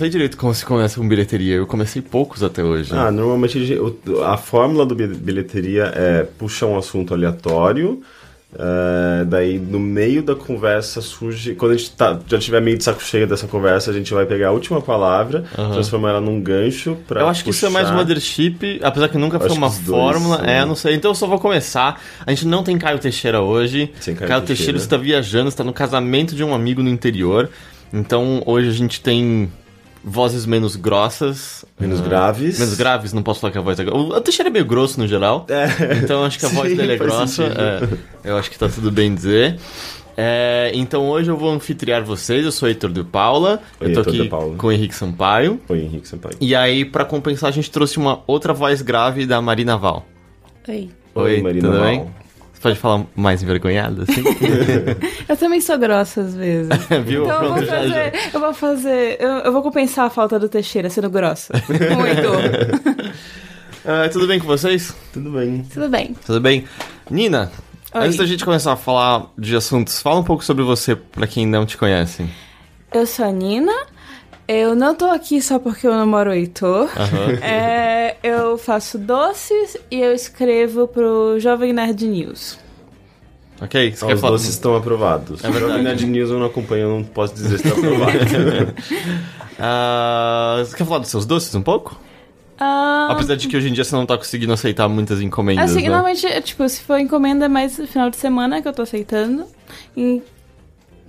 [0.00, 1.56] não sei direito como se começa com bilheteria.
[1.56, 2.90] Eu comecei poucos até hoje.
[2.94, 3.78] Ah, normalmente
[4.24, 8.00] a fórmula do bilheteria é puxar um assunto aleatório.
[8.52, 11.54] Uh, daí no meio da conversa surge.
[11.54, 14.24] Quando a gente tá, já tiver meio de saco cheio dessa conversa, a gente vai
[14.24, 15.70] pegar a última palavra, uhum.
[15.70, 17.20] transformar ela num gancho pra.
[17.20, 17.68] Eu acho que puxar.
[17.68, 20.38] isso é mais mothership, apesar que nunca foi uma fórmula.
[20.38, 20.94] Dois, é, não sei.
[20.94, 22.02] Então eu só vou começar.
[22.26, 23.92] A gente não tem Caio Teixeira hoje.
[24.00, 27.50] Sem Caio, Caio Teixeira está viajando, está no casamento de um amigo no interior.
[27.92, 29.48] Então hoje a gente tem
[30.02, 31.64] vozes menos grossas.
[31.78, 32.58] Menos uh, graves.
[32.58, 34.16] Menos graves, não posso falar que a voz é grossa.
[34.16, 35.46] O Teixeira é meio grosso no geral.
[35.48, 35.98] É.
[36.02, 37.44] Então acho que a Sim, voz dele é grossa.
[37.44, 39.58] É, eu acho que tá tudo bem dizer.
[40.16, 44.10] É, então hoje eu vou anfitriar vocês, eu sou Heitor de Paula, Oi, eu tô
[44.10, 45.58] Heitor aqui com o Henrique Sampaio.
[45.68, 46.36] Oi, Henrique Sampaio.
[46.40, 50.04] E aí, para compensar, a gente trouxe uma outra voz grave da Marina Val.
[50.68, 50.90] Oi.
[51.14, 51.88] Oi, Oi Marina tudo Val.
[51.88, 52.06] bem?
[52.60, 54.22] Pode falar mais envergonhada, assim?
[55.26, 56.68] eu também sou grossa às vezes.
[57.06, 57.24] Viu?
[57.24, 58.12] Então eu vou fazer.
[58.34, 59.16] Eu vou fazer.
[59.18, 61.54] Eu, eu, vou compensar a falta do Teixeira sendo grossa.
[61.66, 62.28] Muito.
[62.98, 64.94] uh, tudo bem com vocês?
[65.10, 65.64] Tudo bem.
[65.72, 66.14] Tudo bem.
[66.26, 66.66] Tudo bem.
[67.10, 67.50] Nina,
[67.94, 68.06] Oi.
[68.06, 71.46] antes da gente começar a falar de assuntos, fala um pouco sobre você, para quem
[71.46, 72.28] não te conhece.
[72.92, 73.72] Eu sou a Nina.
[74.52, 76.88] Eu não tô aqui só porque eu namoro o Heitor.
[76.88, 77.38] Uhum.
[77.40, 82.58] É, eu faço doces e eu escrevo pro Jovem Nerd News.
[83.62, 84.32] Ok, você ah, os falar...
[84.32, 85.44] doces estão aprovados.
[85.44, 88.18] É Jovem Nerd News eu não acompanho, eu não posso dizer se está aprovado.
[89.60, 91.96] uh, você quer falar dos seus doces um pouco?
[92.60, 93.12] Uh...
[93.12, 95.70] Apesar de que hoje em dia você não tá conseguindo aceitar muitas encomendas.
[95.70, 95.90] Assim, né?
[95.90, 99.46] normalmente, tipo, se for encomenda é mais no final de semana que eu tô aceitando.
[99.96, 100.20] E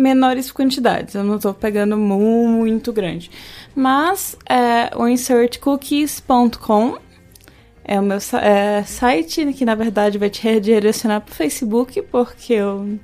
[0.01, 3.29] menores quantidades, eu não estou pegando muito grande.
[3.75, 6.97] Mas é, o insertcookies.com
[7.83, 12.53] é o meu é, site que na verdade vai te redirecionar para o Facebook, porque
[12.53, 12.99] eu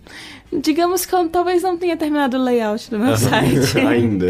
[0.52, 3.78] Digamos que eu talvez não tenha terminado o layout do meu site.
[3.86, 4.28] Ainda.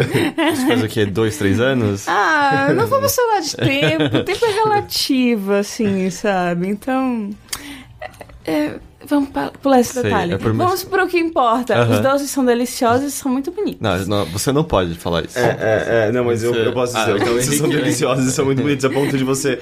[0.51, 1.05] Isso faz o quê?
[1.05, 2.07] Dois, três anos?
[2.07, 4.23] Ah, não vamos falar de tempo.
[4.23, 6.69] tempo é relativo, assim, sabe?
[6.69, 7.29] Então.
[8.43, 9.29] É, Vamos
[9.61, 10.33] pular esse Sei, detalhe.
[10.33, 11.87] É Vamos para o que importa.
[11.89, 13.79] Os doces são deliciosos e são muito bonitos.
[13.81, 15.39] Não, não, você não pode falar isso.
[15.39, 17.11] É, é, é não, mas eu, eu posso dizer.
[17.11, 19.59] Ah, os doces são deliciosos e são muito bonitos a ponto de você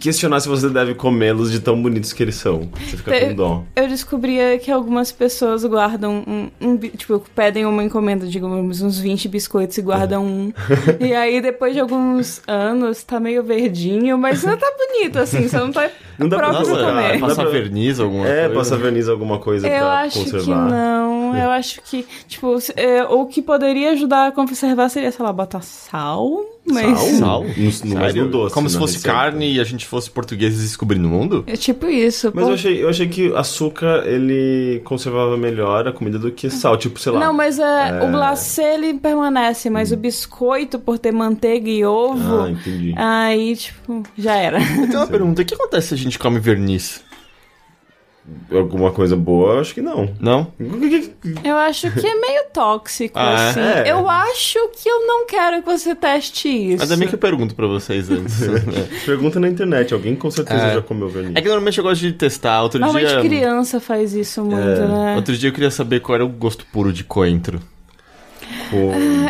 [0.00, 2.68] questionar se você deve comê-los de tão bonitos que eles são.
[2.84, 3.64] Você fica com dó.
[3.74, 9.28] Eu descobri que algumas pessoas guardam um, um, Tipo, pedem uma encomenda, digamos, uns 20
[9.28, 10.52] biscoitos e guardam um.
[11.00, 15.48] e aí, depois de alguns anos, tá meio verdinho, mas não tá bonito, assim.
[15.48, 15.88] Você não tá
[16.18, 17.20] não dá pra comer.
[17.20, 18.40] Passar verniz alguma é, coisa.
[18.40, 20.66] É, passar verniz alguma coisa eu pra acho conservar.
[20.66, 25.24] Que não, eu acho que, tipo, é, o que poderia ajudar a conservar seria, sei
[25.24, 26.44] lá, botar sal.
[26.64, 26.98] Mas...
[27.18, 27.44] Sal?
[27.84, 28.54] No, no, no doce.
[28.54, 29.16] Como se fosse receita.
[29.16, 31.42] carne e a gente fosse portugueses descobrindo o mundo?
[31.46, 32.30] É tipo isso.
[32.32, 36.76] Mas eu achei, eu achei que açúcar, ele conservava melhor a comida do que sal,
[36.76, 37.20] tipo, sei lá.
[37.20, 38.04] Não, mas é, é...
[38.04, 39.94] o glacê, ele permanece, mas hum.
[39.94, 42.42] o biscoito, por ter manteiga e ovo...
[42.42, 42.94] Ah, entendi.
[42.96, 44.58] Aí, tipo, já era.
[44.60, 47.02] Eu tenho uma pergunta, o que acontece se a gente come verniz?
[48.52, 50.14] Alguma coisa boa, acho que não.
[50.20, 50.52] Não?
[51.42, 53.60] Eu acho que é meio tóxico, ah, assim.
[53.60, 53.90] É.
[53.90, 56.78] Eu acho que eu não quero que você teste isso.
[56.78, 58.38] Mas é meio que eu pergunto pra vocês antes.
[59.04, 60.74] Pergunta na internet, alguém com certeza é.
[60.74, 61.34] já comeu verniz.
[61.34, 62.62] É que normalmente eu gosto de testar.
[62.62, 63.20] Outro normalmente dia...
[63.20, 64.86] criança faz isso muito, é.
[64.86, 65.16] né?
[65.16, 67.60] Outro dia eu queria saber qual era o gosto puro de coentro.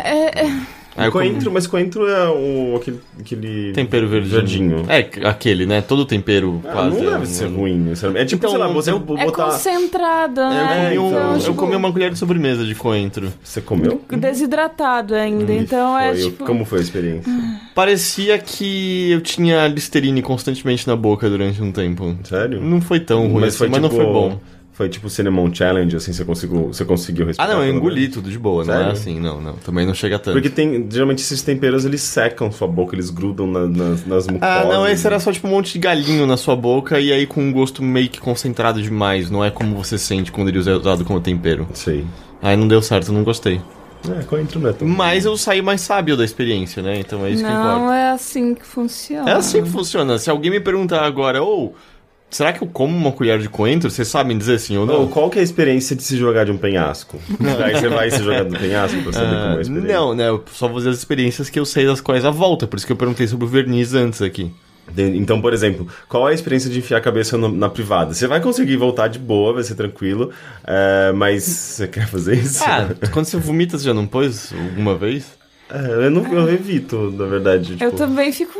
[0.03, 0.61] É, é...
[0.95, 1.53] Ah, coentro, como...
[1.55, 4.83] mas coentro é o, aquele, aquele tempero verdinho.
[4.83, 4.85] verdinho.
[4.87, 5.81] É, aquele, né?
[5.81, 7.01] Todo tempero ah, quase.
[7.01, 7.91] Não deve é, ser ruim.
[8.15, 9.23] É tipo, então, sei lá, você eu, botar...
[9.23, 10.91] É concentrada, né?
[10.95, 11.53] Eu, comi, então, eu tipo...
[11.55, 13.33] comi uma colher de sobremesa de coentro.
[13.43, 14.01] Você comeu?
[14.09, 16.23] Desidratado ainda, hum, então é foi.
[16.23, 16.45] tipo...
[16.45, 17.33] Como foi a experiência?
[17.73, 22.15] Parecia que eu tinha Listerine constantemente na boca durante um tempo.
[22.23, 22.61] Sério?
[22.61, 23.95] Não foi tão ruim mas, assim, foi, mas tipo...
[23.95, 24.39] não foi bom.
[24.73, 27.51] Foi tipo Cinnamon Challenge, assim, você conseguiu, você conseguiu respirar.
[27.51, 28.81] Ah, não, eu engoli tudo de boa, Sério?
[28.81, 29.53] não é assim, não, não.
[29.53, 30.33] Também não chega tanto.
[30.33, 34.41] Porque tem, geralmente esses temperos, eles secam sua boca, eles grudam na, nas, nas mucosas.
[34.41, 37.27] Ah, não, esse era só tipo um monte de galinho na sua boca e aí
[37.27, 40.73] com um gosto meio que concentrado demais, não é como você sente quando ele é
[40.73, 41.67] usado como tempero.
[41.75, 42.03] Sei.
[42.41, 43.61] Aí não deu certo, não gostei.
[44.09, 46.99] É, coentro não é tão Mas eu saí mais sábio da experiência, né?
[46.99, 47.79] Então é isso não, que importa.
[47.79, 49.29] Não é assim que funciona.
[49.29, 50.17] É assim que funciona.
[50.17, 51.75] Se alguém me perguntar agora, ou...
[51.77, 51.92] Oh,
[52.33, 53.91] Será que eu como uma colher de coentro?
[53.91, 55.07] Vocês sabem dizer sim ou não?
[55.07, 57.19] Qual que é a experiência de se jogar de um penhasco?
[57.63, 59.93] Aí você vai se jogar do penhasco pra saber como é a experiência?
[59.93, 60.29] Não, né?
[60.29, 62.65] Eu só vou dizer as experiências que eu sei das quais a volta.
[62.65, 64.51] Por isso que eu perguntei sobre o verniz antes aqui.
[64.97, 68.15] Então, por exemplo, qual é a experiência de enfiar a cabeça no, na privada?
[68.15, 70.31] Você vai conseguir voltar de boa, vai ser tranquilo,
[70.65, 72.63] é, mas você quer fazer isso?
[72.63, 75.25] Ah, quando você vomita, você já não pôs alguma vez?
[75.69, 77.73] É, eu, não, eu evito, na verdade.
[77.73, 77.83] Tipo...
[77.83, 78.59] Eu também fico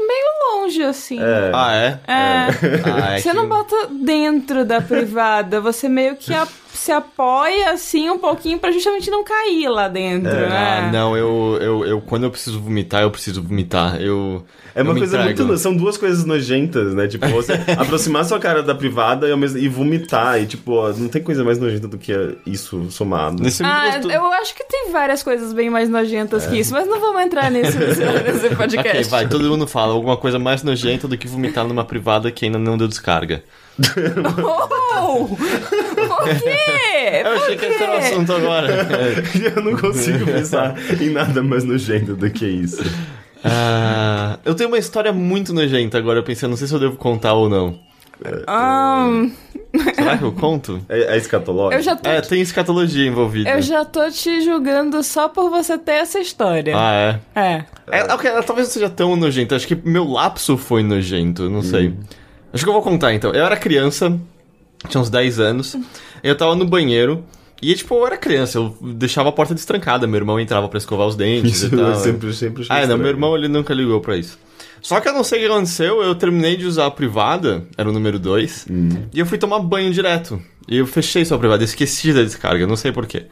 [0.64, 1.20] longe, assim.
[1.22, 1.52] É.
[1.54, 1.88] Ah, é?
[1.88, 2.00] É.
[2.08, 3.36] Ah, é você que...
[3.36, 8.72] não bota dentro da privada, você meio que a se apoia assim um pouquinho para
[8.72, 10.50] justamente não cair lá dentro, é.
[10.50, 10.80] né?
[10.80, 14.02] Ah, não, eu, eu, eu quando eu preciso vomitar, eu preciso vomitar.
[14.02, 14.44] Eu
[14.76, 15.44] é uma coisa entrego.
[15.44, 15.58] muito.
[15.60, 17.08] São duas coisas nojentas, né?
[17.08, 20.42] Tipo, você aproximar sua cara da privada e, mesmo, e vomitar.
[20.42, 22.12] E, tipo, não tem coisa mais nojenta do que
[22.46, 23.42] isso somado.
[23.42, 26.50] Nesse ah, eu acho que tem várias coisas bem mais nojentas é.
[26.50, 28.90] que isso, mas não vamos entrar nesse, nesse podcast.
[28.90, 32.46] Ok, vai, todo mundo fala alguma coisa mais nojenta do que vomitar numa privada que
[32.46, 33.44] ainda não deu descarga.
[35.00, 35.28] Oh!
[35.28, 37.24] Por quê?
[37.24, 38.68] Eu achei que esse era o assunto agora.
[39.56, 42.84] eu não consigo pensar em nada mais nojento do que isso.
[43.44, 46.96] Ah, eu tenho uma história muito nojenta agora, eu pensei, não sei se eu devo
[46.98, 47.80] contar ou não.
[48.48, 49.32] Um...
[49.96, 50.80] Será que eu conto?
[50.88, 51.80] É, é escatológico?
[51.80, 53.50] Eu já tô é, tem escatologia envolvida.
[53.50, 56.76] Eu já tô te julgando só por você ter essa história.
[56.78, 57.20] Ah, é?
[57.36, 57.66] É.
[57.92, 59.56] é, é okay, talvez não seja tão nojento.
[59.56, 61.64] Acho que meu lapso foi nojento, não hum.
[61.64, 61.94] sei.
[62.54, 63.32] Acho que eu vou contar então.
[63.34, 64.18] Eu era criança,
[64.88, 65.76] tinha uns 10 anos.
[66.24, 67.24] Eu tava no banheiro.
[67.62, 71.08] E, tipo, eu era criança, eu deixava a porta destrancada, meu irmão entrava para escovar
[71.08, 71.96] os dentes isso e tal.
[71.96, 74.38] sempre, sempre Ah, não, meu irmão, ele nunca ligou para isso.
[74.82, 77.88] Só que eu não sei o que aconteceu, eu terminei de usar a privada, era
[77.88, 78.90] o número 2, hum.
[79.14, 80.42] e eu fui tomar banho direto.
[80.68, 83.28] E eu fechei sua privada, esqueci da descarga, não sei porquê.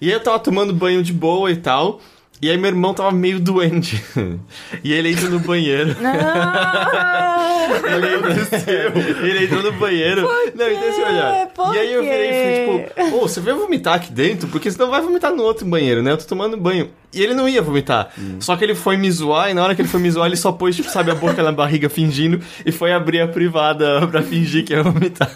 [0.00, 2.00] E aí eu tava tomando banho de boa e tal,
[2.42, 4.02] e aí meu irmão tava meio doente.
[4.82, 5.96] e ele entra no banheiro.
[7.70, 10.22] Ele, ele entrou no banheiro.
[10.22, 11.46] Por não, então assim, olha.
[11.54, 14.48] Por e aí eu virei e falei, tipo, ô, oh, você veio vomitar aqui dentro?
[14.48, 16.12] Porque senão vai vomitar no outro banheiro, né?
[16.12, 16.90] Eu tô tomando banho.
[17.12, 18.10] E ele não ia vomitar.
[18.18, 18.36] Hum.
[18.40, 20.36] Só que ele foi me zoar, e na hora que ele foi me zoar, ele
[20.36, 24.22] só pôs, tipo, sabe, a boca na barriga fingindo e foi abrir a privada pra
[24.22, 25.30] fingir que ia vomitar.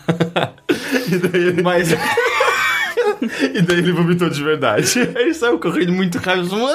[1.11, 1.63] e daí...
[1.63, 1.89] Mas
[3.55, 4.99] e daí ele vomitou de verdade.
[5.17, 6.55] Ele saiu correndo muito rápido.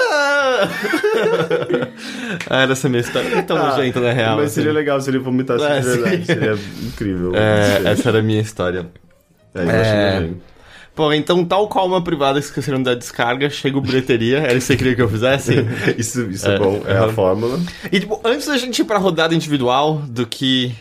[2.49, 3.29] ah, era essa minha história.
[3.29, 4.37] Não é tão ah, nojenta, na real.
[4.37, 4.55] Mas assim.
[4.55, 6.17] seria legal se ele vomitasse é, de verdade.
[6.17, 6.25] Sim.
[6.25, 7.31] Seria incrível.
[7.35, 8.87] É, essa era a minha história.
[9.53, 10.29] É, eu é...
[10.95, 14.39] Pô, então, tal qual uma privada esqueceram da descarga, chega o bilheteria.
[14.39, 15.65] Era isso que você queria que eu fizesse?
[15.97, 17.57] isso isso é, é bom, é a fórmula.
[17.91, 20.75] E, tipo, antes da gente ir pra rodada individual do que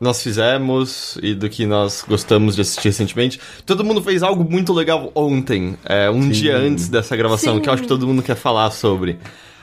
[0.00, 3.40] nós fizemos e do que nós gostamos de assistir recentemente.
[3.64, 6.30] Todo mundo fez algo muito legal ontem, é, um Sim.
[6.30, 7.60] dia antes dessa gravação, Sim.
[7.60, 9.18] que eu acho que todo mundo quer falar sobre.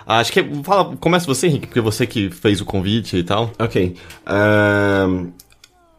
[0.05, 0.43] Acho que.
[0.63, 3.51] Fala, começa você, Henrique, porque você que fez o convite e tal.
[3.59, 3.95] Ok.
[4.25, 5.31] Uh,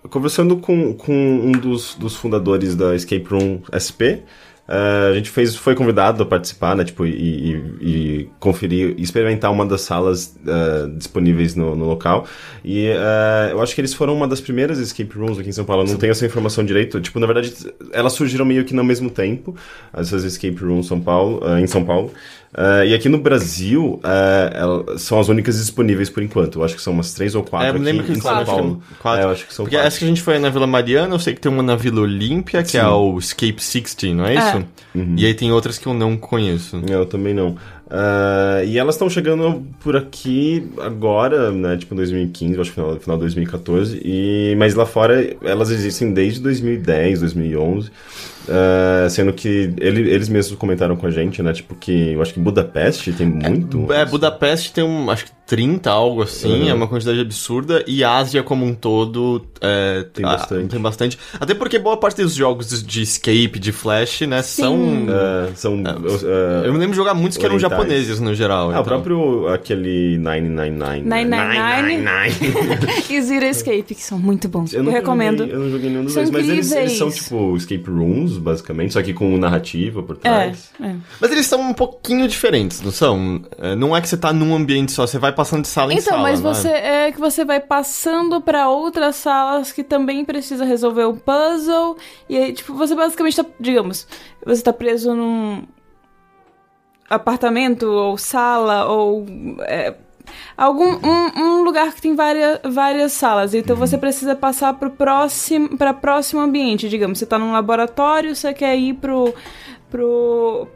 [0.08, 4.22] conversando com, com um dos, dos fundadores da Escape Room SP,
[4.72, 7.52] Uh, a gente fez, foi convidado a participar, né, tipo, e, e,
[7.82, 12.26] e conferir, experimentar uma das salas uh, disponíveis no, no, local.
[12.64, 15.66] E uh, eu acho que eles foram uma das primeiras escape rooms aqui em São
[15.66, 15.82] Paulo.
[15.82, 17.02] Eu não tenho essa informação direito.
[17.02, 17.54] Tipo, na verdade,
[17.92, 19.54] elas surgiram meio que no mesmo tempo,
[19.92, 22.10] essas escape rooms São Paulo, em São Paulo.
[22.52, 26.58] Uh, e aqui no Brasil, uh, são as únicas disponíveis por enquanto.
[26.58, 28.82] Eu acho que são umas três ou quatro é, aqui em São quatro, Paulo.
[29.00, 29.20] Quatro.
[29.22, 29.88] É, eu acho que são Porque quatro.
[29.88, 32.02] essa que a gente foi na Vila Mariana, eu sei que tem uma na Vila
[32.02, 32.86] Olímpia, que é Sim.
[32.86, 34.38] é o Escape 60, não é, é.
[34.38, 34.64] isso?
[34.94, 35.14] Uhum.
[35.16, 36.82] E aí tem outras que eu não conheço.
[36.86, 37.56] Eu também não.
[37.92, 41.76] Uh, e elas estão chegando por aqui agora, né?
[41.78, 44.00] Tipo em 2015, acho que final, final de 2014.
[44.04, 47.90] E, mas lá fora elas existem desde 2010, 2011.
[48.42, 51.52] Uh, sendo que ele, eles mesmos comentaram com a gente, né?
[51.52, 53.92] Tipo, que eu acho que Budapeste tem muito.
[53.92, 56.68] É, é Budapeste tem um, acho que 30, algo assim, uhum.
[56.68, 57.84] é uma quantidade absurda.
[57.86, 60.68] E Ásia como um todo é, tem, bastante.
[60.68, 61.18] tem bastante.
[61.38, 64.62] Até porque boa parte dos jogos de escape, de flash, né, Sim.
[64.62, 64.76] são.
[64.76, 68.68] Uh, são uh, eu me lembro de jogar muitos que eram japoneses no geral.
[68.68, 68.80] Ah, então.
[68.80, 71.02] o próprio aquele 999.
[71.02, 73.12] 999.
[73.12, 74.72] e Zero Escape, que são muito bons.
[74.72, 75.40] Eu, eu recomendo.
[75.40, 78.92] Joguei, eu não joguei nenhum dos dois, mas eles, eles, são tipo escape rooms, basicamente,
[78.92, 80.70] só que com narrativa por trás.
[80.80, 80.96] É, é.
[81.20, 83.42] Mas eles são um pouquinho diferentes, não são?
[83.58, 85.98] É, não é que você tá num ambiente só, você vai passando de sala então,
[85.98, 86.30] em sala.
[86.30, 86.42] Então, mas é?
[86.42, 87.12] você é?
[87.12, 91.96] que você vai passando para outras salas que também precisa resolver um puzzle.
[92.28, 94.06] E aí, tipo, você basicamente tá, digamos,
[94.44, 95.64] você tá preso num
[97.08, 99.26] apartamento ou sala ou
[99.60, 99.94] é,
[100.56, 103.54] algum um, um, lugar que tem várias, várias salas.
[103.54, 108.34] Então você precisa passar para o próximo para próximo ambiente, digamos, você está num laboratório,
[108.34, 109.34] você quer ir pro
[109.92, 110.66] pro,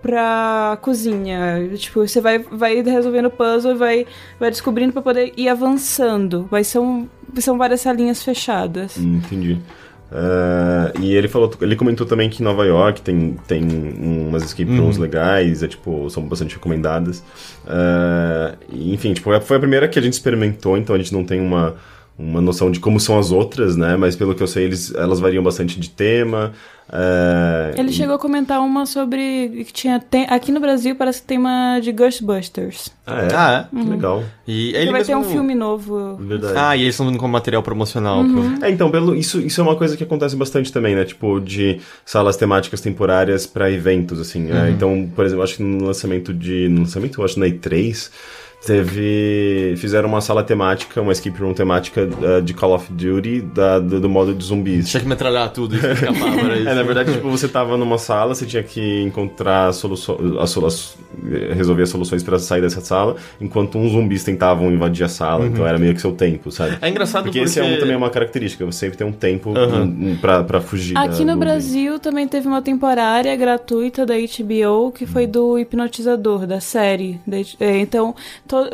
[0.83, 1.71] cozinha.
[1.76, 4.07] Tipo, você vai, vai resolvendo o puzzle e vai,
[4.38, 6.47] vai descobrindo para poder ir avançando.
[6.62, 8.99] Ser um, são várias salinhas fechadas.
[8.99, 9.59] Hum, entendi.
[10.11, 14.71] Uh, e ele falou, ele comentou também que em Nova York tem, tem umas escape
[14.77, 15.03] rooms uhum.
[15.03, 17.25] legais, é, tipo, são bastante recomendadas.
[17.65, 21.41] Uh, enfim, tipo, foi a primeira que a gente experimentou, então a gente não tem
[21.41, 21.75] uma,
[22.19, 23.97] uma noção de como são as outras, né?
[23.97, 26.53] Mas pelo que eu sei, eles, elas variam bastante de tema.
[26.91, 27.75] É...
[27.77, 31.37] Ele chegou a comentar uma sobre que tinha tem, aqui no Brasil parece que tem
[31.37, 32.91] uma de Ghostbusters.
[33.07, 33.29] Ah, é?
[33.35, 33.77] Ah, é?
[33.77, 33.91] Uhum.
[33.91, 34.25] Legal.
[34.47, 35.07] E ele vai mesmo...
[35.07, 36.17] ter um filme novo.
[36.17, 36.55] Verdade.
[36.57, 38.21] Ah, e eles estão dando como material promocional.
[38.21, 38.57] Uhum.
[38.57, 38.65] Pro...
[38.65, 41.05] É, então, pelo, isso, isso é uma coisa que acontece bastante também, né?
[41.05, 44.45] Tipo, de salas temáticas temporárias para eventos, assim.
[44.45, 44.55] Né?
[44.55, 44.63] Uhum.
[44.63, 44.71] Né?
[44.71, 46.69] Então, por exemplo, acho que no lançamento de.
[46.69, 48.11] No lançamento, eu acho na E3
[48.65, 53.79] teve fizeram uma sala temática, uma escape room temática uh, de Call of Duty da,
[53.79, 54.89] do, do, modo de zumbis.
[54.89, 56.69] Tinha que metralhar tudo e escapar, era isso.
[56.69, 60.97] É, na verdade, tipo, você tava numa sala, você tinha que encontrar soluções,
[61.55, 65.51] resolver as soluções para sair dessa sala, enquanto uns zumbis tentavam invadir a sala, uhum.
[65.51, 66.79] então era meio que seu tempo, sabe?
[66.81, 67.39] É engraçado porque...
[67.39, 70.17] Porque esse é um, também é uma característica, você sempre tem um tempo uhum.
[70.21, 70.97] para fugir.
[70.97, 76.61] Aqui no Brasil também teve uma temporária gratuita da HBO, que foi do Hipnotizador, da
[76.61, 77.21] série.
[77.61, 78.15] É, então,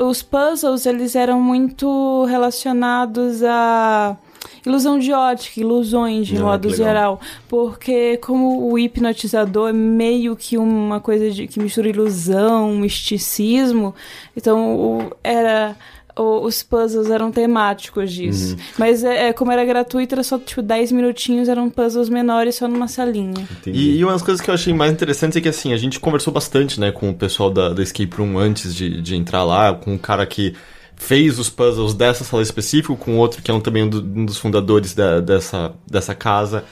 [0.01, 4.17] os puzzles eles eram muito relacionados a
[4.65, 10.57] ilusão de ótica, ilusões de ah, modo geral, porque como o hipnotizador é meio que
[10.57, 13.95] uma coisa de que mistura ilusão, misticismo,
[14.37, 15.77] então o, era
[16.17, 18.55] os puzzles eram temáticos disso.
[18.55, 18.61] Uhum.
[18.79, 22.69] Mas é, é, como era gratuito, era só tipo 10 minutinhos, eram puzzles menores só
[22.69, 23.49] numa salinha.
[23.67, 25.99] E, e, uma das coisas que eu achei mais interessantes é que assim, a gente
[25.99, 29.75] conversou bastante, né, com o pessoal da, da Escape Room antes de, de entrar lá,
[29.75, 30.55] com o cara que
[30.97, 34.25] fez os puzzles dessa sala específica, com outro que é um, também um, do, um
[34.25, 36.65] dos fundadores da, dessa, dessa casa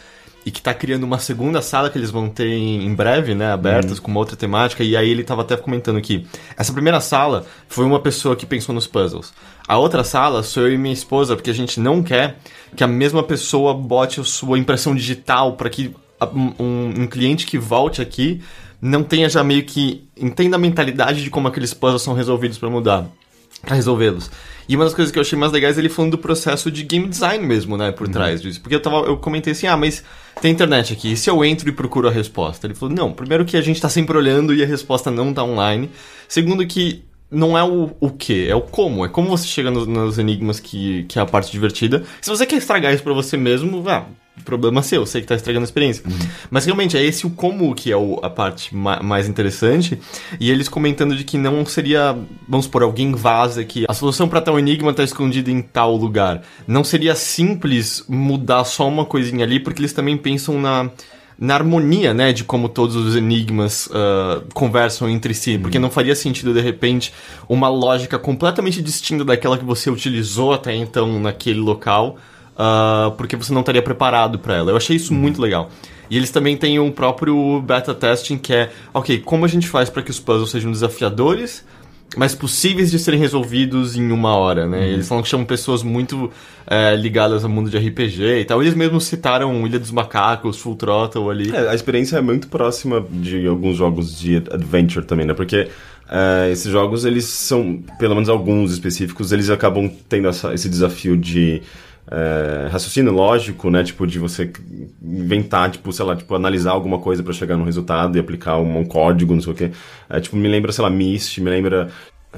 [0.45, 3.99] e que tá criando uma segunda sala que eles vão ter em breve, né, abertas
[3.99, 4.05] uhum.
[4.05, 7.85] com uma outra temática, e aí ele tava até comentando que essa primeira sala foi
[7.85, 9.33] uma pessoa que pensou nos puzzles.
[9.69, 12.39] A outra sala sou eu e minha esposa, porque a gente não quer
[12.75, 15.95] que a mesma pessoa bote a sua impressão digital para que
[16.59, 18.43] um, um, cliente que volte aqui
[18.81, 22.71] não tenha já meio que entenda a mentalidade de como aqueles puzzles são resolvidos para
[22.71, 23.07] mudar,
[23.63, 24.31] para resolvê-los.
[24.69, 26.85] E uma das coisas que eu achei mais legais é ele falando do processo de
[26.85, 28.13] game design mesmo, né, por uhum.
[28.13, 28.61] trás disso.
[28.61, 30.05] Porque eu, tava, eu comentei assim, ah, mas
[30.41, 32.67] tem internet aqui, e se eu entro e procuro a resposta?
[32.67, 35.43] Ele falou, não, primeiro que a gente tá sempre olhando e a resposta não tá
[35.43, 35.91] online.
[36.29, 39.05] Segundo que não é o, o que, é o como.
[39.05, 42.03] É como você chega nos, nos, enigmas que, que é a parte divertida.
[42.21, 44.05] Se você quer estragar isso pra você mesmo, ah,
[44.45, 46.03] problema seu, sei que tá estragando a experiência.
[46.07, 46.19] Uhum.
[46.51, 49.99] Mas realmente é esse o como que é o, a parte ma mais interessante.
[50.41, 52.17] E eles comentando de que não seria,
[52.49, 56.43] vamos supor, alguém vaza que a solução para tal enigma tá escondida em tal lugar.
[56.67, 60.91] Não seria simples mudar só uma coisinha ali, porque eles também pensam na
[61.41, 66.15] na harmonia, né, de como todos os enigmas uh, conversam entre si, porque não faria
[66.15, 67.15] sentido de repente
[67.49, 72.19] uma lógica completamente distinta daquela que você utilizou até então naquele local
[72.61, 74.71] uh, porque você não estaria preparado para ela.
[74.71, 75.21] Eu achei isso uhum.
[75.21, 75.71] muito legal.
[76.11, 79.89] E eles também têm um próprio beta testing que é, ok, como a gente faz
[79.89, 81.65] para que os puzzles sejam desafiadores,
[82.17, 84.79] mas possíveis de serem resolvidos em uma hora, né?
[84.79, 84.85] Uhum.
[84.85, 86.31] Eles falam que chamam pessoas muito
[86.67, 88.61] é, ligadas ao mundo de RPG e tal.
[88.61, 91.55] Eles mesmos citaram Ilha dos Macacos, Full Throttle ali.
[91.55, 95.35] É, a experiência é muito próxima de alguns jogos de adventure também, né?
[95.35, 95.69] Porque
[96.09, 101.17] uh, esses jogos, eles são, pelo menos alguns específicos, eles acabam tendo essa, esse desafio
[101.17, 101.63] de
[102.11, 103.85] é, raciocínio lógico, né?
[103.85, 104.51] Tipo, de você
[105.01, 108.79] inventar, tipo, sei lá, tipo, analisar alguma coisa para chegar no resultado e aplicar um,
[108.79, 109.71] um, código, não sei o quê.
[110.09, 111.89] É, tipo, me lembra, sei lá, Myst, me lembra...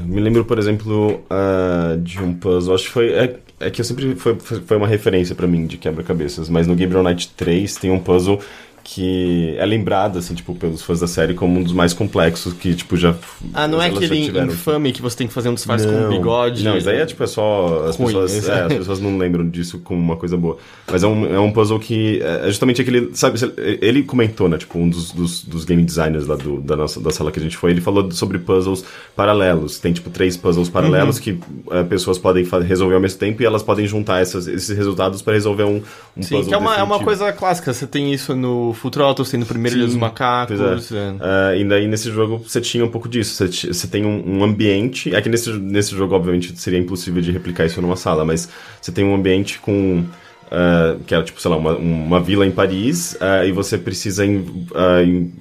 [0.00, 3.12] Me lembro, por exemplo, uh, de um puzzle, acho que foi...
[3.12, 6.75] É, é que eu sempre foi, foi uma referência para mim de quebra-cabeças, mas no
[6.75, 8.41] Gabriel Knight 3 tem um puzzle
[8.85, 12.75] que é lembrado, assim, tipo, pelos fãs da série como um dos mais complexos que,
[12.75, 13.15] tipo, já...
[13.55, 16.09] Ah, não é aquele infame que você tem que fazer um disfarce não, com um
[16.11, 16.65] bigode?
[16.65, 17.87] Não, isso aí é, tipo, é só...
[17.89, 20.59] As, Ruim, pessoas, é, as pessoas não lembram disso como uma coisa boa.
[20.91, 22.21] Mas é um, é um puzzle que...
[22.23, 23.11] É justamente aquele...
[23.15, 27.01] Sabe, ele comentou, né, tipo, um dos, dos, dos game designers lá do, da, nossa,
[27.01, 28.85] da sala que a gente foi, ele falou sobre puzzles
[29.15, 29.79] paralelos.
[29.79, 31.23] Tem, tipo, três puzzles paralelos uhum.
[31.23, 35.23] que é, pessoas podem resolver ao mesmo tempo e elas podem juntar essas, esses resultados
[35.23, 35.83] para resolver um,
[36.17, 37.73] um Sim, puzzle que é uma, é uma coisa clássica.
[37.73, 40.61] Você tem isso no Full Autos, tem no primeiro Ilha dos Macacos.
[40.61, 41.11] É.
[41.11, 43.35] Uh, e daí nesse jogo você tinha um pouco disso.
[43.35, 45.14] Você, você tem um, um, ambiente.
[45.14, 48.49] É que nesse, nesse jogo, obviamente, seria impossível de replicar isso numa sala, mas
[48.81, 50.05] você tem um ambiente com
[50.52, 54.25] uh, que era tipo, sei lá, uma, uma vila em Paris, uh, e você precisa
[54.25, 55.32] em, uh, em,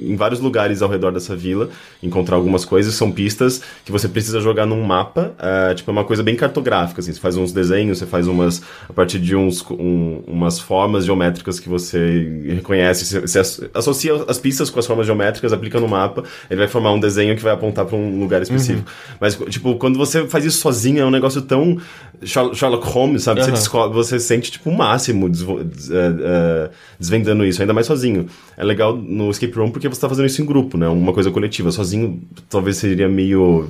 [0.00, 1.68] em, vários lugares ao redor dessa vila
[2.02, 5.34] encontrar algumas coisas, são pistas que você precisa jogar num mapa,
[5.74, 8.92] tipo, é uma coisa bem cartográfica, assim, você faz uns desenhos, você faz umas, a
[8.92, 14.70] partir de uns, um, umas formas geométricas que você reconhece, você, você, associa as pistas
[14.70, 17.84] com as formas geométricas, aplica no mapa, ele vai formar um desenho que vai apontar
[17.84, 18.88] para um lugar específico.
[18.88, 19.16] Uhum.
[19.20, 21.78] Mas, tipo, quando você faz isso sozinho, é um negócio tão
[22.24, 23.40] Sherlock Holmes, sabe?
[23.40, 23.46] Uhum.
[23.46, 28.26] Você, descobre, você sente tipo, o máximo des, des, uh, desvendando isso, ainda mais sozinho.
[28.56, 30.88] É legal no escape room porque você tá fazendo isso em grupo, né?
[30.88, 31.70] Uma coisa coletiva.
[31.70, 33.68] Sozinho talvez seria meio.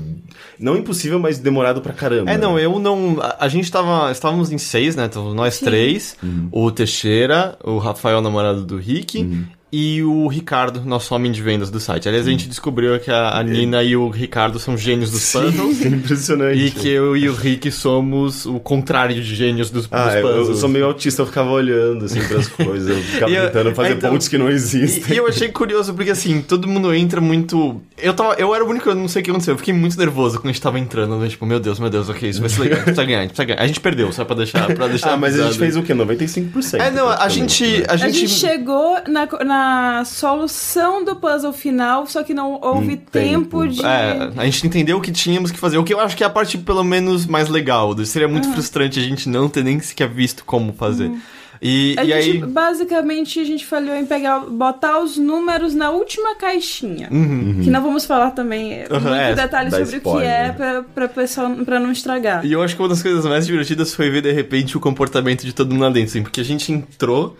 [0.59, 2.31] Não impossível, mas demorado pra caramba.
[2.31, 3.19] É, não, eu não.
[3.21, 4.11] A, a gente tava.
[4.11, 5.05] Estávamos em seis, né?
[5.07, 5.65] Então, nós Sim.
[5.67, 6.49] três, uhum.
[6.51, 11.71] o Teixeira, o Rafael, namorado do Rick, uhum e o Ricardo, nosso homem de vendas
[11.71, 12.09] do site.
[12.09, 15.41] Aliás, a gente descobriu que a, a Nina e o Ricardo são gênios dos Sim,
[15.41, 15.85] puzzles.
[15.85, 16.59] impressionante.
[16.59, 20.47] E que eu e o Rick somos o contrário de gênios dos, ah, dos puzzles.
[20.47, 23.75] Eu, eu sou meio autista, eu ficava olhando assim para as coisas, eu ficava tentando
[23.75, 25.03] fazer então, pontos que não existem.
[25.11, 27.83] E, e, eu achei curioso porque assim, todo mundo entra muito.
[27.99, 29.55] Eu tava, eu era o único, eu não sei o que aconteceu.
[29.55, 31.29] Eu fiquei muito nervoso quando a gente tava entrando, né?
[31.29, 33.23] tipo, meu Deus, meu Deus, ok, isso vai ser legal, a gente precisa ganhar, a
[33.23, 33.63] gente precisa ganhar.
[33.63, 35.15] A gente perdeu, só para deixar, para deixar.
[35.15, 35.93] ah, mas a gente fez o quê?
[35.93, 36.81] 95%.
[36.81, 39.56] É, não, a gente, a gente, a gente chegou na, na
[40.05, 43.61] solução do puzzle final, só que não houve um tempo.
[43.61, 43.69] tempo.
[43.69, 43.85] de.
[43.85, 45.79] É, a gente entendeu o que tínhamos que fazer.
[45.79, 47.97] O que eu acho que é a parte, pelo menos, mais legal.
[48.05, 48.55] Seria muito uhum.
[48.55, 51.07] frustrante a gente não ter nem sequer visto como fazer.
[51.07, 51.21] Uhum.
[51.61, 52.51] E, a e gente, aí...
[52.51, 57.09] basicamente, a gente falhou em pegar, botar os números na última caixinha.
[57.11, 57.61] Uhum.
[57.63, 60.21] Que não vamos falar também uhum, muito é, detalhes sobre spoiler.
[60.21, 62.45] o que é pra, pra, pessoal, pra não estragar.
[62.45, 65.45] E eu acho que uma das coisas mais divertidas foi ver, de repente, o comportamento
[65.45, 67.37] de todo mundo lá dentro, assim, porque a gente entrou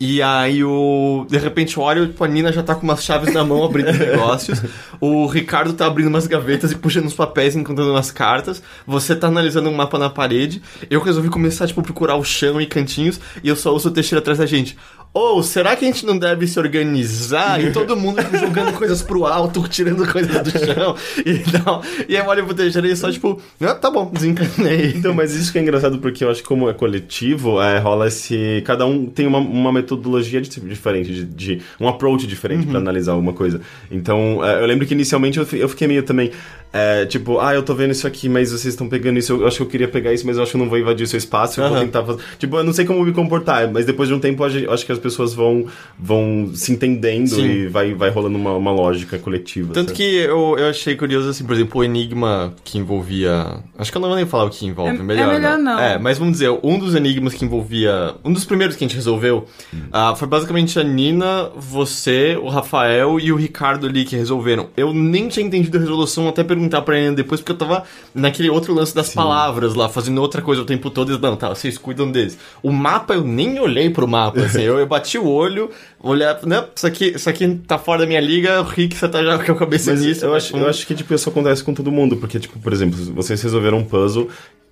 [0.00, 1.26] e aí o.
[1.28, 3.92] De repente eu olho, tipo, a Nina já tá com umas chaves na mão abrindo
[3.98, 4.62] negócios.
[5.00, 8.62] O Ricardo tá abrindo umas gavetas e puxando uns papéis e encontrando umas cartas.
[8.86, 10.62] Você tá analisando um mapa na parede.
[10.88, 13.20] Eu resolvi começar, tipo, procurar o chão e cantinhos.
[13.42, 14.76] E eu só ouço o Teixeira atrás da gente.
[15.12, 17.62] Ou oh, será que a gente não deve se organizar?
[17.62, 21.82] E todo mundo jogando coisas pro alto, tirando coisas do chão e tal.
[22.08, 24.92] E aí eu olho pro Teixeira e só, tipo, ah, tá bom, desencanei.
[24.94, 28.06] Então, mas isso que é engraçado porque eu acho que como é coletivo, é, rola
[28.06, 28.62] esse.
[28.64, 32.70] Cada um tem uma, uma metodologia diferente, de, de um approach diferente uhum.
[32.70, 33.60] para analisar alguma coisa.
[33.90, 36.30] Então, é, eu lembro que inicialmente eu, eu fiquei meio também.
[36.72, 39.56] É, tipo, ah, eu tô vendo isso aqui, mas vocês estão pegando isso, eu acho
[39.56, 41.16] que eu queria pegar isso, mas eu acho que eu não vou invadir o seu
[41.16, 41.70] espaço, eu uhum.
[41.70, 42.22] vou tentar fazer.
[42.38, 44.92] Tipo, eu não sei como me comportar, mas depois de um tempo eu acho que
[44.92, 45.66] as pessoas vão,
[45.98, 47.44] vão se entendendo Sim.
[47.44, 49.72] e vai, vai rolando uma, uma lógica coletiva.
[49.72, 49.96] Tanto sabe?
[49.96, 53.60] que eu, eu achei curioso, assim, por exemplo, o enigma que envolvia.
[53.78, 55.30] Acho que eu não vou nem falar o que envolve, é, melhor.
[55.30, 55.76] É melhor não.
[55.76, 55.80] não.
[55.80, 58.14] É, mas vamos dizer, um dos enigmas que envolvia.
[58.22, 59.78] Um dos primeiros que a gente resolveu hum.
[59.88, 64.68] uh, foi basicamente a Nina, você, o Rafael e o Ricardo ali que resolveram.
[64.76, 67.84] Eu nem tinha entendido a resolução até perguntar pra Nina depois, porque eu tava
[68.14, 69.14] naquele outro lance das Sim.
[69.14, 71.14] palavras lá, fazendo outra coisa o tempo todo.
[71.14, 72.36] E, não, tá, vocês cuidam deles.
[72.62, 76.66] O mapa eu nem olhei pro mapa, assim, eu, eu bati o olho, olhar, não,
[76.74, 79.52] isso aqui, isso aqui tá fora da minha liga, o Rick, você tá já com
[79.52, 80.24] a cabeça Mas nisso.
[80.24, 82.98] Eu acho, eu acho que, tipo, isso acontece com todo mundo, porque, tipo, por exemplo,
[83.14, 84.28] vocês resolveram um puzzle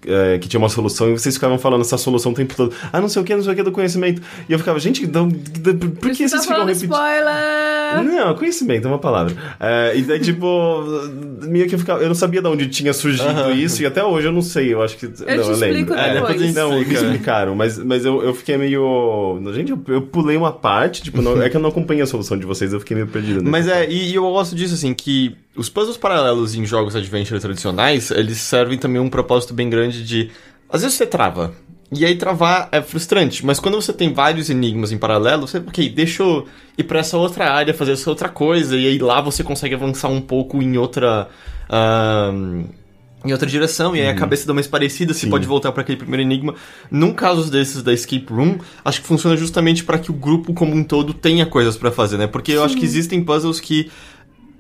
[0.07, 2.75] é, que tinha uma solução e vocês ficavam falando essa solução o tempo todo.
[2.93, 4.23] Ah, não sei o que, não sei o que do conhecimento.
[4.49, 6.93] E eu ficava, gente, não, por que vocês tá ficam repetindo?
[6.93, 8.05] Spoiler!
[8.05, 9.35] Não, conhecimento é uma palavra.
[9.59, 10.85] É, e daí, tipo,
[11.43, 13.57] meio que eu ficava, eu não sabia de onde tinha surgido uh -huh.
[13.57, 14.73] isso e até hoje eu não sei.
[14.73, 15.07] Eu acho que.
[15.07, 15.95] Eu não, te eu lembro.
[15.95, 16.55] É, depois.
[16.55, 19.41] Não, me explicaram, mas, mas eu, eu fiquei meio.
[19.53, 22.39] Gente, eu, eu pulei uma parte, tipo, não, é que eu não acompanhei a solução
[22.39, 23.43] de vocês, eu fiquei meio perdido.
[23.45, 27.41] Mas é, e, e eu gosto disso, assim, que os puzzles paralelos em jogos adventure
[27.41, 30.31] tradicionais, eles servem também um propósito bem grande de
[30.69, 31.55] às vezes você trava.
[31.93, 35.89] E aí travar é frustrante, mas quando você tem vários enigmas em paralelo, você, ok,
[35.89, 39.45] deixa eu ir para essa outra área, fazer essa outra coisa, e aí lá você
[39.45, 41.29] consegue avançar um pouco em outra.
[41.71, 42.65] Uh,
[43.25, 44.19] em outra direção, e aí a uhum.
[44.19, 46.55] cabeça dá mais parecida, você pode voltar para aquele primeiro enigma.
[46.89, 50.75] Num caso desses da Escape Room, acho que funciona justamente para que o grupo como
[50.75, 52.29] um todo tenha coisas para fazer, né?
[52.29, 52.59] Porque Sim.
[52.59, 53.91] eu acho que existem puzzles que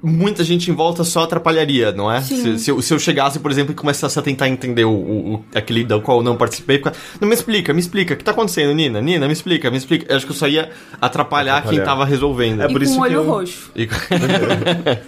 [0.03, 2.21] muita gente em volta só atrapalharia, não é?
[2.21, 5.45] Se, se, eu, se, eu, chegasse, por exemplo, e começasse a tentar entender o, o,
[5.55, 6.83] aquele do qual eu não participei,
[7.21, 9.01] não me explica, me explica, o que tá acontecendo, Nina?
[9.01, 10.07] Nina, me explica, me explica.
[10.09, 11.63] Eu acho que eu só ia atrapalhar, atrapalhar.
[11.63, 12.63] quem tava resolvendo.
[12.63, 13.25] É por e isso com o olho eu...
[13.25, 13.71] roxo.
[13.77, 13.87] E...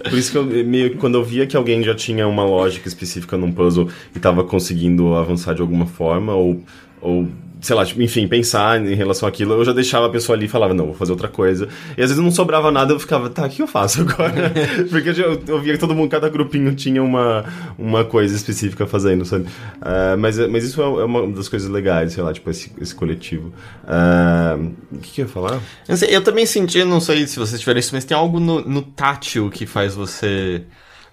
[0.09, 2.87] por isso que eu meio que quando eu via que alguém já tinha uma lógica
[2.87, 6.63] específica num puzzle e tava conseguindo avançar de alguma forma, ou,
[7.01, 7.27] ou
[7.61, 10.49] sei lá, tipo, enfim, pensar em relação àquilo, eu já deixava a pessoa ali e
[10.49, 11.67] falava, não, vou fazer outra coisa.
[11.97, 14.51] E às vezes não sobrava nada, eu ficava, tá, o que eu faço agora?
[14.89, 17.45] Porque eu, eu via que todo mundo, cada grupinho tinha uma,
[17.77, 19.45] uma coisa específica fazendo, sabe?
[19.45, 22.95] Uh, mas, mas isso é, é uma das coisas legais, sei lá, tipo, esse, esse
[22.95, 23.51] coletivo.
[23.83, 25.59] Uh, o que, que eu ia falar?
[25.87, 28.61] Eu, sei, eu, também senti, não sei se vocês tiveram isso, mas tem algo no,
[28.61, 30.63] no tátil que faz você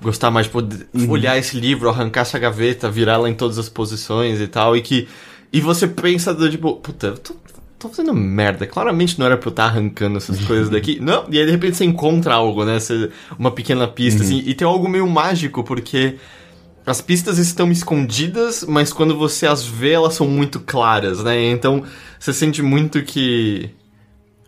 [0.00, 1.10] gostar mais, tipo, uhum.
[1.10, 4.82] olhar esse livro, arrancar essa gaveta, virar ela em todas as posições e tal, e
[4.82, 5.08] que
[5.52, 7.34] e você pensa, do, tipo, puta, eu tô,
[7.78, 8.66] tô fazendo merda.
[8.66, 10.98] Claramente não era pra eu estar tá arrancando essas coisas daqui.
[11.00, 12.78] Não, e aí de repente você encontra algo, né?
[12.78, 14.26] Você, uma pequena pista, uhum.
[14.26, 14.42] assim.
[14.46, 16.16] E tem algo meio mágico, porque
[16.86, 21.50] as pistas estão escondidas, mas quando você as vê, elas são muito claras, né?
[21.50, 21.82] Então
[22.18, 23.70] você sente muito que.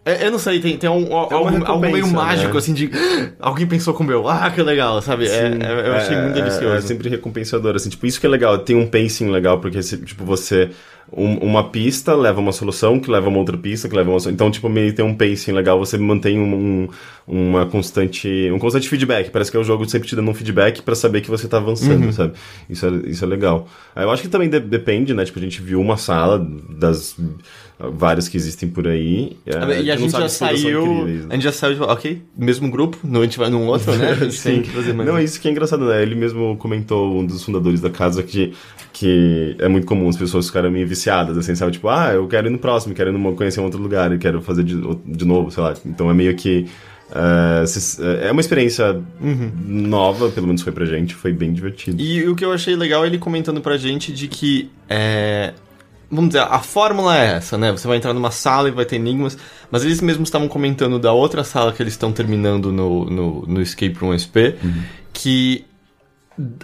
[0.05, 2.13] É, eu não sei, tem, tem, um, tem algo, algo, meio né?
[2.13, 2.91] mágico, assim, de.
[3.39, 5.27] Alguém pensou como eu, ah, que legal, sabe?
[5.27, 6.75] É, Sim, é, eu achei muito é, delicioso.
[6.75, 10.25] É, sempre recompensador, assim, tipo, isso que é legal, tem um pacing legal, porque, tipo,
[10.25, 10.71] você
[11.13, 14.51] um, uma pista leva uma solução, que leva uma outra pista, que leva uma Então,
[14.51, 16.89] tipo, meio tem um pacing legal, você mantém um, um,
[17.27, 19.31] uma constante, um constante feedback.
[19.31, 21.57] Parece que é o jogo sempre te dando um feedback para saber que você tá
[21.57, 22.13] avançando, uhum.
[22.13, 22.35] sabe?
[22.69, 23.67] Isso é, isso é legal.
[23.97, 25.25] Eu acho que também de, depende, né?
[25.25, 27.17] Tipo, a gente viu uma sala das
[27.79, 29.37] várias que existem por aí.
[29.47, 31.05] É, e a, gente, gente já saiu.
[31.05, 31.27] Né?
[31.31, 34.31] A gente já saiu, ok, mesmo grupo, não, a gente vai num outro, né?
[34.31, 34.65] Sim.
[35.07, 36.03] Não, é isso que é engraçado, né?
[36.03, 38.53] Ele mesmo comentou, um dos fundadores da casa, que,
[38.93, 41.73] que é muito comum as pessoas ficarem meio viciadas, assim, sabe?
[41.73, 44.43] Tipo, ah, eu quero ir no próximo, quero ir conhecer um outro lugar, eu quero
[44.43, 44.75] fazer de,
[45.07, 45.75] de novo, sei lá.
[45.87, 46.67] Então é meio que.
[47.11, 47.65] Uh,
[48.23, 49.51] é uma experiência uhum.
[49.65, 52.03] nova, pelo menos foi pra gente, foi bem divertido.
[52.03, 55.55] E o que eu achei legal é ele comentando pra gente de que é,
[56.11, 57.71] vamos dizer, a fórmula é essa, né?
[57.73, 59.37] Você vai entrar numa sala e vai ter enigmas,
[59.71, 63.61] mas eles mesmos estavam comentando da outra sala que eles estão terminando no, no, no
[63.61, 64.83] Escape Room SP, uhum.
[65.13, 65.65] que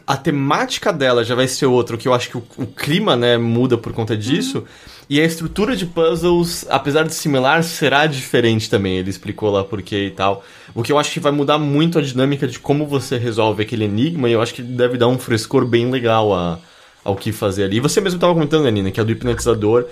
[0.06, 3.36] a temática dela já vai ser outra, que eu acho que o, o clima, né,
[3.36, 4.58] muda por conta disso.
[4.58, 4.64] Uhum.
[5.10, 8.96] E a estrutura de puzzles, apesar de similar, será diferente também.
[8.96, 10.42] Ele explicou lá por quê e tal.
[10.74, 13.84] O que eu acho que vai mudar muito a dinâmica de como você resolve aquele
[13.84, 16.58] enigma, e eu acho que deve dar um frescor bem legal a,
[17.04, 17.78] ao que fazer ali.
[17.78, 19.86] Você mesmo estava comentando, Nina, que a do hipnotizador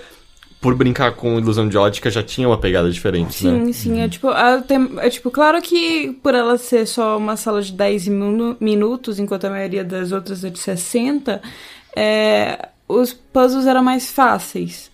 [0.59, 3.65] por brincar com ilusão de ótica já tinha uma pegada diferente, sim, né?
[3.65, 4.01] Sim, sim.
[4.01, 8.07] É tipo, é tipo, claro que por ela ser só uma sala de 10
[8.61, 11.41] minutos, enquanto a maioria das outras é de 60,
[11.93, 14.89] é, os puzzles eram mais fáceis.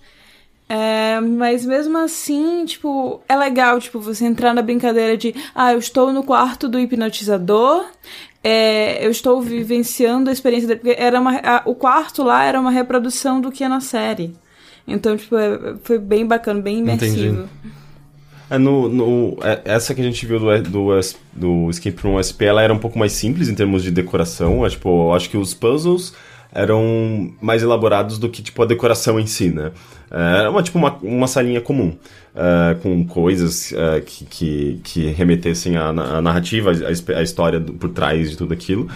[0.68, 5.80] É, mas mesmo assim, tipo, é legal, tipo, você entrar na brincadeira de, ah, eu
[5.80, 7.86] estou no quarto do hipnotizador,
[8.44, 12.60] é, eu estou vivenciando a experiência dele, porque era uma, a, o quarto lá era
[12.60, 14.34] uma reprodução do que é na série.
[14.88, 17.48] Então, tipo, é, foi bem bacana, bem imersivo.
[18.50, 21.00] É, no, no, é, essa que a gente viu do, do,
[21.34, 24.66] do Escape Room SP, ela era um pouco mais simples em termos de decoração.
[24.66, 26.14] É, tipo, eu acho que os puzzles
[26.52, 29.72] eram mais elaborados do que, tipo, a decoração em si, né?
[30.12, 31.96] Era é uma, tipo, uma, uma salinha comum.
[32.30, 37.74] Uh, com coisas uh, que, que, que, remetessem à, à narrativa, à, à, história do,
[37.74, 38.88] por trás de tudo aquilo.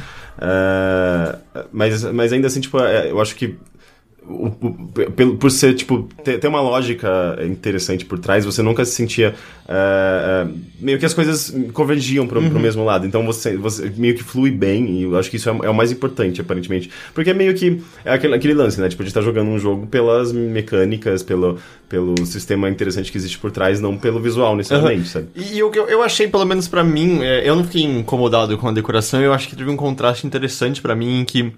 [1.71, 3.55] Mas, mas ainda assim, tipo, eu acho que
[4.27, 8.93] o, o, por ser, tipo, ter, ter, uma lógica interessante por trás, você nunca se
[8.93, 9.35] sentia.
[9.63, 12.49] Uh, uh, meio que as coisas convergiam pro, uhum.
[12.49, 13.05] pro mesmo lado.
[13.05, 15.73] Então você, você meio que flui bem, e eu acho que isso é, é o
[15.73, 16.89] mais importante, aparentemente.
[17.13, 17.81] Porque é meio que.
[18.03, 18.89] É aquele, aquele lance, né?
[18.89, 21.57] Tipo, de estar tá jogando um jogo pelas mecânicas, pelo,
[21.89, 25.05] pelo sistema interessante que existe por trás, não pelo visual necessariamente, uhum.
[25.05, 25.27] sabe?
[25.35, 28.57] E o que eu, eu achei, pelo menos para mim, é, eu não fiquei incomodado
[28.57, 31.53] com a decoração, eu acho que teve um contraste interessante para mim em que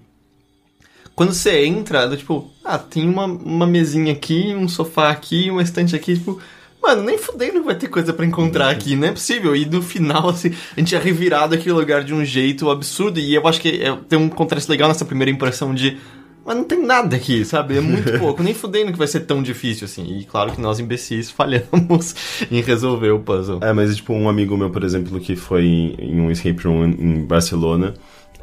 [1.15, 5.95] quando você entra, tipo, ah, tem uma, uma mesinha aqui, um sofá aqui, uma estante
[5.95, 6.41] aqui, tipo,
[6.85, 9.55] mano, nem fudendo vai ter coisa para encontrar aqui, não é possível.
[9.55, 13.19] E no final, assim, a gente é revirado aquele lugar de um jeito absurdo.
[13.19, 15.97] E eu acho que é, tem um contraste legal nessa primeira impressão de.
[16.45, 17.77] Mas não tem nada aqui, sabe?
[17.77, 18.43] É muito pouco.
[18.43, 20.19] Nem fudendo que vai ser tão difícil assim.
[20.19, 22.13] E claro que nós, imbecis, falhamos
[22.51, 23.59] em resolver o puzzle.
[23.63, 25.65] É, mas tipo, um amigo meu, por exemplo, que foi
[25.97, 27.95] em um escape room em Barcelona.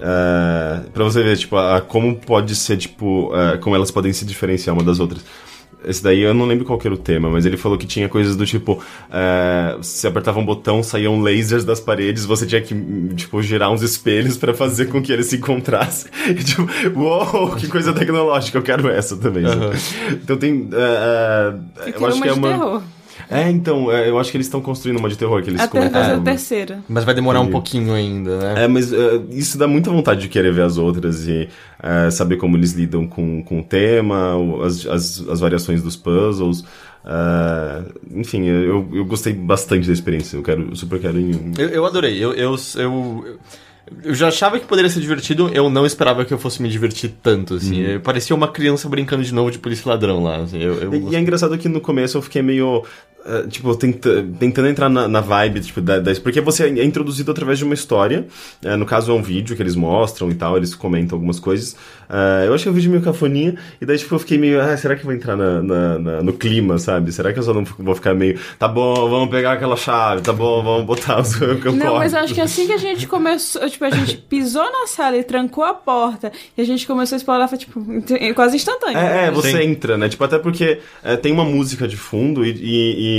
[0.03, 4.25] Uh, pra você ver, tipo, a, como pode ser, tipo, uh, como elas podem se
[4.25, 5.25] diferenciar uma das outras.
[5.85, 8.37] Esse daí eu não lembro qual era o tema, mas ele falou que tinha coisas
[8.37, 12.75] do tipo: uh, se apertava um botão, saíam lasers das paredes, você tinha que,
[13.15, 16.11] tipo, girar uns espelhos para fazer com que eles se encontrassem.
[16.33, 19.45] E, tipo, uou, que coisa tecnológica, eu quero essa também.
[19.45, 19.71] Uhum.
[20.12, 20.62] Então tem.
[20.62, 21.61] Uh,
[22.01, 22.83] eu acho que é uma.
[23.31, 25.79] É, então, é, eu acho que eles estão construindo uma de terror que eles Até
[25.79, 26.18] comentaram.
[26.18, 26.83] a terceira.
[26.88, 28.64] Mas vai demorar um pouquinho ainda, né?
[28.64, 31.48] É, mas uh, isso dá muita vontade de querer ver as outras e
[31.81, 36.64] uh, saber como eles lidam com, com o tema, as, as, as variações dos puzzles.
[37.05, 40.37] Uh, enfim, eu, eu gostei bastante da experiência.
[40.37, 41.38] Eu quero, eu super quero ir.
[41.59, 42.16] Eu, eu adorei.
[42.22, 43.38] Eu, eu, eu,
[44.05, 47.12] eu já achava que poderia ser divertido, eu não esperava que eu fosse me divertir
[47.22, 47.94] tanto, assim.
[47.94, 48.00] Uhum.
[48.00, 50.37] Parecia uma criança brincando de novo de polícia ladrão lá.
[50.37, 50.61] Assim.
[50.61, 50.94] Eu, eu...
[50.94, 52.85] E, e, é engraçado que no começo eu fiquei meio.
[53.25, 57.31] Uh, tipo, tenta, tentando entrar na, na vibe, tipo, da, da, porque você é introduzido
[57.31, 58.27] através de uma história.
[58.65, 61.77] Uh, no caso, é um vídeo que eles mostram e tal, eles comentam algumas coisas.
[62.13, 64.95] Uh, eu achei o vídeo meio cafoninha, e daí, tipo, eu fiquei meio, ah, será
[64.95, 67.11] que eu vou entrar na, na, na, no clima, sabe?
[67.13, 70.33] Será que eu só não vou ficar meio, tá bom, vamos pegar aquela chave, tá
[70.33, 71.33] bom, vamos botar os
[71.75, 75.17] Não, mas acho que assim que a gente começou, tipo, a gente pisou na sala
[75.17, 77.81] e trancou a porta, e a gente começou a explorar, foi, tipo,
[78.35, 78.99] quase instantâneo.
[78.99, 79.63] É, é você Sim.
[79.63, 80.09] entra, né?
[80.09, 83.12] Tipo, até porque é, tem uma música de fundo e, e,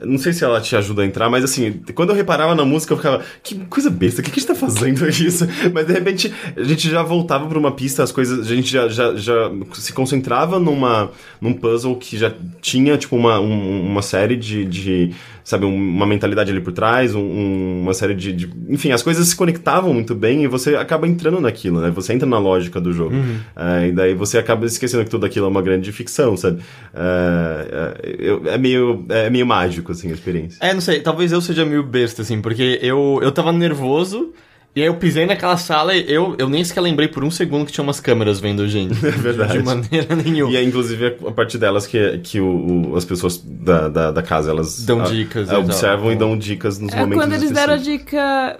[0.00, 2.92] não sei se ela te ajuda a entrar, mas assim, quando eu reparava na música,
[2.92, 5.46] eu ficava, que coisa besta, o que, que a gente tá fazendo isso?
[5.72, 8.88] Mas de repente a gente já voltava pra uma pista, as coisas, a gente já,
[8.88, 14.36] já, já se concentrava numa, num puzzle que já tinha, tipo, uma, um, uma série
[14.36, 15.14] de, de
[15.44, 19.36] sabe, uma mentalidade ali por trás, um, uma série de, de, Enfim, as coisas se
[19.36, 21.90] conectavam muito bem e você acaba entrando naquilo, né?
[21.90, 23.14] Você entra na lógica do jogo.
[23.14, 23.36] Uhum.
[23.54, 26.62] Uh, e daí você acaba esquecendo que tudo aquilo é uma grande ficção, sabe?
[26.94, 30.58] Uh, é, meio, é meio mágico, assim, a experiência.
[30.62, 34.32] É, não sei, talvez eu seja meio besta, assim, porque eu, eu tava nervoso.
[34.76, 37.64] E aí eu pisei naquela sala e eu, eu nem sequer lembrei por um segundo
[37.64, 38.94] que tinha umas câmeras vendo gente.
[39.04, 39.58] É verdade.
[39.58, 40.52] De maneira nenhuma.
[40.52, 44.22] E é inclusive a partir delas que, que o, o as pessoas da, da, da,
[44.22, 44.84] casa, elas...
[44.84, 45.48] Dão dicas.
[45.50, 48.58] A, observam e dão dicas nos é momentos quando eles deram a dica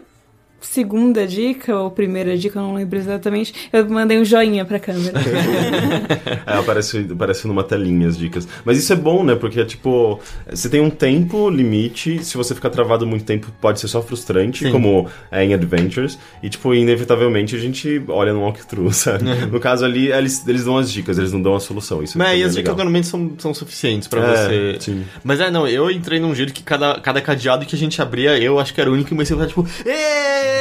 [0.65, 5.21] segunda dica ou primeira dica, eu não lembro exatamente, eu mandei um joinha pra câmera.
[6.47, 8.49] é, aparece, aparece numa telinha as dicas.
[8.65, 9.35] Mas isso é bom, né?
[9.35, 10.19] Porque é tipo,
[10.51, 14.65] você tem um tempo limite, se você ficar travado muito tempo, pode ser só frustrante,
[14.65, 14.73] Sim.
[14.73, 16.19] como é em Adventures.
[16.43, 19.25] E, tipo, inevitavelmente a gente olha no walkthrough, sabe?
[19.25, 22.03] no caso ali, eles, eles dão as dicas, eles não dão a solução.
[22.03, 24.77] Isso Mas é e as dicas normalmente são, são suficientes pra é, você.
[24.81, 25.05] Sim.
[25.23, 28.39] Mas é, não, eu entrei num jeito que cada, cada cadeado que a gente abria,
[28.39, 30.54] eu acho que era o único que comecei a falar, tipo, Êêê!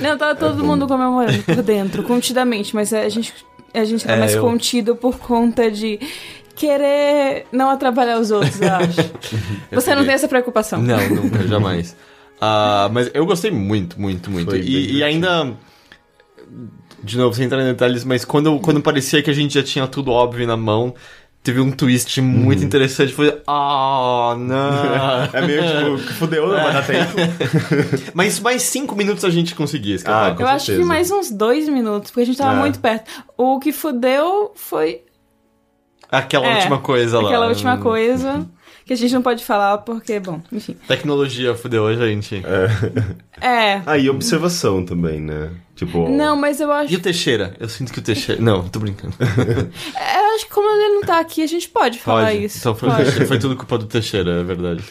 [0.00, 3.34] Não, tava todo é mundo comemorando por dentro, contidamente, mas a gente,
[3.74, 4.42] a gente tá é, mais eu...
[4.42, 5.98] contido por conta de
[6.54, 9.00] querer não atrapalhar os outros, eu acho.
[9.70, 10.82] eu Você não tem essa preocupação.
[10.82, 11.96] Não, nunca, jamais.
[12.38, 14.56] Uh, mas eu gostei muito, muito, muito.
[14.56, 15.52] E, e, ainda.
[17.02, 19.86] De novo, sem entrar em detalhes, mas quando, quando parecia que a gente já tinha
[19.86, 20.94] tudo óbvio na mão,
[21.48, 22.66] teve um twist muito hum.
[22.66, 23.14] interessante.
[23.14, 25.24] Foi, ah, oh, não.
[25.32, 27.12] é meio tipo, fudeu, não vai dar tempo.
[28.12, 30.26] Mas mais cinco minutos a gente conseguia escapar.
[30.26, 30.52] Ah, eu certeza.
[30.52, 32.60] acho que mais uns dois minutos, porque a gente tava é.
[32.60, 33.10] muito perto.
[33.34, 35.02] O que fudeu foi.
[36.10, 37.28] Aquela é, última coisa lá.
[37.28, 38.46] Aquela última coisa
[38.84, 40.76] que a gente não pode falar porque, bom, enfim.
[40.86, 42.42] Tecnologia fudeu a gente.
[42.44, 43.46] É.
[43.46, 43.82] é.
[43.86, 45.50] Ah, e observação também, né?
[45.78, 46.08] Tipo...
[46.08, 46.92] Não, mas eu acho...
[46.92, 47.54] E o Teixeira?
[47.60, 48.42] Eu sinto que o Teixeira...
[48.42, 49.14] Não, tô brincando.
[49.20, 52.44] É, eu acho que como ele não tá aqui, a gente pode falar pode.
[52.46, 52.58] isso.
[52.58, 52.90] Então foi,
[53.26, 54.82] foi tudo culpa do Teixeira, é verdade.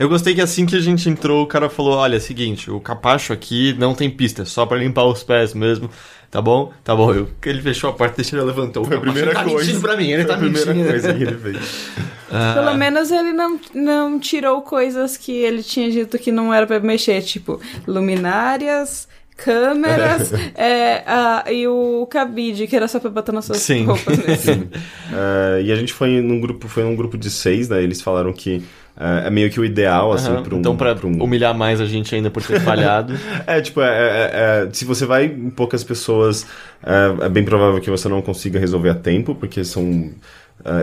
[0.00, 2.80] Eu gostei que assim que a gente entrou, o cara falou: olha, é seguinte, o
[2.80, 5.88] capacho aqui não tem pista, é só para limpar os pés mesmo.
[6.28, 6.72] Tá bom?
[6.82, 7.12] Tá bom.
[7.12, 8.84] Eu, ele fechou a porta, deixa ele levantou.
[8.84, 9.80] Foi a primeira tá coisa.
[9.80, 10.88] pra mim, ele tá Foi a primeira mentindo.
[10.90, 11.90] coisa que ele fez.
[12.34, 12.54] Ah.
[12.54, 16.80] Pelo menos ele não, não tirou coisas que ele tinha dito que não era pra
[16.80, 23.44] mexer, tipo luminárias, câmeras é, a, e o cabide, que era só pra botar nas
[23.44, 23.84] suas Sim.
[23.84, 24.36] roupas mesmo.
[24.36, 24.60] Sim.
[24.62, 27.82] Uh, e a gente foi num grupo, foi num grupo de seis, né?
[27.82, 28.62] Eles falaram que
[28.96, 30.42] é, é meio que o ideal, assim, uhum.
[30.42, 30.58] pra um...
[30.58, 31.22] Então, pra, pra um...
[31.22, 33.14] humilhar mais a gente ainda por ter falhado...
[33.46, 36.46] é, tipo, é, é, é, se você vai em poucas pessoas,
[36.84, 40.10] é, é bem provável que você não consiga resolver a tempo, porque são Uh,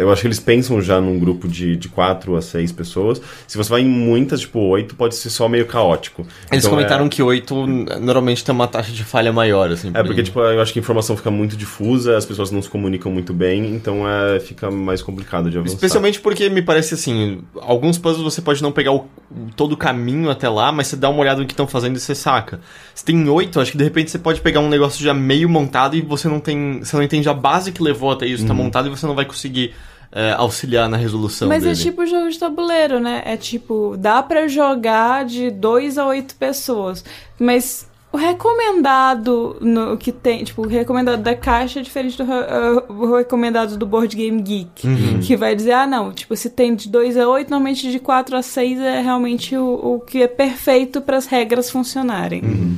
[0.02, 3.22] eu acho que eles pensam já num grupo de, de quatro a seis pessoas.
[3.48, 6.26] Se você vai em muitas, tipo oito, pode ser só meio caótico.
[6.52, 7.10] Eles então, comentaram é...
[7.10, 9.92] que oito normalmente tem uma taxa de falha maior, assim.
[9.94, 12.70] É, porque, tipo, eu acho que a informação fica muito difusa, as pessoas não se
[12.70, 15.76] comunicam muito bem, então é, fica mais complicado de avançar.
[15.76, 19.06] Especialmente porque me parece assim, alguns puzzles você pode não pegar o,
[19.56, 22.00] todo o caminho até lá, mas você dá uma olhada no que estão fazendo e
[22.00, 22.60] você saca.
[22.94, 25.96] Se tem oito, acho que de repente você pode pegar um negócio já meio montado
[25.96, 26.80] e você não tem.
[26.80, 28.58] Você não entende a base que levou até isso, tá uhum.
[28.58, 29.69] tá montado e você não vai conseguir
[30.12, 31.80] é, auxiliar na resolução Mas é dele.
[31.80, 33.22] é tipo jogo de tabuleiro, né?
[33.26, 37.04] É tipo, dá para jogar de 2 a 8 pessoas.
[37.40, 43.16] Mas o recomendado no que tem, tipo, o recomendado da caixa é diferente do uh,
[43.18, 44.88] recomendado do Board Game Geek.
[44.88, 45.20] Uhum.
[45.20, 48.36] Que vai dizer, ah, não, tipo, se tem de 2 a 8, normalmente de 4
[48.36, 52.42] a 6 é realmente o, o que é perfeito para as regras funcionarem.
[52.42, 52.78] Uhum.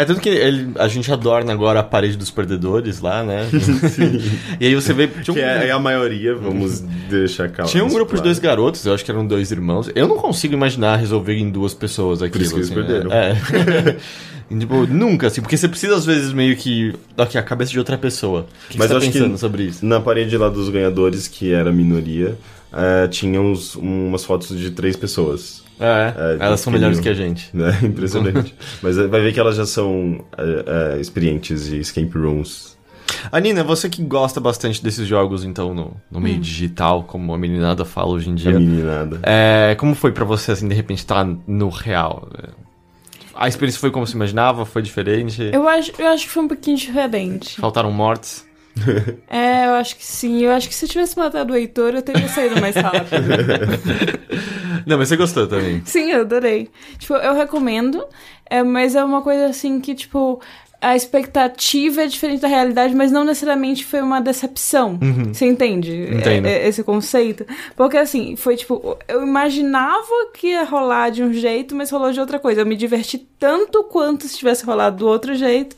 [0.00, 3.46] É tanto que ele, a gente adorna agora a parede dos perdedores lá, né?
[3.52, 4.18] Sim.
[4.58, 5.04] e aí você vê.
[5.04, 5.34] Um...
[5.34, 7.70] Que é, é, a maioria, vamos deixar calmo.
[7.70, 8.16] Tinha um grupo claro.
[8.16, 9.90] de dois garotos, eu acho que eram dois irmãos.
[9.94, 12.32] Eu não consigo imaginar resolver em duas pessoas aquilo.
[12.32, 13.12] Por isso que assim, eles perderam.
[13.12, 13.32] É.
[14.50, 14.56] é.
[14.58, 16.94] tipo, nunca, assim, porque você precisa às vezes meio que.
[17.18, 18.46] Ok, a cabeça de outra pessoa.
[18.68, 19.84] O que Mas você tá pensando sobre isso?
[19.84, 22.38] Na parede lá dos ganhadores, que era a minoria,
[22.72, 25.62] uh, tinha uns, umas fotos de três pessoas.
[25.80, 27.50] É, é elas são melhores que a gente.
[27.56, 28.54] É, impressionante.
[28.82, 32.78] Mas é, vai ver que elas já são é, é, experientes de escape rooms.
[33.32, 36.40] Anina, você que gosta bastante desses jogos, então, no, no meio hum.
[36.40, 38.56] digital, como a meninada fala hoje em dia.
[38.56, 39.18] A meninada.
[39.22, 42.28] É, como foi para você, assim, de repente, estar tá no real?
[43.34, 44.66] A experiência foi como se imaginava?
[44.66, 45.50] Foi diferente?
[45.52, 47.58] Eu acho, eu acho que foi um pouquinho diferente.
[47.58, 48.46] Faltaram mortes?
[49.28, 50.42] é, eu acho que sim.
[50.42, 53.22] Eu acho que se eu tivesse matado o Heitor, eu teria saído mais rápido.
[54.86, 55.82] Não, mas você gostou também.
[55.84, 56.70] Sim, eu adorei.
[56.98, 58.04] Tipo, eu recomendo,
[58.46, 60.40] é, mas é uma coisa assim que, tipo,
[60.80, 64.98] a expectativa é diferente da realidade, mas não necessariamente foi uma decepção.
[65.00, 65.34] Uhum.
[65.34, 66.08] Você entende?
[66.24, 67.44] É, é, esse conceito?
[67.76, 72.20] Porque assim, foi tipo, eu imaginava que ia rolar de um jeito, mas rolou de
[72.20, 72.62] outra coisa.
[72.62, 75.76] Eu me diverti tanto quanto se tivesse rolado do outro jeito.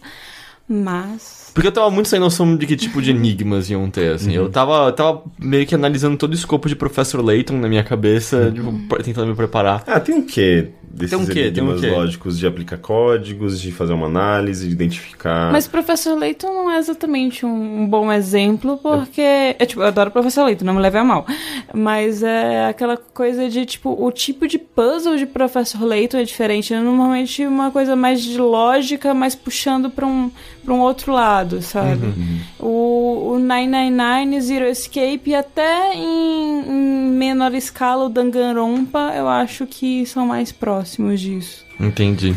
[0.68, 1.41] Mas.
[1.54, 4.30] Porque eu tava muito sem noção de que tipo de enigmas iam ter, assim.
[4.36, 4.44] Uhum.
[4.44, 8.52] Eu tava, tava meio que analisando todo o escopo de Professor Layton na minha cabeça,
[8.56, 8.74] uhum.
[8.80, 9.84] tipo, tentando me preparar.
[9.86, 11.40] Ah, tem um quê desses tem um quê?
[11.46, 11.98] enigmas tem um quê?
[11.98, 15.50] lógicos de aplicar códigos, de fazer uma análise, de identificar.
[15.50, 19.20] Mas Professor Layton não é exatamente um bom exemplo, porque.
[19.20, 21.26] É, é tipo, eu adoro Professor Layton, não me leve a mal.
[21.74, 26.74] Mas é aquela coisa de, tipo, o tipo de puzzle de Professor Layton é diferente.
[26.74, 30.30] É normalmente uma coisa mais de lógica, mas puxando pra um
[30.64, 32.06] para um outro lado, sabe?
[32.06, 32.40] Uhum.
[32.58, 39.66] O, o 999, Zero Escape e até em, em menor escala o Danganronpa, eu acho
[39.66, 41.64] que são mais próximos disso.
[41.80, 42.36] Entendi.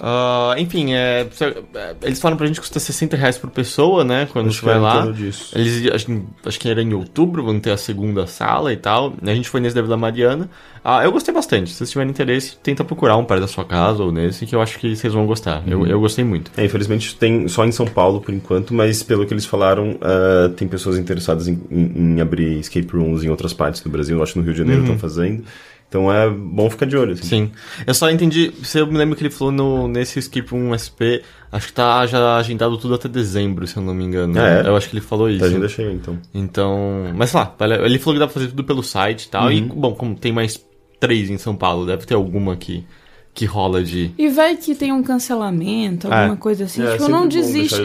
[0.00, 1.26] Uh, enfim, é,
[1.74, 4.28] é, eles falam pra gente que custa 60 reais por pessoa, né?
[4.32, 5.06] Quando acho a gente vai é lá.
[5.54, 9.14] Eles, acho, acho, que era em outubro, vão ter a segunda sala e tal.
[9.22, 10.48] A gente foi nesse da Vila Mariana.
[10.84, 11.70] Ah, eu gostei bastante.
[11.70, 14.62] Se vocês tiverem interesse, tenta procurar um perto da sua casa ou nesse, que eu
[14.62, 15.62] acho que vocês vão gostar.
[15.66, 15.70] Uhum.
[15.70, 16.50] Eu, eu gostei muito.
[16.56, 20.48] É, infelizmente tem só em São Paulo por enquanto, mas pelo que eles falaram, uh,
[20.50, 24.16] tem pessoas interessadas em, em, em, abrir escape rooms em outras partes do Brasil.
[24.16, 25.00] Eu acho que no Rio de Janeiro estão uhum.
[25.00, 25.44] fazendo.
[25.88, 27.14] Então é bom ficar de olho.
[27.14, 27.22] Assim.
[27.22, 27.52] Sim.
[27.86, 28.52] Eu só entendi.
[28.62, 32.06] Se eu me lembro que ele falou no, nesse Skip 1 SP, acho que tá
[32.06, 34.38] já agendado tudo até dezembro, se eu não me engano.
[34.38, 34.68] Ah, é?
[34.68, 35.40] Eu acho que ele falou isso.
[35.40, 36.18] Tá agenda cheia, então.
[36.34, 37.10] Então.
[37.14, 39.44] Mas sei lá, ele falou que dá pra fazer tudo pelo site e tal.
[39.46, 39.52] Uhum.
[39.52, 40.62] E, bom, como tem mais
[41.00, 42.84] três em São Paulo, deve ter alguma aqui
[43.32, 44.10] que rola de.
[44.18, 46.36] E vai que tem um cancelamento, alguma é.
[46.36, 46.82] coisa assim.
[46.82, 47.80] É, tipo, não desiste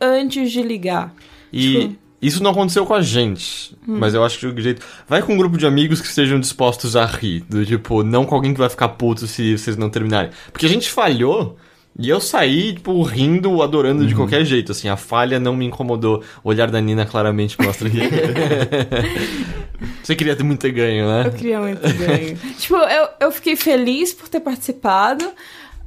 [0.00, 1.14] antes de ligar.
[1.52, 1.80] E.
[1.80, 1.99] Tipo...
[2.20, 3.96] Isso não aconteceu com a gente, hum.
[3.98, 4.84] mas eu acho que o jeito.
[5.08, 7.44] Vai com um grupo de amigos que estejam dispostos a rir.
[7.48, 10.30] Do tipo, não com alguém que vai ficar puto se vocês não terminarem.
[10.52, 11.56] Porque a gente falhou
[11.98, 14.08] e eu saí, tipo, rindo, adorando uhum.
[14.08, 14.72] de qualquer jeito.
[14.72, 16.22] Assim, a falha não me incomodou.
[16.42, 17.98] O olhar da Nina claramente mostra que.
[20.02, 21.24] Você queria ter muito ganho, né?
[21.26, 22.36] Eu queria muito ganho.
[22.58, 25.30] tipo, eu, eu fiquei feliz por ter participado.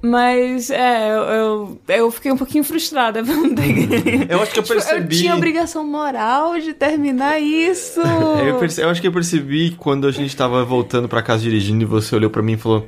[0.06, 3.22] Mas, é, eu, eu fiquei um pouquinho frustrada.
[4.30, 5.02] Eu acho que eu percebi.
[5.02, 8.02] Tipo, eu tinha obrigação moral de terminar isso.
[8.46, 8.82] eu, perce...
[8.82, 12.16] eu acho que eu percebi quando a gente tava voltando para casa dirigindo e você
[12.16, 12.80] olhou para mim e falou.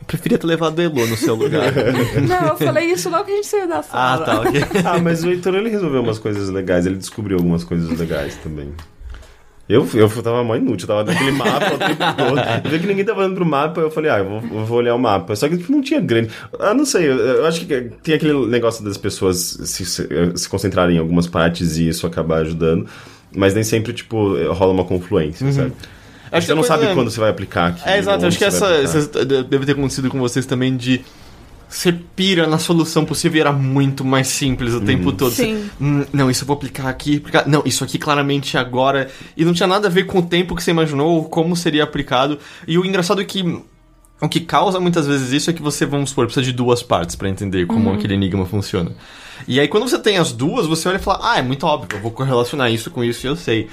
[0.00, 1.72] Eu preferia ter levado o Elo no seu lugar.
[2.28, 4.14] não, eu falei isso logo que a gente saiu da ah, sala.
[4.14, 4.62] Ah, tá, ok.
[4.84, 8.72] ah, mas o Heitor ele resolveu umas coisas legais, ele descobriu algumas coisas legais também.
[9.70, 12.40] Eu, eu tava mó inútil, tava naquele mapa o tempo todo.
[12.64, 14.78] Eu vi que ninguém tava olhando pro mapa, eu falei, ah, eu vou, eu vou
[14.78, 15.36] olhar o mapa.
[15.36, 16.30] Só que tipo, não tinha grande.
[16.58, 20.48] Ah, não sei, eu, eu, acho que tem aquele negócio das pessoas se, se, se
[20.48, 22.86] concentrarem em algumas partes e isso acabar ajudando.
[23.34, 25.52] Mas nem sempre, tipo, rola uma confluência, uhum.
[25.52, 25.72] sabe?
[26.32, 26.94] Acho você não sabe é...
[26.94, 27.88] quando você vai aplicar aqui.
[27.88, 28.26] É, exato.
[28.26, 31.00] Acho que essa, essa deve ter acontecido com vocês também de
[31.70, 34.84] você pira na solução possível e era muito mais simples o uhum.
[34.84, 35.30] tempo todo.
[35.30, 35.54] Sim.
[35.56, 37.46] Você, hum, não, isso eu vou aplicar aqui, aplicar.
[37.46, 39.08] Não, isso aqui claramente agora.
[39.36, 41.84] E não tinha nada a ver com o tempo que você imaginou ou como seria
[41.84, 42.40] aplicado.
[42.66, 43.62] E o engraçado é que
[44.20, 47.14] o que causa muitas vezes isso é que você, vamos supor, precisa de duas partes
[47.14, 47.94] para entender como uhum.
[47.94, 48.90] aquele enigma funciona.
[49.46, 51.96] E aí quando você tem as duas, você olha e fala, ah, é muito óbvio,
[51.96, 53.68] eu vou correlacionar isso com isso e eu sei.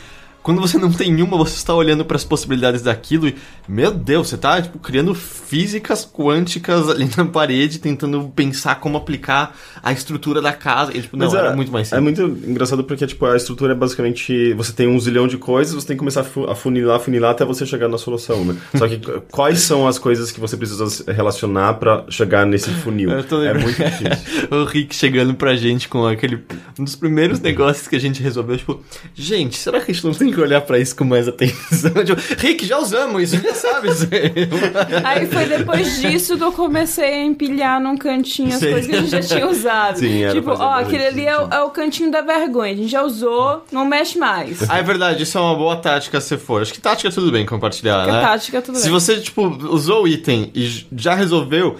[0.48, 3.36] Quando você não tem uma, você está olhando para as possibilidades daquilo e,
[3.68, 9.58] meu Deus, você está tipo, criando físicas quânticas ali na parede, tentando pensar como aplicar
[9.84, 10.96] a estrutura da casa.
[10.96, 12.18] E, tipo, não, é, era muito mais é simples.
[12.18, 14.54] É muito engraçado porque tipo, a estrutura é basicamente.
[14.54, 17.66] Você tem um zilhão de coisas, você tem que começar a funilar, funilar até você
[17.66, 18.56] chegar na solução, né?
[18.74, 23.12] Só que quais são as coisas que você precisa relacionar para chegar nesse funil?
[23.12, 24.48] É muito difícil.
[24.50, 26.42] o Rick chegando pra gente com aquele.
[26.80, 28.82] Um dos primeiros negócios que a gente resolveu, tipo,
[29.14, 31.92] gente, será que a gente não tem que olhar para isso com mais atenção.
[32.06, 33.90] Tipo, Rick, já usamos isso, já sabe.
[35.04, 38.72] Aí foi depois disso que eu comecei a empilhar num cantinho as Sim.
[38.72, 39.98] coisas que a gente já tinha usado.
[39.98, 42.74] Sim, tipo, ó, aquele ali é o, é o, cantinho da vergonha.
[42.74, 44.70] A gente já usou, não mexe mais.
[44.70, 46.62] Ah, é verdade, isso é uma boa tática se for.
[46.62, 48.22] Acho que tática tudo bem compartilhar, Porque né?
[48.22, 49.00] Tática tudo se bem.
[49.00, 51.78] Se você, tipo, usou o item e já resolveu,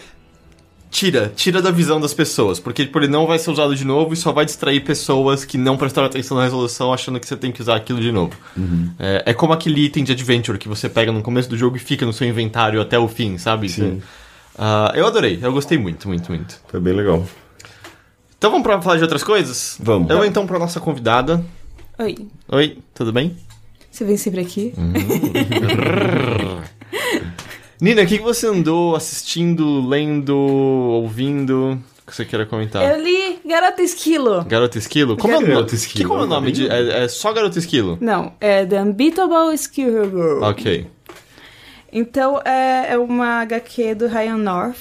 [0.98, 4.16] tira, tira da visão das pessoas, porque tipo, ele não vai ser usado de novo
[4.16, 7.52] e só vai distrair pessoas que não prestaram atenção na resolução achando que você tem
[7.52, 8.34] que usar aquilo de novo.
[8.58, 8.90] Uhum.
[8.98, 11.80] É, é, como aquele item de adventure que você pega no começo do jogo e
[11.80, 13.70] fica no seu inventário até o fim, sabe?
[13.70, 14.02] Sim.
[14.56, 16.60] Uh, eu adorei, eu gostei muito, muito, muito.
[16.68, 17.24] Foi bem legal.
[18.36, 19.78] Então vamos pra falar de outras coisas?
[19.80, 20.10] Vamos.
[20.10, 21.46] Eu vou então pra nossa convidada.
[22.00, 22.28] Oi.
[22.50, 23.38] Oi, tudo bem?
[23.92, 24.74] Você vem sempre aqui?
[24.76, 24.94] Uhum.
[27.80, 31.80] Nina, o que você andou assistindo, lendo, ouvindo?
[32.06, 32.84] Que você queira comentar?
[32.90, 34.44] Eu li Garota Esquilo.
[34.46, 35.16] Garota Esquilo?
[35.18, 35.68] Como é o nome?
[35.68, 36.68] Que, como é o nome de.
[36.68, 37.98] É, é, só Garota Esquilo?
[38.02, 40.44] Não, é The Unbeatable Skill Girl.
[40.44, 40.88] Ok.
[41.92, 44.80] Então é, é uma HQ do Ryan North,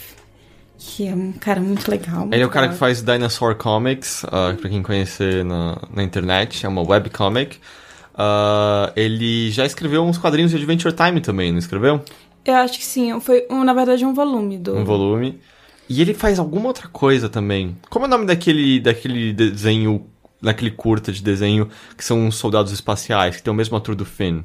[0.79, 2.21] que é um cara muito legal.
[2.21, 2.75] Muito Ele é o cara legal.
[2.75, 7.59] que faz Dinosaur Comics, uh, pra quem conhecer na, na internet, é uma webcomic.
[8.15, 12.03] Uh, ele já escreveu uns quadrinhos de Adventure Time também, não escreveu?
[12.47, 13.19] Eu acho que sim.
[13.21, 14.77] Foi, um, na verdade, um volume do.
[14.77, 15.41] Um volume.
[15.89, 17.77] E ele faz alguma outra coisa também.
[17.91, 20.07] Como é o nome daquele, daquele desenho,
[20.41, 24.43] daquele curta de desenho que são soldados espaciais, que tem o mesmo ator do Finn?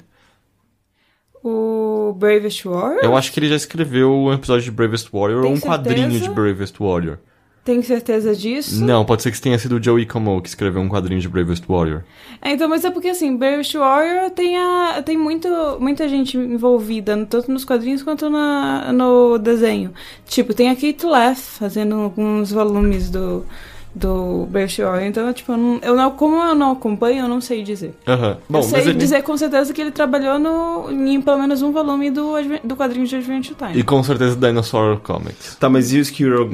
[1.44, 3.04] O Bravest Warrior?
[3.04, 5.68] Eu acho que ele já escreveu um episódio de Bravest Warrior ou um certeza?
[5.68, 7.18] quadrinho de Bravest Warrior.
[7.64, 8.84] Tem certeza disso?
[8.84, 11.64] Não, pode ser que tenha sido o Joey Como que escreveu um quadrinho de Bravest
[11.70, 12.02] Warrior.
[12.42, 15.48] É, então, mas é porque assim, Bravest Warrior tem, a, tem muito,
[15.80, 19.94] muita gente envolvida, tanto nos quadrinhos quanto na, no desenho.
[20.26, 23.46] Tipo, tem a Kate Leff fazendo alguns volumes do,
[23.94, 25.06] do Berkshire.
[25.06, 27.94] Então, tipo, eu não, eu não, como eu não acompanho, eu não sei dizer.
[28.08, 28.38] Uhum.
[28.50, 32.10] Bom, eu sei dizer com certeza que ele trabalhou no, em pelo menos um volume
[32.10, 32.34] do,
[32.64, 33.78] do quadrinho de Adventure Time.
[33.78, 35.56] E com certeza Dinosaur Comics.
[35.56, 36.50] Tá, mas e o Squirrel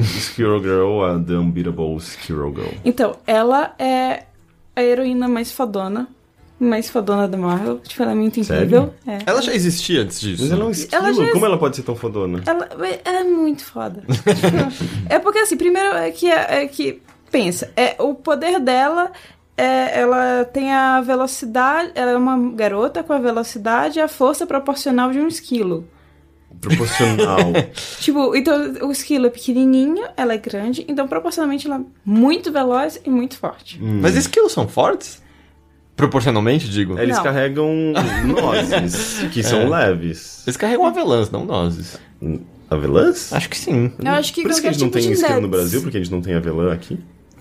[0.62, 2.74] Girl, a The Unbeatable Squirrel Girl?
[2.84, 4.24] Então, ela é
[4.76, 6.08] a heroína mais fodona
[6.60, 7.80] mais fodona da Marvel.
[7.80, 8.94] Tipo, ela é muito incrível.
[9.06, 9.20] É.
[9.26, 10.42] Ela já existia antes disso.
[10.42, 11.06] Mas ela é um esquilo.
[11.06, 12.42] Ela Como ela pode ser tão fodona?
[12.46, 12.68] Ela,
[13.06, 14.02] ela é muito foda.
[14.10, 19.11] tipo, é porque, assim, primeiro é que, é, é que pensa, é o poder dela
[19.57, 24.45] é, ela tem a velocidade, ela é uma garota com a velocidade e a força
[24.45, 25.88] proporcional de um esquilo.
[26.61, 27.39] Proporcional.
[27.99, 33.01] tipo, então o esquilo é pequenininho, ela é grande, então proporcionalmente ela é muito veloz
[33.03, 33.80] e muito forte.
[33.82, 33.99] Hum.
[34.01, 35.21] Mas esquilos são fortes?
[35.95, 36.97] Proporcionalmente, digo.
[36.99, 37.23] Eles não.
[37.23, 37.73] carregam
[38.25, 39.88] nozes, que são é.
[39.88, 40.43] leves.
[40.45, 41.99] Eles carregam avelãs, não nozes.
[42.69, 43.34] Avelãs?
[43.34, 43.91] Acho que sim.
[43.97, 45.97] Eu acho que Por isso que a gente tipo não tem esquilo no Brasil, porque
[45.97, 46.99] a gente não tem avelã aqui.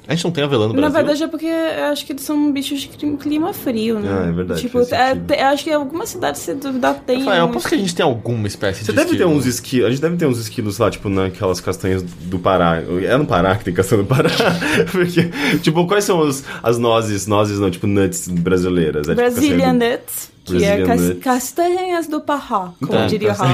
[0.08, 0.88] A gente não tem avelã no Brasil?
[0.88, 4.08] Na verdade é porque eu acho que eles são bichos de clima frio, né?
[4.08, 4.60] Ah, é verdade.
[4.60, 7.18] Tipo, é, acho que algumas cidades, se duvidar, tem.
[7.18, 9.30] Rafael, eu posso que a gente tem alguma espécie Você de deve esquilo.
[9.30, 9.86] ter uns esquilos.
[9.86, 12.80] A gente deve ter uns esquilos lá, tipo, naquelas castanhas do Pará.
[13.02, 14.30] É no Pará que tem castanha do Pará.
[14.92, 15.28] porque,
[15.60, 19.08] tipo, quais são os, as nozes, nozes não, tipo, nuts brasileiras?
[19.08, 19.84] É, tipo, Brazilian do...
[19.84, 20.36] nuts.
[20.44, 21.24] Que é cas nuts.
[21.24, 23.44] castanhas do Pará, como tá, diria tá.
[23.44, 23.48] o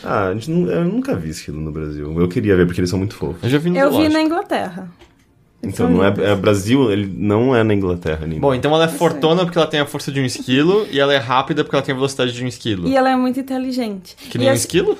[0.02, 2.18] Ah, a gente não, eu nunca vi esquilo no Brasil.
[2.18, 3.42] Eu queria ver porque eles são muito fofos.
[3.42, 4.88] Eu já vi no Eu vi na Inglaterra.
[5.66, 8.38] Então não é, é, Brasil, ele não é na Inglaterra nem.
[8.38, 11.12] Bom, então ela é fortona porque ela tem a força de um esquilo e ela
[11.12, 12.88] é rápida porque ela tem a velocidade de um esquilo.
[12.88, 14.16] E ela é muito inteligente.
[14.30, 14.60] Que nem e um as...
[14.60, 14.96] esquilo?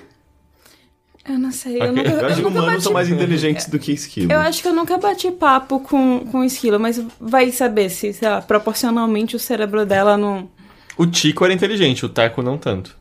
[1.28, 1.76] Eu não sei.
[1.76, 1.88] Okay.
[1.88, 2.82] Eu, nunca, eu acho que humanos bati...
[2.82, 4.32] são mais inteligentes do que esquilo.
[4.32, 8.28] Eu acho que eu nunca bati papo com, com esquilo, mas vai saber se, sei
[8.28, 10.48] lá, proporcionalmente o cérebro dela não.
[10.96, 12.96] O Tico era inteligente, o Taco não tanto.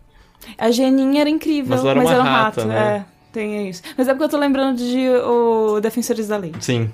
[0.57, 2.68] A Geninha era incrível, mas ela era, mas era um rata, rato.
[2.68, 2.76] Né?
[2.76, 3.82] É, tem isso.
[3.97, 6.53] Mas é porque eu tô lembrando de o Defensores da Lei.
[6.59, 6.89] Sim.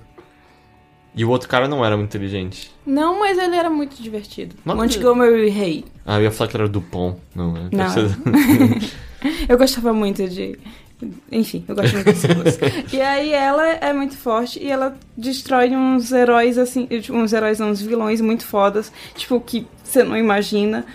[1.13, 2.71] E o outro cara não era muito inteligente.
[2.85, 4.55] Não, mas ele era muito divertido.
[4.63, 5.85] Não Montgomery Hay.
[6.05, 7.17] Ah, eu ia falar que era Dupont.
[7.35, 7.69] Não, né?
[7.71, 7.85] Não.
[9.47, 10.57] eu gostava muito de...
[11.31, 12.27] Enfim, eu gosto muito desse
[12.95, 16.87] E aí ela é muito forte e ela destrói uns heróis, assim...
[17.09, 18.91] Uns heróis, não, uns vilões muito fodas.
[19.15, 20.85] Tipo, que você não imagina.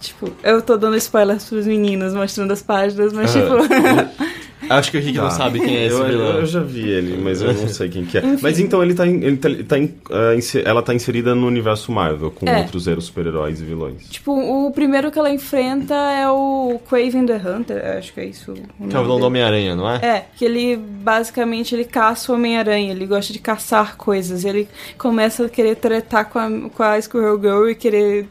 [0.00, 3.46] Tipo, eu tô dando spoilers pros meninos, mostrando as páginas, mas tipo...
[4.68, 5.24] Acho que o Rick tá.
[5.24, 6.38] não sabe quem é esse eu, vilão.
[6.38, 8.22] Eu já vi ele, mas eu não sei quem que é.
[8.40, 12.30] Mas então ele tá, ele tá, ele tá uh, ela tá inserida no universo Marvel,
[12.30, 12.58] com é.
[12.58, 14.08] outros heróis, super-heróis e vilões.
[14.08, 18.54] Tipo, o primeiro que ela enfrenta é o Craven the Hunter, acho que é isso.
[18.54, 19.96] Que é o vilão do Homem-Aranha, não é?
[19.96, 24.44] É, que ele basicamente ele caça o Homem-Aranha, ele gosta de caçar coisas.
[24.44, 28.26] Ele começa a querer tretar com a, com a Squirrel Girl e querer,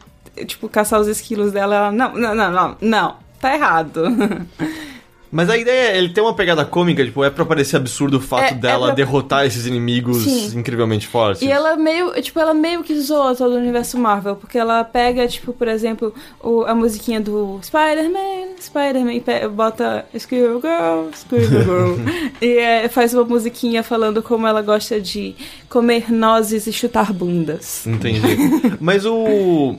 [0.46, 1.74] tipo, caçar os esquilos dela.
[1.74, 4.02] Ela, não, não, não, não, não, tá errado.
[5.32, 8.20] Mas a ideia é, ele tem uma pegada cômica, tipo, é pra parecer absurdo o
[8.20, 8.94] fato é, é dela é pra...
[8.94, 10.58] derrotar esses inimigos Sim.
[10.58, 11.40] incrivelmente fortes.
[11.40, 15.26] E ela meio, tipo, ela meio que zoa todo o universo Marvel, porque ela pega,
[15.26, 21.94] tipo, por exemplo, o, a musiquinha do Spider-Man, Spider-Man, bota Squirrel Girl, Squirrel Girl,
[22.42, 25.34] e é, faz uma musiquinha falando como ela gosta de
[25.70, 27.86] comer nozes e chutar bundas.
[27.86, 28.20] Entendi.
[28.78, 29.76] Mas o...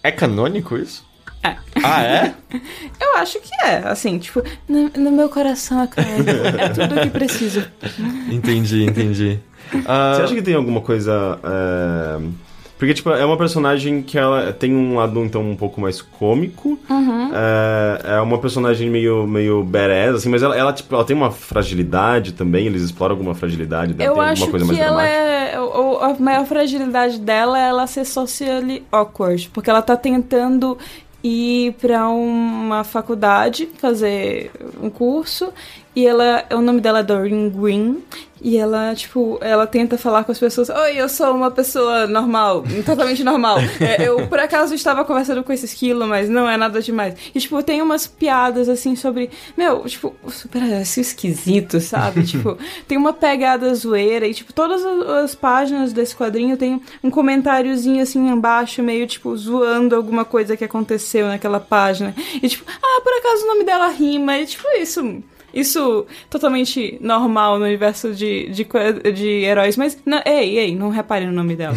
[0.00, 1.04] É canônico isso?
[1.42, 1.56] É.
[1.82, 2.34] Ah, é?
[3.00, 6.10] Eu acho que é, assim, tipo, no, no meu coração é claro,
[6.58, 7.64] é tudo o que preciso.
[8.30, 9.38] Entendi, entendi.
[9.74, 10.16] Uh...
[10.16, 11.38] Você acha que tem alguma coisa...
[11.42, 12.52] É...
[12.82, 16.76] Porque, tipo, é uma personagem que ela tem um lado, então, um pouco mais cômico.
[16.90, 17.30] Uhum.
[17.32, 21.30] É, é, uma personagem meio, meio badass, assim, mas ela, ela, tipo, ela tem uma
[21.30, 25.16] fragilidade também, eles exploram alguma fragilidade dela, Eu tem alguma coisa mais ela dramática.
[25.16, 30.76] É, a maior fragilidade dela é ela ser socially awkward, porque ela tá tentando
[31.22, 34.50] ir para uma faculdade fazer
[34.82, 35.52] um curso
[35.94, 38.02] e ela o nome dela é Doreen Green
[38.44, 42.64] e ela, tipo, ela tenta falar com as pessoas: Oi, eu sou uma pessoa normal,
[42.84, 43.58] totalmente normal.
[43.80, 47.14] É, eu, por acaso, estava conversando com esse esquilo, mas não é nada demais.
[47.32, 49.30] E, tipo, tem umas piadas, assim, sobre.
[49.56, 52.24] Meu, tipo, super assim, esquisito, sabe?
[52.26, 54.26] tipo, tem uma pegada zoeira.
[54.26, 59.94] E, tipo, todas as páginas desse quadrinho tem um comentáriozinho, assim, embaixo, meio, tipo, zoando
[59.94, 62.12] alguma coisa que aconteceu naquela página.
[62.42, 64.36] E, tipo, ah, por acaso o nome dela rima.
[64.38, 65.22] E, tipo, isso
[65.52, 68.66] isso totalmente normal no universo de, de,
[69.12, 69.98] de heróis, mas.
[70.04, 71.76] Não, ei, ei, não repare no nome dela.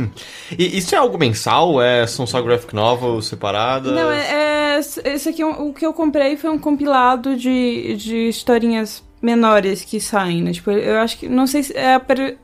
[0.58, 1.80] e isso é algo mensal?
[1.80, 3.92] É, são só graphic novels separadas?
[3.92, 4.76] Não, é.
[4.76, 9.98] é esse aqui, o que eu comprei foi um compilado de, de historinhas menores que
[9.98, 10.52] saem, né?
[10.52, 11.98] Tipo, eu acho que não sei é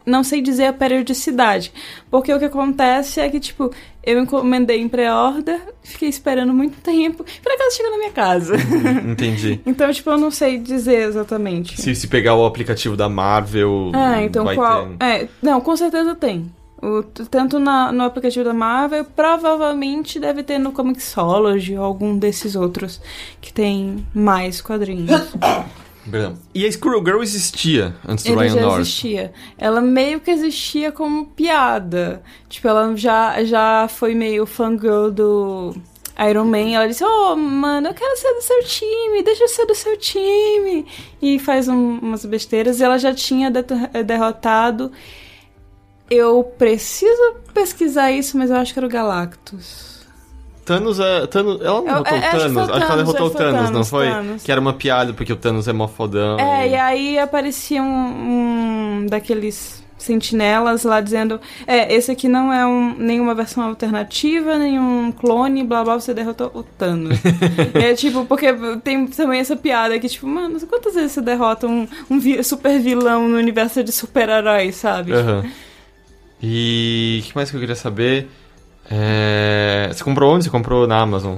[0.06, 1.70] não sei dizer a periodicidade,
[2.10, 3.70] porque o que acontece é que tipo
[4.02, 8.54] eu encomendei em pré-order, fiquei esperando muito tempo, por acaso chegou na minha casa.
[8.54, 9.60] Uhum, entendi.
[9.66, 11.78] então, tipo, eu não sei dizer exatamente.
[11.78, 14.88] Se, se pegar o aplicativo da Marvel, é, então qual?
[14.88, 15.04] Ter...
[15.04, 16.50] É, não, com certeza tem.
[16.82, 22.56] O, tanto na, no aplicativo da Marvel, provavelmente deve ter no Comixology ou algum desses
[22.56, 23.02] outros
[23.38, 25.10] que tem mais quadrinhos.
[26.54, 28.80] E a Squirrel Girl existia antes do Ele Ryan já North?
[28.80, 29.32] existia.
[29.58, 32.22] Ela meio que existia como piada.
[32.48, 35.74] Tipo, ela já, já foi meio fangirl do
[36.28, 36.70] Iron Man.
[36.70, 39.96] Ela disse, oh, mano, eu quero ser do seu time, deixa eu ser do seu
[39.96, 40.86] time.
[41.20, 42.80] E faz um, umas besteiras.
[42.80, 44.90] E ela já tinha derrotado...
[46.12, 49.89] Eu preciso pesquisar isso, mas eu acho que era o Galactus.
[50.64, 51.26] Thanos é.
[51.26, 52.56] Thanos, ela não derrotou é, o Thanos?
[52.56, 54.08] Acho, que ela derrotou o Thanos, Thanos, não foi?
[54.08, 54.42] Thanos.
[54.42, 56.38] Que era uma piada, porque o Thanos é mó fodão.
[56.38, 62.52] É, e, e aí aparecia um, um, daqueles sentinelas lá dizendo: É, esse aqui não
[62.52, 67.18] é um, nenhuma versão alternativa, nenhum clone, blá blá, você derrotou o Thanos.
[67.74, 68.52] é tipo, porque
[68.82, 73.28] tem também essa piada que, tipo, mano, quantas vezes você derrota um, um super vilão
[73.28, 75.12] no universo de super-heróis, sabe?
[75.12, 75.50] Uhum.
[76.42, 78.28] E o que mais que eu queria saber?
[78.90, 79.88] É...
[79.92, 80.44] Você comprou onde?
[80.44, 81.36] Você comprou na Amazon?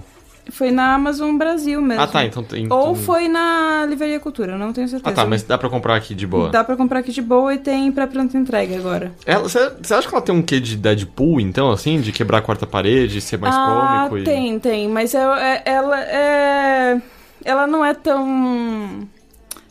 [0.50, 2.02] Foi na Amazon Brasil mesmo.
[2.02, 2.24] Ah, tá.
[2.24, 2.76] Então, então...
[2.76, 5.08] Ou foi na Livraria Cultura, não tenho certeza.
[5.08, 5.24] Ah, tá.
[5.24, 6.50] Mas dá pra comprar aqui de boa.
[6.50, 9.12] Dá pra comprar aqui de boa e tem pra pronta entrega agora.
[9.24, 9.58] Ela, você,
[9.94, 12.00] acha que ela tem um quê de Deadpool, então, assim?
[12.00, 14.22] De quebrar a quarta parede, ser mais ah, cômico?
[14.22, 14.60] Ah, tem, e...
[14.60, 14.88] tem.
[14.88, 17.00] Mas ela, é, ela é...
[17.44, 19.08] Ela não é tão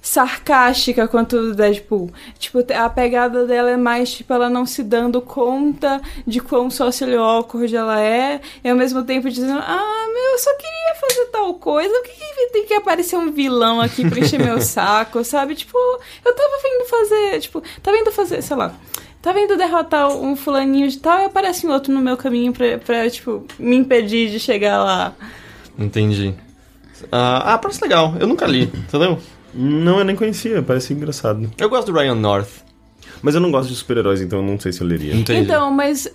[0.01, 2.11] sarcástica quanto o Deadpool.
[2.39, 6.69] Tipo, a pegada dela é mais, tipo, ela não se dando conta de quão
[7.19, 11.53] awkward ela é, e ao mesmo tempo dizendo, ah, meu, eu só queria fazer tal
[11.53, 15.55] coisa, por que, tem que aparecer um vilão aqui pra encher meu saco, sabe?
[15.55, 15.77] Tipo,
[16.25, 18.73] eu tava vindo fazer, tipo, tá vindo fazer, sei lá,
[19.21, 22.77] tá vindo derrotar um fulaninho de tal e aparece um outro no meu caminho pra,
[22.79, 25.13] pra tipo, me impedir de chegar lá.
[25.77, 26.33] Entendi.
[27.03, 28.15] Uh, ah, parece legal.
[28.19, 29.19] Eu nunca li, entendeu?
[29.53, 31.51] Não, eu nem conhecia, parece engraçado.
[31.57, 32.49] Eu gosto do Ryan North.
[33.21, 35.13] Mas eu não gosto de super-heróis, então eu não sei se eu leria.
[35.13, 35.41] Entendi.
[35.41, 36.07] Então, mas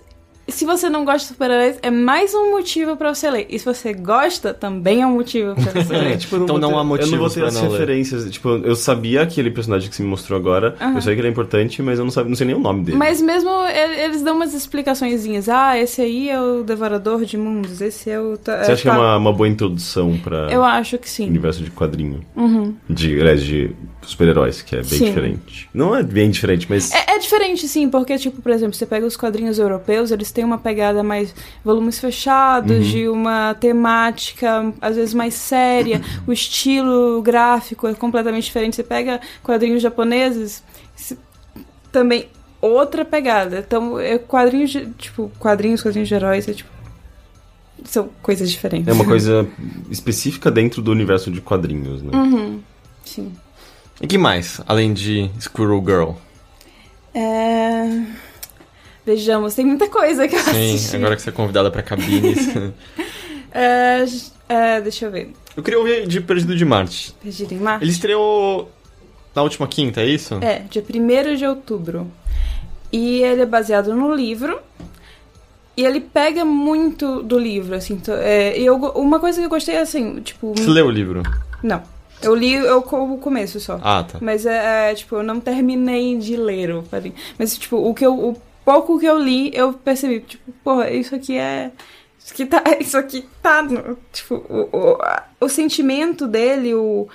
[0.47, 3.47] se você não gosta de super-heróis, é mais um motivo para você ler.
[3.49, 6.17] E se você gosta, também é um motivo pra você ler.
[6.17, 8.23] tipo, então não há motivo Eu não vou ter as referências.
[8.23, 8.31] Ler.
[8.31, 10.75] Tipo, eu sabia aquele personagem que você me mostrou agora.
[10.79, 10.95] Uhum.
[10.95, 12.83] Eu sei que ele é importante, mas eu não, sabia, não sei nem o nome
[12.83, 12.97] dele.
[12.97, 13.49] Mas mesmo
[13.97, 15.49] eles dão umas explicaçõezinhas.
[15.49, 18.37] Ah, esse aí é o Devorador de Mundos, esse é o...
[18.37, 18.75] Você acha tá...
[18.75, 21.27] que é uma, uma boa introdução para Eu acho que sim.
[21.27, 22.21] Universo de quadrinho.
[22.35, 22.73] Uhum.
[22.89, 23.71] De, aliás, de
[24.01, 25.05] super-heróis, que é bem sim.
[25.05, 25.69] diferente.
[25.73, 26.91] Não é bem diferente, mas...
[26.91, 30.43] É, é diferente, sim, porque, tipo, por exemplo, você pega os quadrinhos europeus, eles têm
[30.43, 31.33] uma pegada mais
[31.63, 32.81] volumes fechados, uhum.
[32.81, 38.75] de uma temática às vezes mais séria, o estilo gráfico é completamente diferente.
[38.75, 40.63] Você pega quadrinhos japoneses,
[41.91, 42.29] também
[42.61, 43.63] outra pegada.
[43.65, 46.77] Então, é quadrinhos de, tipo, quadrinhos, quadrinhos de heróis, é tipo
[47.85, 48.87] são coisas diferentes.
[48.87, 49.47] É uma coisa
[49.89, 52.11] específica dentro do universo de quadrinhos, né?
[52.13, 52.59] Uhum.
[53.05, 53.31] Sim.
[54.01, 56.11] E que mais, além de Squirrel Girl?
[57.13, 58.03] É...
[59.05, 60.95] Vejamos, tem muita coisa que eu Sim, assisti.
[60.97, 62.49] agora que você é convidada pra cabines.
[63.51, 64.05] é,
[64.49, 65.31] é, deixa eu ver.
[65.55, 67.15] Eu queria ouvir de Perdido de Marte.
[67.23, 67.83] Perdido em Marte?
[67.83, 68.69] Ele estreou
[69.33, 70.35] na última quinta, é isso?
[70.41, 72.11] É, dia 1 de outubro.
[72.91, 74.59] E ele é baseado no livro.
[75.75, 78.01] E ele pega muito do livro, assim.
[78.09, 80.53] É, eu, uma coisa que eu gostei é assim, tipo.
[80.55, 81.23] Você leu o livro?
[81.63, 81.81] Não.
[82.21, 83.79] Eu li eu, o começo só.
[83.81, 84.17] Ah, tá.
[84.21, 86.83] Mas é, é, tipo, eu não terminei de ler o
[87.37, 88.13] Mas, tipo, o que eu.
[88.13, 91.71] O pouco que eu li, eu percebi, tipo, porra, isso aqui é.
[92.19, 92.63] Isso aqui tá.
[92.79, 93.61] Isso aqui tá.
[93.61, 94.97] No, tipo, o, o,
[95.39, 97.07] o sentimento dele, o,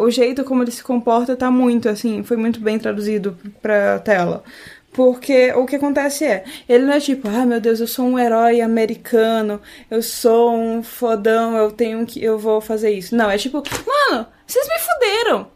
[0.00, 4.44] o jeito como ele se comporta tá muito, assim, foi muito bem traduzido pra tela.
[4.92, 8.18] Porque o que acontece é, ele não é tipo, ah, meu Deus, eu sou um
[8.18, 9.58] herói americano,
[9.90, 13.16] eu sou um fodão, eu tenho que, eu vou fazer isso.
[13.16, 15.46] Não, é tipo, mano, vocês me fuderam.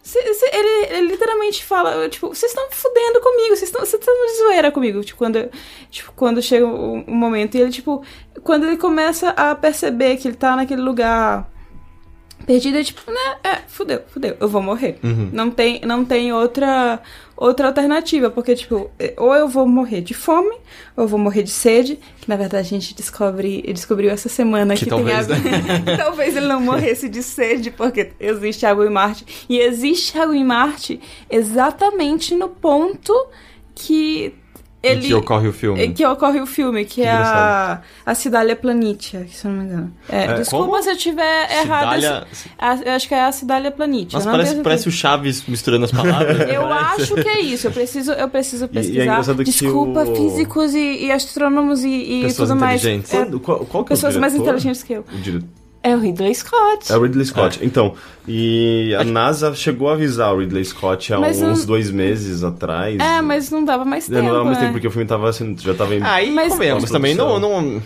[0.52, 5.04] Ele, ele, literalmente fala, tipo, vocês estão fudendo comigo, vocês estão de zoeira comigo.
[5.04, 5.50] Tipo, quando,
[5.90, 7.56] tipo, quando chega o, momento.
[7.56, 8.02] E ele, tipo,
[8.42, 11.46] quando ele começa a perceber que ele tá naquele lugar
[12.44, 13.36] Perdida, tipo, né?
[13.42, 14.98] É, fudeu, fudeu, eu vou morrer.
[15.02, 15.30] Uhum.
[15.32, 17.00] Não, tem, não tem outra,
[17.36, 20.54] outra alternativa, porque, tipo, é, ou eu vou morrer de fome,
[20.96, 24.76] ou eu vou morrer de sede, que na verdade a gente descobre, descobriu essa semana
[24.76, 25.50] que, que talvez, tem água.
[25.50, 25.96] Né?
[25.98, 29.46] talvez ele não morresse de sede, porque existe água em Marte.
[29.48, 33.12] E existe água em Marte exatamente no ponto
[33.74, 34.34] que
[34.82, 35.92] ele, que ocorre o filme.
[35.92, 39.64] Que ocorre o filme, que, que é a, a Cidália Planitia, se eu não me
[39.64, 39.92] engano.
[40.08, 40.82] É, é, desculpa como?
[40.82, 42.02] se eu estiver errado.
[42.84, 44.18] eu acho que é a Cidália Planitia.
[44.18, 46.48] Mas parece, parece o Chaves misturando as palavras.
[46.48, 47.66] eu acho que é isso.
[47.66, 49.02] Eu preciso, eu preciso pesquisar.
[49.02, 50.16] E, e é desculpa, o...
[50.16, 52.84] físicos e, e astrônomos e, e tudo mais.
[52.84, 53.00] É,
[53.42, 55.04] qual, qual que é pessoas mais inteligentes que eu.
[55.12, 55.55] O diretor
[55.86, 56.92] é o Ridley Scott.
[56.92, 57.62] É o Ridley Scott.
[57.62, 57.64] É.
[57.64, 57.94] Então,
[58.26, 61.66] e a NASA chegou a avisar o Ridley Scott há mas uns não...
[61.66, 62.98] dois meses atrás.
[62.98, 64.18] É, mas não dava mais tempo.
[64.18, 64.64] É, não dava mais né?
[64.64, 66.02] tempo, porque o filme tava assim, já tava em.
[66.02, 67.80] Aí, mas, mas também não, não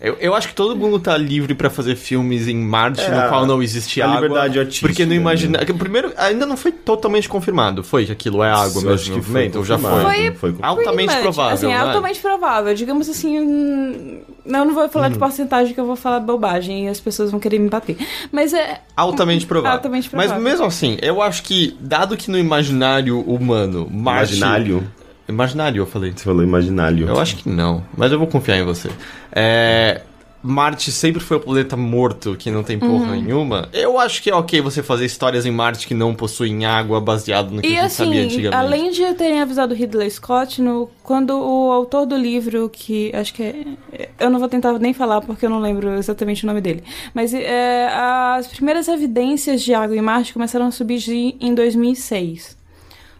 [0.00, 3.28] eu, eu acho que todo mundo tá livre para fazer filmes em Marte, é, no
[3.28, 4.20] qual não existe a água.
[4.20, 4.86] liberdade artística.
[4.86, 5.58] Porque não imagina.
[5.58, 5.64] Né?
[5.64, 7.82] Primeiro, ainda não foi totalmente confirmado.
[7.82, 9.56] Foi que aquilo é água mesmo acho que movimento?
[9.58, 10.32] Ou já foi?
[10.32, 11.54] Foi, foi altamente provável.
[11.54, 11.80] Assim, é né?
[11.80, 12.74] altamente provável.
[12.74, 13.40] Digamos assim.
[13.40, 15.12] Hum, não, não vou falar hum.
[15.12, 17.96] de porcentagem que eu vou falar bobagem e as pessoas vão querer me bater.
[18.30, 18.80] Mas é.
[18.96, 19.76] Altamente provável.
[19.76, 20.34] Altamente provável.
[20.34, 24.36] Mas mesmo assim, eu acho que, dado que no imaginário humano, Marte.
[24.36, 24.88] Imaginário?
[25.28, 26.12] Imaginário, eu falei.
[26.16, 27.06] Você falou imaginário.
[27.06, 28.88] Eu acho que não, mas eu vou confiar em você.
[29.32, 30.02] É.
[30.40, 33.10] Marte sempre foi o planeta morto, que não tem porra uhum.
[33.10, 33.68] nenhuma.
[33.72, 37.50] Eu acho que é ok você fazer histórias em Marte que não possuem água baseado
[37.50, 38.54] no que e a gente assim, sabia antigamente.
[38.54, 43.42] Além de terem avisado Ridley Scott, no, quando o autor do livro, que acho que
[43.42, 44.08] é.
[44.18, 46.84] Eu não vou tentar nem falar porque eu não lembro exatamente o nome dele.
[47.12, 52.56] Mas é, as primeiras evidências de água em Marte começaram a surgir em 2006.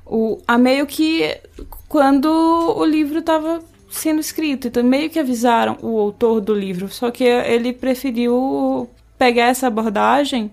[0.06, 1.36] O, a meio que
[1.88, 3.60] quando o livro estava
[3.98, 4.68] sendo escrito.
[4.68, 8.88] Então, meio que avisaram o autor do livro, só que ele preferiu
[9.18, 10.50] pegar essa abordagem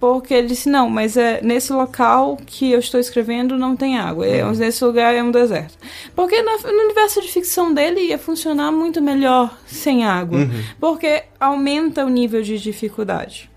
[0.00, 4.26] porque ele disse: não, mas é nesse local que eu estou escrevendo não tem água,
[4.26, 4.52] é, uhum.
[4.52, 5.76] nesse lugar é um deserto.
[6.14, 10.62] Porque no, no, universo de ficção dele ia funcionar muito melhor sem água, uhum.
[10.80, 13.50] porque aumenta o nível de dificuldade.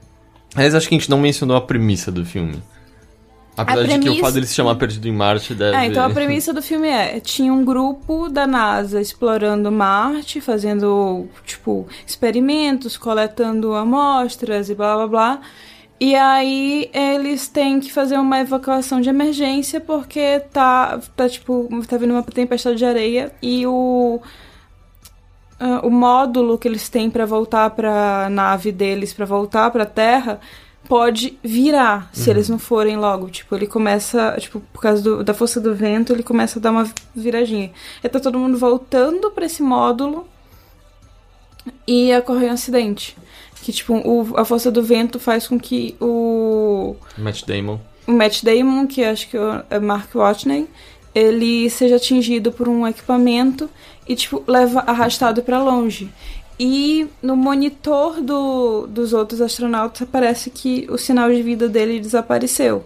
[0.55, 2.61] Mas acho que a gente não mencionou a premissa do filme.
[3.55, 3.99] Apesar premissa...
[3.99, 5.75] de que o fato dele se chamar Perdido em Marte deve...
[5.75, 11.27] É, então a premissa do filme é, tinha um grupo da NASA explorando Marte, fazendo,
[11.45, 15.41] tipo, experimentos, coletando amostras e blá blá blá.
[15.99, 21.97] E aí eles têm que fazer uma evacuação de emergência porque tá, tá tipo, tá
[21.97, 24.19] vindo uma tempestade de areia e o...
[25.59, 30.39] Uh, o módulo que eles têm para voltar para nave deles, para voltar para Terra,
[30.91, 32.35] pode virar se uhum.
[32.35, 33.29] eles não forem logo.
[33.29, 36.71] Tipo, ele começa, tipo, por causa do, da força do vento, ele começa a dar
[36.71, 37.71] uma viradinha.
[38.03, 40.27] E tá todo mundo voltando para esse módulo
[41.87, 43.15] e ocorre um acidente.
[43.63, 46.97] Que, tipo, o, a força do vento faz com que o.
[47.17, 47.79] Matt Damon.
[48.05, 49.37] O Matt Damon, que acho que
[49.69, 50.67] é Mark Watney,
[51.15, 53.69] ele seja atingido por um equipamento
[54.05, 56.09] e, tipo, leva arrastado para longe.
[56.63, 62.83] E no monitor do, dos outros astronautas aparece que o sinal de vida dele desapareceu.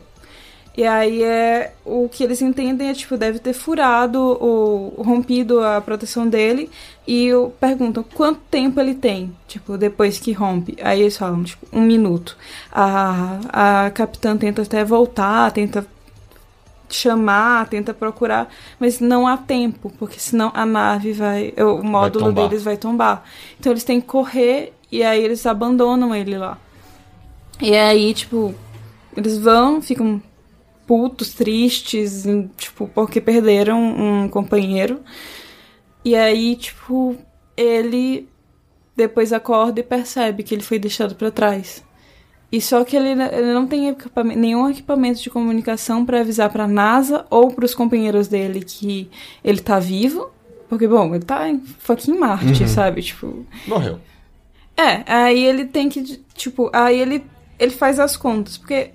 [0.78, 5.82] E aí é o que eles entendem é tipo deve ter furado ou rompido a
[5.82, 6.70] proteção dele
[7.06, 10.78] e perguntam quanto tempo ele tem, tipo, depois que rompe.
[10.82, 12.38] Aí eles falam, tipo, um minuto.
[12.72, 15.86] A, a capitã tenta até voltar, tenta
[16.90, 22.48] chamar, tenta procurar, mas não há tempo, porque senão a nave vai, o módulo vai
[22.48, 23.24] deles vai tombar.
[23.60, 26.58] Então eles têm que correr e aí eles abandonam ele lá.
[27.62, 28.54] E aí, tipo,
[29.16, 30.22] eles vão, ficam
[30.86, 32.26] putos, tristes,
[32.58, 35.02] tipo, porque perderam um companheiro.
[36.04, 37.16] E aí, tipo,
[37.58, 38.28] ele
[38.96, 41.84] depois acorda e percebe que ele foi deixado para trás.
[42.56, 46.64] E só que ele, ele não tem equipamento, nenhum equipamento de comunicação para avisar para
[46.64, 49.10] a NASA ou para os companheiros dele que
[49.44, 50.32] ele tá vivo.
[50.70, 52.70] Porque, bom, ele tá em fucking Marte, uhum.
[52.70, 53.02] sabe?
[53.02, 53.46] Tipo.
[53.68, 54.00] Morreu.
[54.78, 56.02] É, aí ele tem que.
[56.34, 57.26] Tipo, aí ele,
[57.60, 58.58] ele faz as contas.
[58.58, 58.92] Porque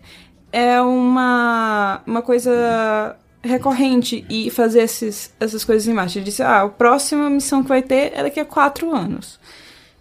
[0.50, 6.18] é uma, uma coisa recorrente e fazer esses, essas coisas em Marte.
[6.18, 9.38] Ele disse: ah, a próxima missão que vai ter é daqui a quatro anos.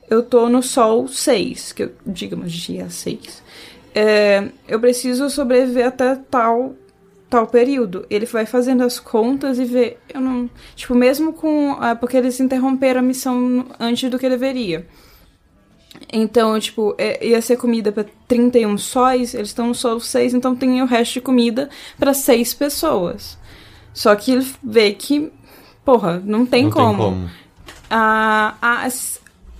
[0.10, 3.44] Eu tô no Sol 6, que eu, digamos, dia 6
[3.94, 6.76] é, eu preciso sobreviver até tal
[7.30, 8.08] tal período.
[8.10, 12.40] Ele vai fazendo as contas e vê, eu não, tipo, mesmo com, ah, porque eles
[12.40, 14.88] interromperam a missão antes do que deveria.
[16.12, 20.56] Então, tipo, é, ia ser comida para 31 sóis, eles estão no solo 6, então
[20.56, 23.38] tem o resto de comida para 6 pessoas.
[23.94, 25.32] Só que ele vê que,
[25.86, 27.04] porra, não tem não como.
[27.04, 27.30] Tem como.
[27.92, 28.90] A, a, a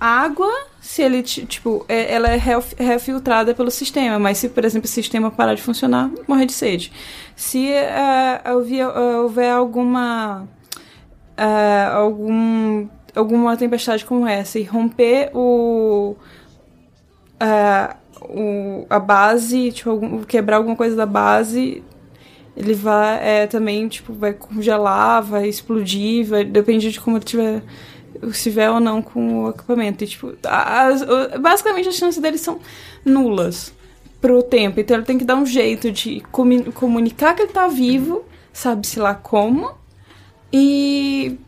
[0.00, 2.40] água se ele, tipo, é, ela é
[2.78, 6.90] refiltrada pelo sistema, mas se, por exemplo, o sistema parar de funcionar, morrer de sede.
[7.36, 10.48] Se uh, houver, houver alguma.
[11.38, 16.16] Uh, algum, alguma tempestade como essa e romper o.
[18.22, 21.82] O a base, tipo, algum, quebrar alguma coisa da base,
[22.56, 27.62] ele vai é, também, tipo, vai congelar, vai explodir, vai, depende de como ele tiver
[28.32, 30.04] se tiver ou não com o equipamento.
[30.04, 31.02] E, tipo, as,
[31.40, 32.60] basicamente as chances deles são
[33.04, 33.72] nulas
[34.20, 34.80] pro tempo.
[34.80, 36.22] Então ele tem que dar um jeito de
[36.74, 39.72] comunicar que ele tá vivo, sabe-se lá como,
[40.52, 41.38] e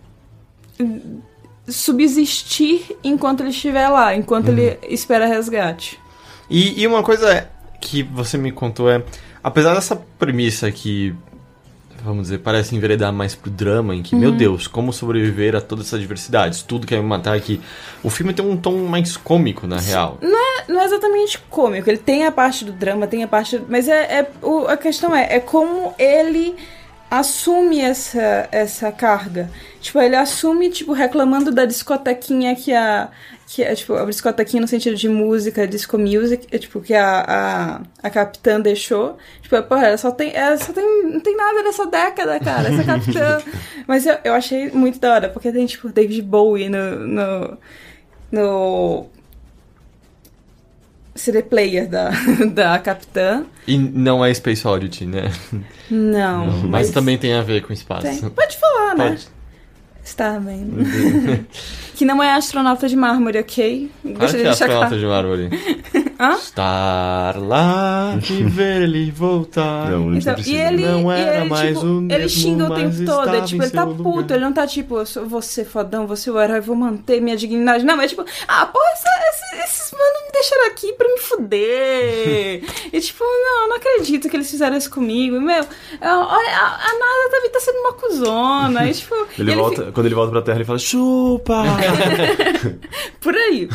[1.69, 4.59] subsistir enquanto ele estiver lá, enquanto uhum.
[4.59, 5.99] ele espera resgate.
[6.49, 7.49] E, e uma coisa
[7.81, 9.03] que você me contou é,
[9.43, 11.15] apesar dessa premissa que
[12.05, 14.21] vamos dizer, parece enveredar mais pro drama, em que, uhum.
[14.21, 17.61] meu Deus, como sobreviver a toda essa diversidade, tudo quer me matar aqui.
[18.03, 20.19] O filme tem um tom mais cômico, na real.
[20.21, 23.61] Não é, não é exatamente cômico, ele tem a parte do drama, tem a parte.
[23.69, 26.57] Mas é, é o, a questão é, é como ele
[27.13, 29.51] assume essa, essa carga.
[29.83, 33.11] Tipo, ele assume, tipo, reclamando da discotequinha que a.
[33.47, 37.25] Que é, tipo, a discotequinha no sentido de música, disco music, é, tipo, que a,
[37.29, 39.19] a, a capitã deixou.
[39.43, 40.35] Tipo, porra, ela só tem.
[40.35, 40.85] Ela só tem.
[41.05, 43.43] Não tem nada dessa década, cara, essa capitã.
[43.87, 47.07] Mas eu, eu achei muito da hora, porque tem, tipo, David Bowie no.
[47.07, 47.59] no,
[48.31, 49.07] no
[51.15, 52.11] CD player da,
[52.53, 53.45] da Capitã.
[53.67, 55.31] E não é Space Oddity, né?
[55.91, 56.47] Não.
[56.47, 58.03] não mas, mas, também tem a ver com espaço.
[58.03, 58.31] Tem.
[58.31, 59.09] Pode falar, né?
[59.11, 59.29] Pode.
[60.05, 60.69] Está bem.
[61.95, 63.91] que não é astronauta de mármore, ok?
[64.05, 65.51] Gostaria que é astronauta de mármore.
[66.23, 66.35] Hã?
[66.35, 69.91] Estar lá e ver ele voltar.
[69.91, 73.05] Não, então, e ele, não era ele, mais tipo, o mesmo, Ele xinga o tempo
[73.05, 73.35] todo.
[73.35, 74.03] Ele, tipo, ele tá puto.
[74.03, 74.31] Lugar.
[74.31, 77.37] Ele não tá tipo, eu sou você fodão, você é o herói, vou manter minha
[77.37, 77.85] dignidade.
[77.85, 82.63] Não, é tipo, ah, porra, essa, essa, esses manos me deixaram aqui pra me fuder.
[82.93, 85.41] e tipo, não, não acredito que eles fizeram isso comigo.
[85.41, 85.65] Meu,
[86.03, 88.89] olha, a, a Nada também tá sendo uma cuzona.
[88.89, 89.93] E, tipo, ele, ele volta, fica...
[89.93, 91.65] Quando ele volta pra Terra, ele fala, chupa!
[93.21, 93.69] Por aí.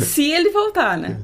[0.00, 1.20] Se ele voltar, né?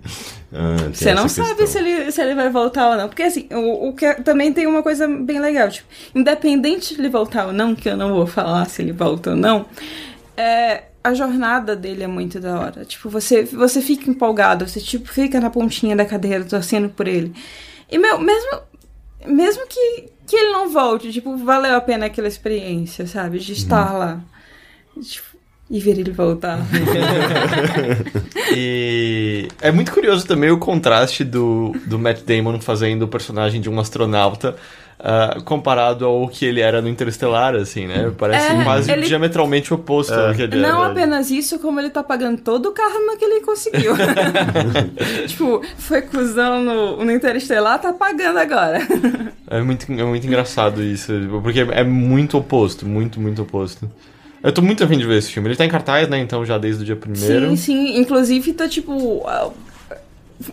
[0.52, 3.08] Ah, você não sabe se ele, se ele vai voltar ou não.
[3.08, 5.68] Porque assim, o, o que também tem uma coisa bem legal.
[5.68, 9.30] Tipo, independente de ele voltar ou não, que eu não vou falar se ele volta
[9.30, 9.66] ou não,
[10.36, 12.84] é, a jornada dele é muito da hora.
[12.84, 17.34] Tipo, você, você fica empolgado, você tipo, fica na pontinha da cadeira torcendo por ele.
[17.90, 18.60] E, meu, mesmo,
[19.26, 23.38] mesmo que, que ele não volte, tipo, valeu a pena aquela experiência, sabe?
[23.38, 23.98] De estar uhum.
[23.98, 24.20] lá.
[25.02, 25.27] Tipo,
[25.70, 26.58] e ver ele voltar.
[28.56, 33.68] e é muito curioso também o contraste do, do Matt Damon fazendo o personagem de
[33.68, 34.56] um astronauta
[34.98, 38.12] uh, comparado ao que ele era no Interestelar, assim, né?
[38.16, 39.06] Parece é, quase ele...
[39.06, 40.28] diametralmente oposto é.
[40.28, 40.92] ao que ele Não era.
[40.92, 43.92] apenas isso, como ele tá pagando todo o karma que ele conseguiu.
[45.28, 48.78] tipo, foi cuzão no, no Interestelar, tá pagando agora.
[49.50, 51.12] é, muito, é muito engraçado isso,
[51.42, 53.90] porque é muito oposto, muito, muito oposto.
[54.42, 55.48] Eu tô muito afim de ver esse filme.
[55.48, 56.18] Ele tá em cartaz, né?
[56.18, 57.50] Então, já desde o dia primeiro.
[57.50, 57.98] Sim, sim.
[57.98, 59.24] Inclusive, tá tipo.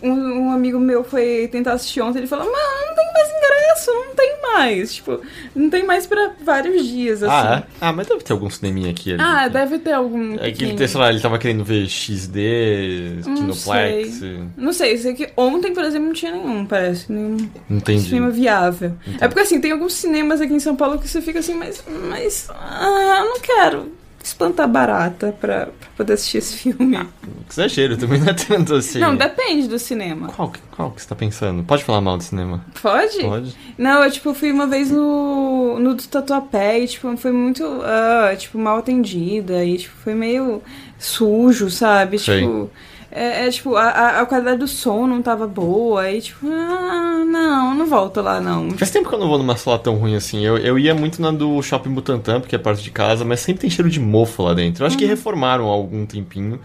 [0.02, 3.90] Um, um, amigo meu foi tentar assistir ontem, ele falou, mano, não tem mais ingresso,
[3.92, 4.94] não tem mais.
[4.94, 5.20] Tipo,
[5.54, 7.48] não tem mais pra vários dias, assim.
[7.48, 7.76] Ah, é?
[7.80, 9.12] ah mas deve ter algum cineminha aqui.
[9.12, 10.34] Ali, ah, deve ter algum.
[10.40, 14.14] É que ele, sei lá, ele tava querendo ver XD, Kinoplex.
[14.14, 14.42] Sei.
[14.56, 17.10] Não sei, sei que ontem, por exemplo, não tinha nenhum, parece.
[17.10, 18.08] Nenhum Entendi.
[18.08, 18.92] cinema viável.
[19.06, 19.24] Entendi.
[19.24, 21.84] É porque assim, tem alguns cinemas aqui em São Paulo que você fica assim, mas.
[22.08, 22.48] Mas.
[22.50, 26.96] Ah, eu não quero espantar barata pra, pra poder assistir esse filme.
[26.96, 27.06] Ah,
[27.48, 28.98] exagero, também não é tanto assim.
[28.98, 30.28] Não, depende do cinema.
[30.28, 31.62] Qual, qual que você tá pensando?
[31.62, 32.64] Pode falar mal do cinema?
[32.82, 33.20] Pode?
[33.20, 33.56] Pode.
[33.78, 38.36] Não, eu, tipo, fui uma vez no, no do Tatuapé e, tipo, foi muito, uh,
[38.36, 40.60] tipo, mal atendida e, tipo, foi meio
[40.98, 42.18] sujo, sabe?
[42.18, 42.40] Sei.
[42.40, 42.70] Tipo...
[43.18, 47.74] É, é, tipo, a, a qualidade do som não tava boa, aí tipo, ah, não,
[47.74, 48.72] não volto lá não.
[48.72, 50.44] Faz tempo que eu não vou numa sala tão ruim assim.
[50.44, 53.62] Eu, eu ia muito na do Shopping Butantã, porque é parte de casa, mas sempre
[53.62, 54.82] tem cheiro de mofo lá dentro.
[54.82, 55.00] Eu acho uhum.
[55.00, 56.60] que reformaram há algum tempinho.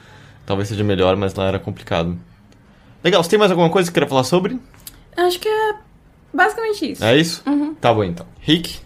[0.46, 2.18] Talvez seja melhor, mas lá era complicado.
[3.02, 4.60] Legal, você tem mais alguma coisa que queira falar sobre?
[5.16, 5.76] Acho que é
[6.34, 7.06] basicamente isso.
[7.06, 7.42] É isso?
[7.48, 7.76] Uhum.
[7.76, 8.26] Tá bom então.
[8.42, 8.78] Rick?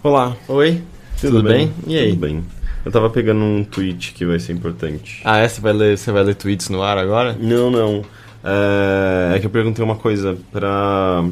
[0.00, 0.36] Olá.
[0.46, 0.80] Oi.
[1.20, 1.74] Tudo, Tudo bem?
[1.84, 1.92] bem?
[1.92, 2.10] E aí?
[2.10, 2.59] Tudo bem.
[2.84, 5.20] Eu tava pegando um tweet que vai ser importante.
[5.24, 5.48] Ah, é?
[5.48, 7.36] Você vai ler, você vai ler tweets no ar agora?
[7.38, 8.04] Não, não.
[8.42, 11.24] É, é que eu perguntei uma coisa pra,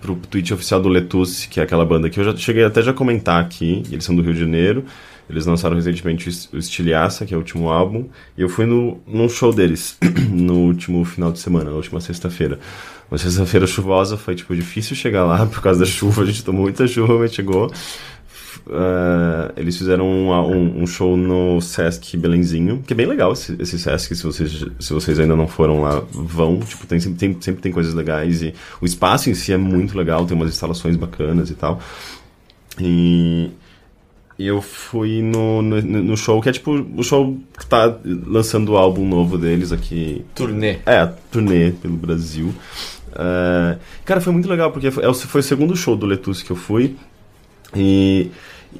[0.00, 2.92] pro tweet oficial do Letus, que é aquela banda que eu já cheguei até já
[2.92, 3.84] comentar aqui.
[3.90, 4.84] Eles são do Rio de Janeiro.
[5.28, 8.06] Eles lançaram recentemente o Estilhaça, que é o último álbum.
[8.38, 9.98] E eu fui no, num show deles
[10.30, 12.60] no último final de semana, na última sexta-feira.
[13.10, 16.22] Uma sexta-feira chuvosa, foi tipo difícil chegar lá por causa da chuva.
[16.22, 17.72] A gente tomou muita chuva, mas chegou
[18.66, 23.56] uh, eles fizeram um, um, um, show no Sesc Belenzinho, que é bem legal esse,
[23.60, 27.40] esse Sesc, se vocês, se vocês ainda não foram lá, vão, tipo, tem, sempre, tem,
[27.40, 30.96] sempre tem coisas legais e o espaço em si é muito legal, tem umas instalações
[30.96, 31.80] bacanas e tal.
[32.78, 33.50] E
[34.38, 38.76] eu fui no, no, no, show, que é tipo o show que tá lançando o
[38.76, 40.24] álbum novo deles aqui.
[40.34, 40.78] Turnê.
[40.84, 42.54] É, turnê pelo Brasil.
[43.12, 46.50] Uh, cara, foi muito legal, porque foi, é foi o segundo show do Letus que
[46.50, 46.96] eu fui.
[47.74, 48.30] E,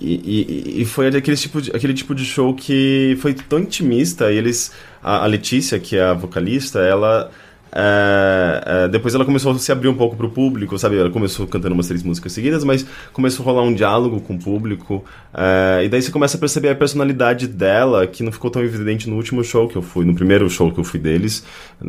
[0.01, 4.33] e, e, foi aquele tipo, de, aquele tipo de show que foi tão intimista.
[4.33, 4.73] E eles.
[5.03, 7.31] A, a Letícia, que é a vocalista, ela
[7.79, 10.97] é, é, depois ela começou a se abrir um pouco para o público, sabe?
[10.99, 14.39] Ela começou cantando umas três músicas seguidas, mas começou a rolar um diálogo com o
[14.39, 15.05] público.
[15.35, 19.11] É, e daí você começa a perceber a personalidade dela, que não ficou tão evidente
[19.11, 21.45] no último show que eu fui, no primeiro show que eu fui deles,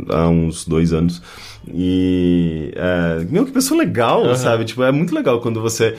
[0.09, 1.21] há uns dois anos.
[1.65, 2.73] E.
[2.75, 4.35] É, meu, que pessoa legal, uhum.
[4.35, 4.65] sabe?
[4.65, 5.95] Tipo, é muito legal quando você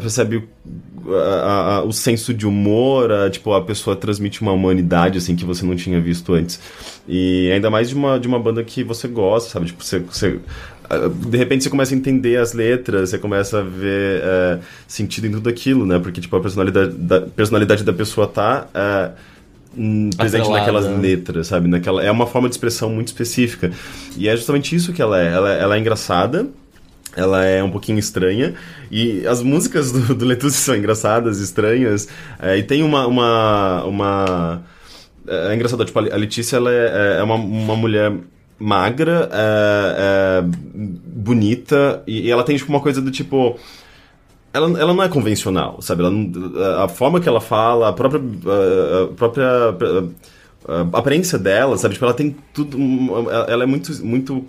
[0.00, 5.18] percebe o, a, a, o senso de humor, a, tipo, a pessoa transmite uma humanidade,
[5.18, 6.60] assim, que você não tinha visto antes.
[7.06, 9.66] E ainda mais de uma, de uma banda que você gosta, sabe?
[9.66, 10.40] Tipo, você, você
[11.28, 15.32] de repente você começa a entender as letras, você começa a ver é, sentido em
[15.32, 15.98] tudo aquilo, né?
[15.98, 18.66] Porque, tipo, a personalidade da, personalidade da pessoa tá
[19.76, 20.72] hum, presente Atrelada.
[20.72, 21.68] naquelas letras, sabe?
[21.68, 23.70] Naquela, é uma forma de expressão muito específica.
[24.16, 25.26] E é justamente isso que ela é.
[25.26, 26.48] Ela, ela é engraçada,
[27.14, 28.54] ela é um pouquinho estranha
[28.90, 32.08] e as músicas do, do são engraçadas, estranhas
[32.40, 34.62] é, e tem uma, uma, uma
[35.26, 38.12] é, é engraçado, tipo, a Letícia ela é, é, é uma, uma mulher
[38.58, 43.58] magra, é, é, bonita, e, e, ela tem tipo, uma coisa do tipo.
[44.52, 46.02] Ela, ela não é convencional, sabe?
[46.02, 48.20] Ela, a forma que ela fala, a própria.
[48.20, 49.74] A própria
[50.66, 51.94] a aparência dela, sabe?
[51.94, 52.76] Tipo, ela tem tudo.
[53.48, 54.44] Ela é muito, muito,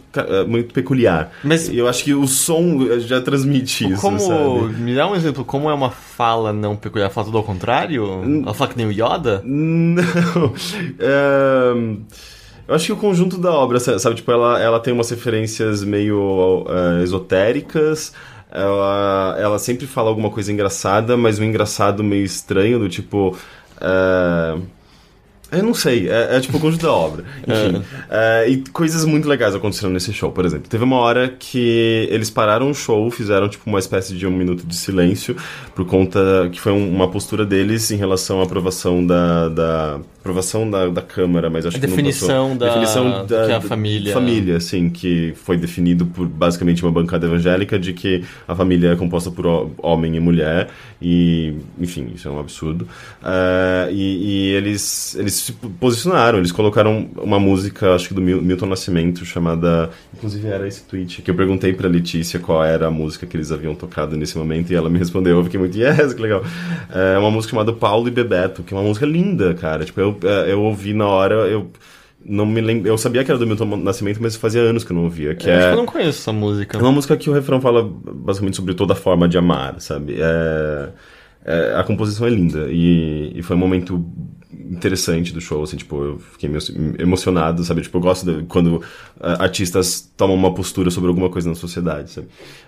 [0.48, 1.32] muito peculiar.
[1.44, 1.70] Mas.
[1.74, 4.02] eu acho que o som já transmite isso.
[4.02, 4.20] Como.
[4.20, 4.82] Sabe?
[4.82, 7.10] Me dá um exemplo, como é uma fala não peculiar?
[7.10, 8.06] Fala tudo ao contrário?
[8.44, 9.42] Ela fala que nem o Yoda?
[9.46, 10.54] Não.
[11.00, 11.74] É...
[12.70, 14.16] Eu acho que o conjunto da obra, sabe?
[14.16, 18.14] Tipo, ela, ela tem umas referências meio uh, esotéricas.
[18.52, 23.36] Ela, ela sempre fala alguma coisa engraçada, mas um engraçado meio estranho, do tipo.
[23.78, 24.62] Uh,
[25.52, 27.26] eu não sei, é, é tipo o conjunto da obra.
[27.42, 27.84] Enfim.
[28.08, 28.44] É.
[28.46, 30.70] É, e coisas muito legais aconteceram nesse show, por exemplo.
[30.70, 34.64] Teve uma hora que eles pararam o show, fizeram tipo uma espécie de um minuto
[34.64, 35.36] de silêncio,
[35.74, 40.70] por conta que foi um, uma postura deles em relação à aprovação da, da aprovação
[40.70, 43.62] da, da Câmara, mas acho a que definição não da, definição da, que é a
[43.62, 44.14] família.
[44.14, 48.96] Família, assim, que foi definido por basicamente uma bancada evangélica de que a família é
[48.96, 50.70] composta por homem e mulher,
[51.02, 52.84] e, enfim, isso é um absurdo.
[53.22, 58.66] Uh, e, e eles, eles se posicionaram, eles colocaram uma música, acho que do Milton
[58.66, 59.90] Nascimento, chamada.
[60.14, 63.52] Inclusive era esse tweet, que eu perguntei pra Letícia qual era a música que eles
[63.52, 66.44] haviam tocado nesse momento, e ela me respondeu, eu fiquei muito, yes, que legal.
[66.94, 69.86] É uma música chamada Paulo e Bebeto, que é uma música linda, cara.
[69.86, 71.72] Tipo, eu, é, eu ouvi na hora, eu
[72.24, 72.88] não me lembro.
[72.88, 75.36] Eu sabia que era do Milton Nascimento, mas fazia anos que eu não ouvia.
[75.36, 75.58] Que eu é...
[75.58, 76.78] acho que eu não conheço essa música.
[76.78, 80.16] É uma música que o refrão fala basicamente sobre toda forma de amar, sabe?
[80.20, 80.90] É...
[81.46, 81.76] É...
[81.76, 83.32] a composição é linda e...
[83.36, 84.06] e foi um momento
[84.52, 86.62] interessante do show, assim, tipo, eu fiquei meio
[87.00, 87.82] emocionado, sabe?
[87.82, 88.84] Tipo, eu gosto de, quando uh,
[89.40, 92.28] artistas tomam uma postura sobre alguma coisa na sociedade, sabe?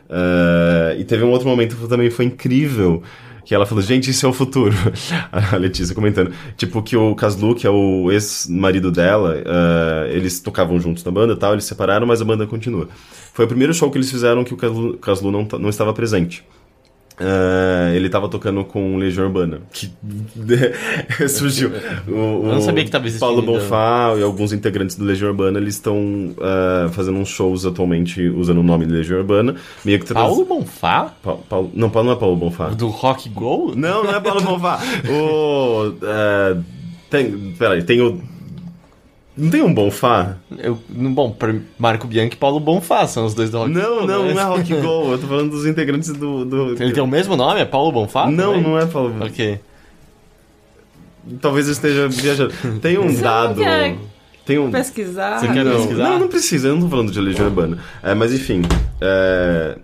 [0.10, 3.04] Uh, e teve um outro momento que também foi incrível,
[3.44, 4.76] que ela falou, gente, isso é o futuro.
[5.32, 6.32] A Letícia comentando.
[6.56, 11.34] Tipo, que o Caslu, que é o ex-marido dela, uh, eles tocavam juntos na banda
[11.34, 12.88] e tal, eles separaram, mas a banda continua.
[13.34, 16.44] Foi o primeiro show que eles fizeram que o Caslu, não, não estava presente.
[17.20, 19.92] Uh, ele tava tocando com Legião Urbana, que
[21.30, 21.72] surgiu.
[22.08, 23.32] O, o Eu não sabia que tava existindo.
[23.32, 28.28] Paulo Bonfá e alguns integrantes do Legião Urbana, eles estão uh, fazendo uns shows atualmente
[28.30, 29.56] usando o nome de Legião Urbana.
[29.86, 30.14] Meio que.
[30.14, 31.14] Paulo Bonfá?
[31.22, 31.72] Pa Paulo...
[31.74, 32.70] Não, Paulo não é Paulo Bonfá.
[32.70, 33.74] Do Rock Go?
[33.76, 34.80] Não, não é Paulo Bonfá.
[35.10, 35.90] o...
[35.90, 36.64] Uh,
[37.10, 38.22] tem, peraí, tem o
[39.42, 40.38] não tem um Bonfá?
[40.60, 41.36] Eu, bom,
[41.80, 44.34] Marco Bianchi e Paulo Bonfá são os dois do Rock Não, Go, não, né?
[44.34, 45.12] não é Rock Go.
[45.14, 46.82] Eu tô falando dos integrantes do, do...
[46.82, 47.60] Ele tem o mesmo nome?
[47.60, 48.30] É Paulo Bonfá?
[48.30, 48.62] Não, também?
[48.62, 49.26] não é Paulo Bonfá.
[49.26, 49.60] Ok.
[51.42, 52.54] Talvez eu esteja viajando.
[52.80, 53.62] Tem um Você dado...
[53.62, 53.96] Quer
[54.46, 54.70] tem um...
[54.70, 55.40] pesquisar?
[55.40, 56.04] Você quer não, pesquisar?
[56.04, 56.68] Não, não precisa.
[56.68, 57.80] Eu não tô falando de Legião Urbana.
[58.04, 58.62] É, mas enfim...
[59.02, 59.76] É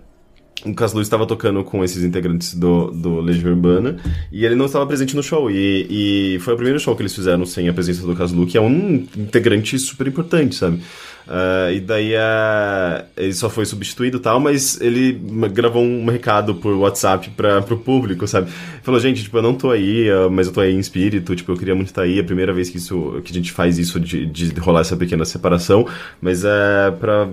[0.64, 3.96] o Caslu estava tocando com esses integrantes do, do Legião Urbana
[4.32, 5.50] e ele não estava presente no show.
[5.50, 8.58] E, e foi o primeiro show que eles fizeram sem a presença do Caslu, que
[8.58, 10.80] é um integrante super importante, sabe?
[11.28, 15.12] Uh, e daí uh, ele só foi substituído e tal, mas ele
[15.52, 18.50] gravou um recado por WhatsApp para pro público, sabe?
[18.82, 21.52] Falou, gente, tipo, eu não tô aí, uh, mas eu tô aí em espírito, tipo,
[21.52, 23.78] eu queria muito estar aí, é a primeira vez que, isso, que a gente faz
[23.78, 25.86] isso de, de rolar essa pequena separação,
[26.20, 27.28] mas é pra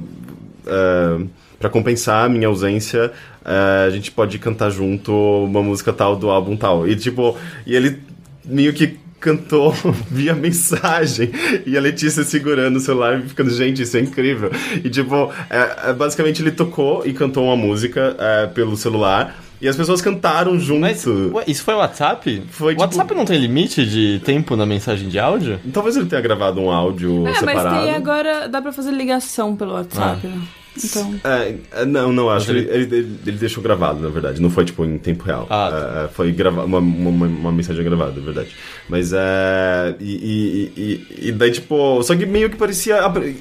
[0.65, 1.29] Uh,
[1.65, 3.11] para compensar a minha ausência,
[3.41, 5.11] uh, a gente pode cantar junto
[5.45, 6.87] uma música tal do álbum tal.
[6.87, 7.35] E tipo,
[7.65, 7.99] e ele
[8.43, 9.73] meio que cantou
[10.11, 11.31] via mensagem
[11.65, 14.51] e a Letícia segurando o celular e ficando, gente, isso é incrível.
[14.83, 19.35] E tipo, é, é, basicamente ele tocou e cantou uma música é, pelo celular.
[19.59, 20.81] E as pessoas cantaram junto.
[20.81, 22.43] Mas, ué, isso foi o WhatsApp?
[22.49, 22.81] Foi, o tipo...
[22.81, 25.59] WhatsApp não tem limite de tempo na mensagem de áudio?
[25.73, 27.69] Talvez ele tenha gravado um áudio é, separado.
[27.69, 30.27] mas tem agora, dá pra fazer ligação pelo WhatsApp, ah.
[30.27, 30.41] né?
[30.83, 31.19] Então...
[31.23, 32.51] É, é, não, não, acho.
[32.51, 32.59] Ele...
[32.69, 34.41] Ele, ele, ele, deixou gravado, na verdade.
[34.41, 35.47] Não foi, tipo, em tempo real.
[35.49, 36.03] Ah, tá.
[36.03, 38.49] é, foi grava uma, uma, uma, mensagem gravada, na verdade.
[38.89, 39.95] Mas é...
[39.99, 42.03] E, e, e, e, daí, tipo...
[42.03, 42.97] Só que meio que parecia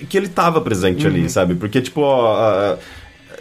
[0.09, 1.13] que ele tava presente uhum.
[1.13, 1.55] ali, sabe?
[1.55, 2.01] Porque, tipo...
[2.03, 2.77] Ó,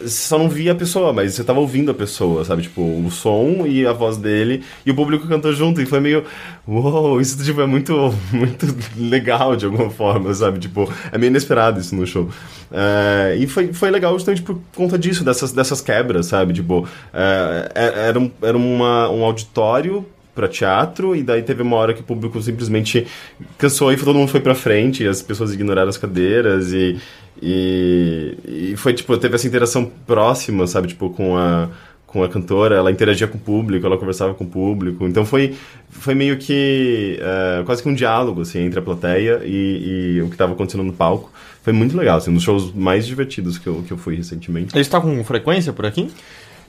[0.02, 2.64] você só não via a pessoa, mas você tava ouvindo a pessoa, sabe?
[2.64, 6.24] Tipo, o som e a voz dele, e o público cantou junto, e foi meio.
[6.68, 8.68] Uou, wow, isso tipo, é muito, muito
[8.98, 10.60] legal de alguma forma, sabe?
[10.60, 12.30] Tipo, é meio inesperado isso no show.
[12.72, 16.54] É, e foi, foi legal justamente por conta disso, dessas, dessas quebras, sabe?
[16.54, 21.94] Tipo, é era, um, era uma, um auditório para teatro, e daí teve uma hora
[21.94, 23.06] que o público simplesmente
[23.58, 27.00] cansou e todo mundo foi para frente, e as pessoas ignoraram as cadeiras, e,
[27.46, 31.68] e, e foi, tipo, teve essa interação próxima, sabe, tipo, com a,
[32.08, 35.56] com a cantora, ela interagia com o público, ela conversava com o público, então foi,
[35.90, 40.28] foi meio que uh, quase que um diálogo, assim, entre a plateia e, e o
[40.28, 41.30] que estava acontecendo no palco.
[41.62, 44.74] Foi muito legal, assim, um dos shows mais divertidos que eu, que eu fui recentemente.
[44.74, 46.10] Ele está com frequência por aqui?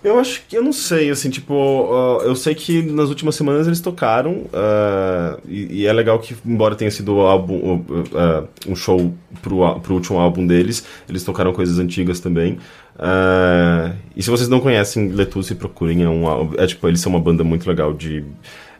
[0.04, 3.66] Eu acho que eu não sei, assim, tipo, uh, eu sei que nas últimas semanas
[3.66, 9.14] eles tocaram, uh, e, e, é legal que, embora tenha sido álbum, uh, um show
[9.40, 12.58] pro, pro último álbum deles, eles tocaram coisas antigas também.
[14.14, 17.42] e se vocês não conhecem Letusse, procurem, é, um, é tipo, eles são uma banda
[17.42, 18.22] muito legal de.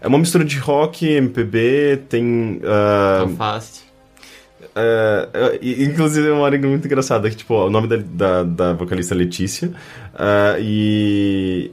[0.02, 2.60] É uma mistura de rock, MPB, tem.
[2.60, 3.83] Uh, Fast.
[4.76, 9.14] Uh, inclusive, é uma hora muito engraçada que, tipo, o nome da, da, da vocalista
[9.14, 9.68] é Letícia.
[9.68, 11.70] Uh, e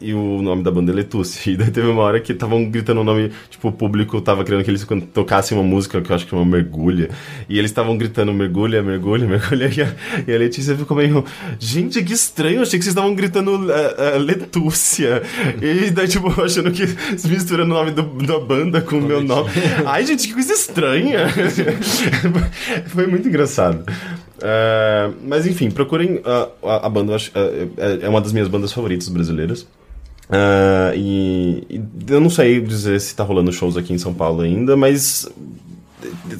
[0.00, 1.50] e o nome da banda é Letusse.
[1.50, 4.62] E daí teve uma hora que estavam gritando o nome, tipo, o público tava querendo
[4.62, 7.10] que eles tocassem uma música que eu acho que é uma mergulha.
[7.48, 9.70] E eles estavam gritando mergulha, mergulha, mergulha.
[9.76, 9.94] E a,
[10.26, 11.24] e a Letícia ficou meio,
[11.58, 15.22] gente, que estranho, achei que vocês estavam gritando uh, uh, Letúcia.
[15.60, 16.86] E daí, tipo, achando que
[17.28, 19.50] misturando o nome do, da banda com o meu nome.
[19.84, 21.26] Ai, gente, que coisa estranha.
[22.86, 23.84] Foi muito engraçado.
[24.40, 28.72] Uh, mas enfim, procurem uh, a, a, banda, acho, uh, é uma das minhas bandas
[28.72, 29.66] favoritas brasileiras.
[30.30, 34.42] Uh, e, e, eu não sei dizer se tá rolando shows aqui em São Paulo
[34.42, 35.28] ainda, mas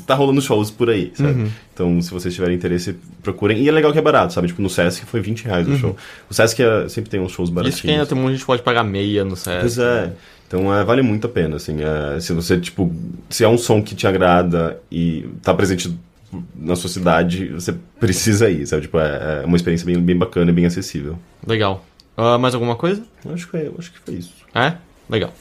[0.07, 1.43] tá rolando shows por aí, sabe?
[1.43, 1.51] Uhum.
[1.75, 3.59] Então, se vocês tiverem interesse, procurem.
[3.61, 4.47] E é legal que é barato, sabe?
[4.47, 5.75] Tipo, no Sesc foi 20 reais uhum.
[5.75, 5.97] o show.
[6.31, 7.77] O Sesc é, sempre tem uns shows baratinhos.
[7.77, 9.61] Isso que ainda tem muita gente pode pagar meia no Sesc.
[9.61, 10.07] Pois é.
[10.07, 10.13] Né?
[10.47, 11.79] Então, é, vale muito a pena, assim.
[11.81, 12.93] É, se você, tipo,
[13.29, 15.97] se é um som que te agrada e tá presente
[16.55, 18.83] na sua cidade, você precisa ir, sabe?
[18.83, 21.19] Tipo, é, é uma experiência bem, bem bacana e bem acessível.
[21.47, 21.85] Legal.
[22.21, 23.03] Uh, mais alguma coisa?
[23.33, 24.35] Acho que, foi, acho que foi isso.
[24.55, 24.75] É?
[25.09, 25.33] Legal.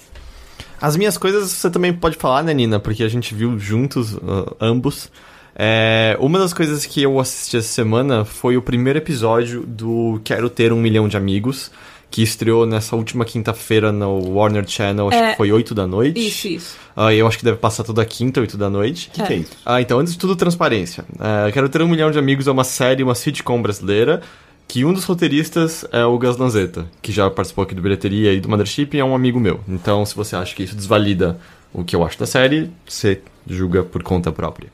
[0.82, 2.80] As minhas coisas você também pode falar, né, Nina?
[2.80, 5.12] Porque a gente viu juntos, uh, ambos.
[5.54, 10.50] É, uma das coisas que eu assisti essa semana foi o primeiro episódio do Quero
[10.50, 11.70] Ter Um Milhão de Amigos,
[12.10, 16.26] que estreou nessa última quinta-feira no Warner Channel, acho é, que foi 8 da noite.
[16.26, 16.78] Isso, isso.
[16.96, 19.10] Uh, eu acho que deve passar toda quinta, 8 da noite.
[19.10, 19.26] O que, é.
[19.26, 19.52] que, é isso?
[19.66, 21.04] Ah, então, antes de tudo, transparência.
[21.16, 24.22] Uh, Quero Ter Um Milhão de Amigos é uma série, uma sitcom brasileira,
[24.70, 28.40] que um dos roteiristas é o Gus Lanzetta, que já participou aqui do Bilheteria e
[28.40, 29.62] do Mothership e é um amigo meu.
[29.68, 31.40] Então, se você acha que isso desvalida
[31.74, 34.70] o que eu acho da série, você julga por conta própria.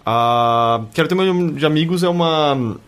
[0.00, 2.78] Uh, Quero Ter Um de Amigos é uma...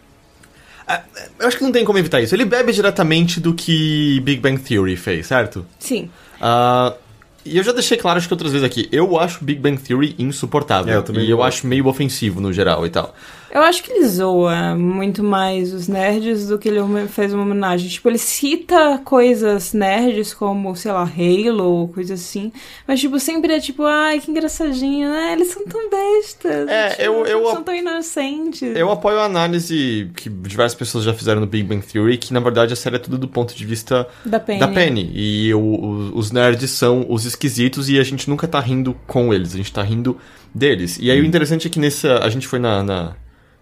[0.89, 1.03] É,
[1.41, 2.35] eu acho que não tem como evitar isso.
[2.35, 5.67] Ele bebe diretamente do que Big Bang Theory fez, certo?
[5.79, 6.09] Sim.
[6.41, 6.97] Uh,
[7.45, 10.17] e eu já deixei claro, acho que outras vezes aqui, eu acho Big Bang Theory
[10.19, 10.93] insuportável.
[10.93, 13.15] É, eu também e eu acho meio ofensivo no geral e tal.
[13.51, 17.89] Eu acho que ele zoa muito mais os nerds do que ele fez uma homenagem.
[17.89, 22.53] Tipo, ele cita coisas nerds como, sei lá, Halo, coisa assim.
[22.87, 25.33] Mas, tipo, sempre é tipo, ai, que engraçadinho, né?
[25.33, 26.69] Eles são tão bestas.
[26.69, 27.47] É, tipo, eu, eu.
[27.53, 28.77] São tão inocentes.
[28.77, 32.41] Eu apoio a análise que diversas pessoas já fizeram no Big Bang Theory, que na
[32.41, 34.61] verdade a série é tudo do ponto de vista da Penny.
[34.61, 35.11] Da Penny.
[35.15, 39.55] E o, os nerds são os esquisitos e a gente nunca tá rindo com eles,
[39.55, 40.19] a gente tá rindo
[40.55, 40.99] deles.
[41.01, 41.25] E aí hum.
[41.25, 42.19] o interessante é que nessa.
[42.19, 43.17] A gente foi na, na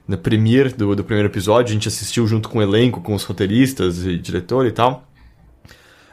[0.06, 3.24] na premiere do, do primeiro episódio, a gente assistiu junto com o elenco, com os
[3.24, 5.06] roteiristas e diretor e tal.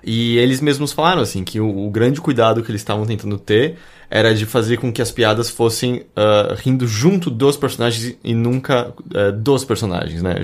[0.03, 3.77] E eles mesmos falaram assim que o, o grande cuidado que eles estavam tentando ter
[4.09, 8.89] era de fazer com que as piadas fossem uh, rindo junto dos personagens e nunca
[8.89, 10.35] uh, dos personagens, né?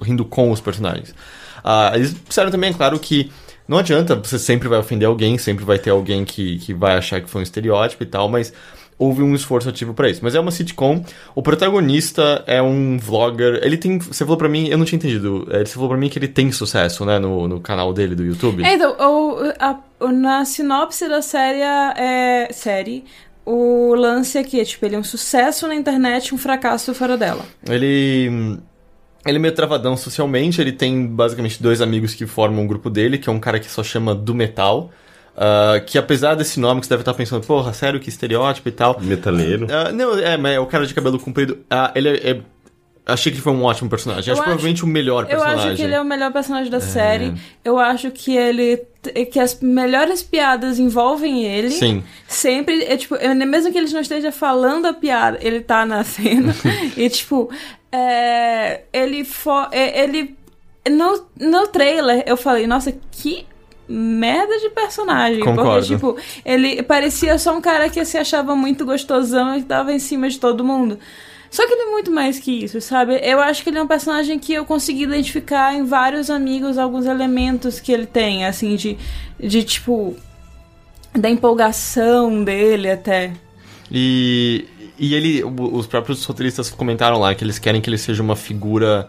[0.00, 1.10] rindo com os personagens.
[1.10, 3.30] Uh, eles disseram também, é claro, que
[3.68, 7.20] não adianta, você sempre vai ofender alguém, sempre vai ter alguém que, que vai achar
[7.20, 8.52] que foi um estereótipo e tal, mas
[9.00, 10.20] houve um esforço ativo para isso.
[10.22, 11.02] Mas é uma sitcom.
[11.34, 13.58] O protagonista é um vlogger.
[13.64, 13.98] Ele tem.
[13.98, 15.48] Você falou para mim, eu não tinha entendido.
[15.50, 18.22] É, você falou para mim que ele tem sucesso, né, no, no canal dele do
[18.22, 18.62] YouTube.
[18.62, 23.04] É, então, o, a, na sinopse da série é série
[23.44, 27.44] o lance aqui é, tipo, ele é um sucesso na internet um fracasso fora dela.
[27.68, 28.58] Ele.
[29.26, 33.18] Ele é meio travadão socialmente, ele tem basicamente dois amigos que formam um grupo dele,
[33.18, 34.90] que é um cara que só chama do metal.
[35.36, 38.72] Uh, que apesar desse nome que você deve estar pensando, porra, sério, que estereótipo e
[38.72, 39.00] tal.
[39.00, 39.66] Metaleiro.
[39.66, 41.54] Uh, não, é, mas é o cara de cabelo comprido.
[41.70, 42.40] Uh, ele é, é
[43.06, 44.28] Achei que ele foi um ótimo personagem.
[44.28, 45.56] Eu acho, acho provavelmente o melhor personagem.
[45.56, 46.80] Eu acho que ele é o melhor personagem da é.
[46.80, 47.34] série.
[47.64, 48.82] Eu acho que ele.
[49.32, 51.70] que as melhores piadas envolvem ele.
[51.70, 52.04] Sim.
[52.28, 52.84] Sempre.
[52.84, 53.16] É, tipo,
[53.46, 56.54] mesmo que ele não esteja falando a piada, ele tá na cena.
[56.96, 57.50] e, tipo,
[57.90, 59.24] é, ele.
[59.24, 60.36] For, é, ele
[60.88, 63.46] no, no trailer, eu falei, nossa, que
[63.90, 65.40] merda de personagem.
[65.40, 65.72] Concordo.
[65.72, 69.98] Porque, tipo, ele parecia só um cara que se achava muito gostosão e tava em
[69.98, 70.98] cima de todo mundo.
[71.50, 73.20] Só que ele é muito mais que isso, sabe?
[73.24, 77.06] Eu acho que ele é um personagem que eu consegui identificar em vários amigos alguns
[77.06, 78.96] elementos que ele tem, assim, de,
[79.38, 80.14] de tipo.
[81.12, 83.32] da empolgação dele até.
[83.90, 84.64] E,
[84.96, 85.42] e ele.
[85.42, 89.08] Os próprios roteiristas comentaram lá que eles querem que ele seja uma figura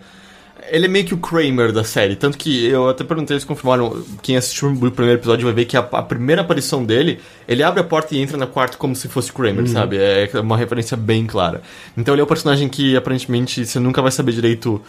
[0.70, 2.16] ele é meio que o Kramer da série.
[2.16, 4.04] Tanto que eu até perguntei, eles confirmaram.
[4.22, 7.82] Quem assistiu o primeiro episódio vai ver que a, a primeira aparição dele, ele abre
[7.82, 9.68] a porta e entra no quarto como se fosse Kramer, uhum.
[9.68, 9.98] sabe?
[9.98, 11.62] É uma referência bem clara.
[11.98, 14.82] Então ele é o personagem que aparentemente você nunca vai saber direito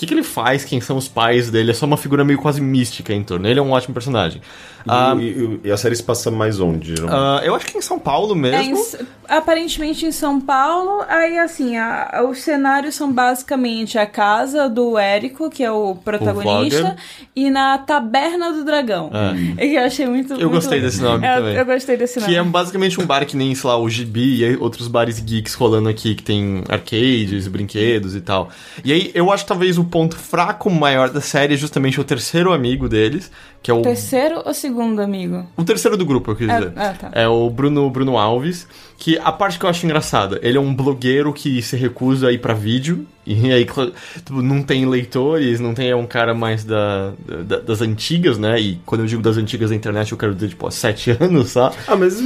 [0.00, 2.60] que, que ele faz, quem são os pais dele, é só uma figura meio quase
[2.60, 3.46] mística em torno.
[3.46, 4.40] Ele é um ótimo personagem.
[4.86, 6.94] E, uh, e, e a série se passa mais onde?
[6.94, 8.56] Uh, eu acho que em São Paulo mesmo.
[8.56, 11.04] É em, aparentemente em São Paulo.
[11.06, 16.96] Aí, assim, a, os cenários são basicamente a casa do Érico, que é o protagonista,
[16.96, 19.10] o e na Taberna do Dragão.
[19.58, 19.66] É.
[19.80, 20.32] Eu achei muito.
[20.32, 21.54] Eu muito gostei desse nome eu, também.
[21.56, 22.32] Eu gostei desse nome.
[22.32, 25.54] Que é basicamente um bar que nem, sei lá, o Gibi e outros bares geeks
[25.54, 28.48] rolando aqui, que tem arcades, brinquedos e tal.
[28.84, 32.04] E aí, eu acho que talvez o ponto fraco maior da série é justamente o
[32.04, 33.30] terceiro amigo deles,
[33.62, 33.82] que é o...
[33.82, 35.46] Terceiro ou segundo amigo?
[35.56, 36.72] O terceiro do grupo, eu quis dizer.
[36.76, 37.10] É, é, tá.
[37.12, 38.66] é o Bruno, Bruno Alves,
[38.96, 42.32] que a parte que eu acho engraçada, ele é um blogueiro que se recusa a
[42.32, 46.64] ir pra vídeo, e aí tipo, não tem leitores, não tem é um cara mais
[46.64, 47.12] da,
[47.46, 48.58] da, das antigas, né?
[48.60, 51.50] E quando eu digo das antigas da internet, eu quero dizer, tipo, há sete anos,
[51.50, 51.76] sabe?
[51.86, 52.20] Ah, mas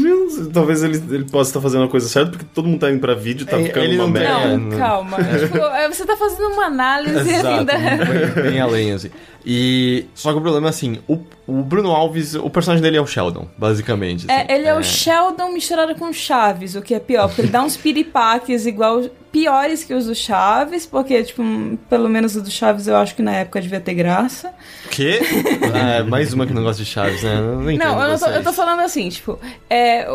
[0.53, 3.15] talvez ele, ele possa estar fazendo uma coisa certa, porque todo mundo tá indo pra
[3.15, 4.57] vídeo, tá é, ficando ele uma merda.
[4.57, 5.19] Não, calma.
[5.39, 7.75] tipo, é, você tá fazendo uma análise Exato, ainda.
[7.75, 9.11] Bem, bem além, assim.
[9.45, 10.07] E.
[10.15, 13.07] Só que o problema é assim, o, o Bruno Alves, o personagem dele é o
[13.07, 14.24] Sheldon, basicamente.
[14.28, 14.47] É, assim.
[14.49, 17.49] É, ele é, é, o Sheldon misturado com Chaves, o que é pior, porque ele
[17.49, 21.42] dá uns piripaques igual piores que os do Chaves, porque, tipo,
[21.90, 24.55] pelo menos o do Chaves eu acho que na época devia ter graça.
[24.90, 25.20] Quê?
[25.74, 27.40] ah, mais uma que não gosta de Chaves, né?
[27.40, 29.38] Não, não, eu, não tô, eu tô falando assim, tipo,
[29.68, 30.09] é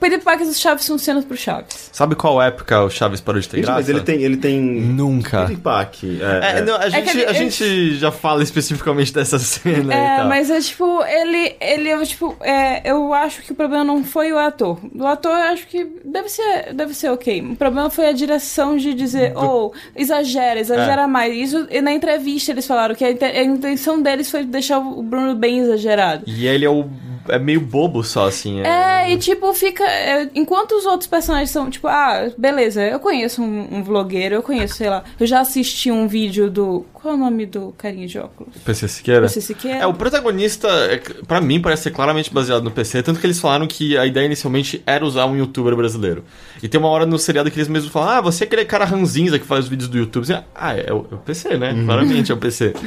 [0.00, 1.90] Peter Parker dos Chaves funcionam pro Chaves.
[1.92, 3.78] Sabe qual época o Chaves parou de ter graça?
[3.78, 4.60] Mas ele tem, ele tem...
[4.60, 5.42] Nunca.
[5.42, 6.10] Peter Parker.
[6.22, 7.38] É, é, não, a, é gente, ele, a ele...
[7.38, 10.28] gente já fala especificamente dessa cena é, e tal.
[10.28, 14.38] mas é tipo, ele, ele tipo, é, eu acho que o problema não foi o
[14.38, 14.78] ator.
[14.94, 17.42] O ator eu acho que deve ser, deve ser ok.
[17.42, 19.40] O problema foi a direção de dizer, Do...
[19.40, 21.06] oh, exagera, exagera é.
[21.06, 21.34] mais.
[21.34, 25.34] Isso, e na entrevista eles falaram que a, a intenção deles foi deixar o Bruno
[25.34, 26.24] bem exagerado.
[26.26, 26.88] E ele é o
[27.30, 28.60] é meio bobo só, assim.
[28.60, 29.84] É, é e tipo, fica.
[29.84, 34.42] É, enquanto os outros personagens são, tipo, ah, beleza, eu conheço um, um vlogueiro, eu
[34.42, 35.04] conheço, sei lá.
[35.18, 36.84] Eu já assisti um vídeo do.
[36.92, 38.54] Qual é o nome do carinha de óculos?
[38.64, 39.22] PC Siqueira?
[39.22, 39.78] PC Siqueira.
[39.78, 43.40] É, o protagonista, é, para mim, parece ser claramente baseado no PC, tanto que eles
[43.40, 46.24] falaram que a ideia inicialmente era usar um youtuber brasileiro.
[46.62, 48.84] E tem uma hora no seriado que eles mesmos falam, ah, você é aquele cara
[48.84, 50.26] ranzinza que faz os vídeos do YouTube.
[50.26, 51.72] Você, ah, é o, é o PC, né?
[51.72, 51.86] Uhum.
[51.86, 52.74] Claramente é o PC.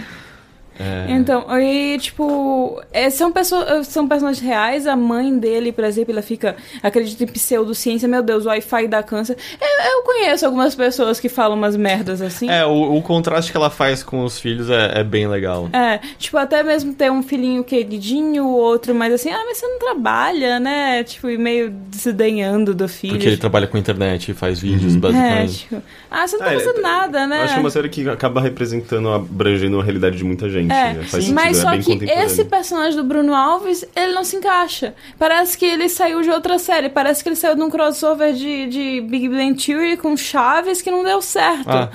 [0.84, 1.12] É...
[1.12, 4.86] Então, aí, tipo, é, são, pessoas, são personagens reais.
[4.86, 8.08] A mãe dele, por exemplo, ela fica, acredita em pseudociência.
[8.08, 9.38] Meu Deus, o Wi-Fi dá câncer.
[9.60, 12.50] Eu, é, eu, conheço algumas pessoas que falam umas merdas assim.
[12.50, 15.70] É, o, o contraste que ela faz com os filhos é, é, bem legal.
[15.72, 19.68] É, tipo, até mesmo ter um filhinho queridinho, o outro, mas assim, ah, mas você
[19.68, 21.04] não trabalha, né?
[21.04, 23.14] Tipo, e meio desdenhando do filho.
[23.14, 25.00] Porque ele trabalha com internet e faz vídeos, uhum.
[25.00, 25.68] basicamente.
[25.72, 27.44] É, tipo, ah, você não tá fazendo nada, né?
[27.44, 30.73] Acho que é uma série que acaba representando, abrangendo a realidade de muita gente.
[30.74, 31.04] É, né?
[31.04, 34.94] Faz mas só é que esse personagem do Bruno Alves, ele não se encaixa.
[35.18, 36.90] Parece que ele saiu de outra série.
[36.90, 40.92] Parece que ele saiu de um crossover de, de Big Bang Theory com Chaves que
[40.92, 41.70] não deu certo.
[41.70, 41.92] Ah.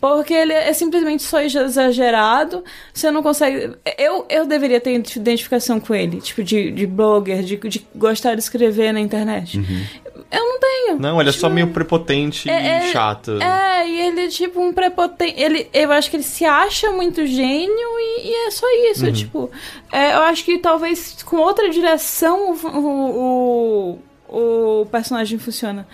[0.00, 2.64] Porque ele é simplesmente só exagerado.
[2.92, 3.76] Você não consegue.
[3.98, 8.40] Eu, eu deveria ter identificação com ele, tipo, de, de blogger, de, de gostar de
[8.40, 9.58] escrever na internet.
[9.58, 9.84] Uhum.
[10.30, 10.98] Eu não tenho.
[10.98, 13.42] Não, ele tipo, é só tipo, meio prepotente é, e é, chato.
[13.42, 15.40] É, e ele é tipo um prepotente.
[15.40, 19.06] Ele, eu acho que ele se acha muito gênio e, e é só isso.
[19.06, 19.12] Uhum.
[19.12, 19.50] Tipo,
[19.92, 23.98] é, eu acho que talvez com outra direção o,
[24.28, 25.86] o, o personagem funciona.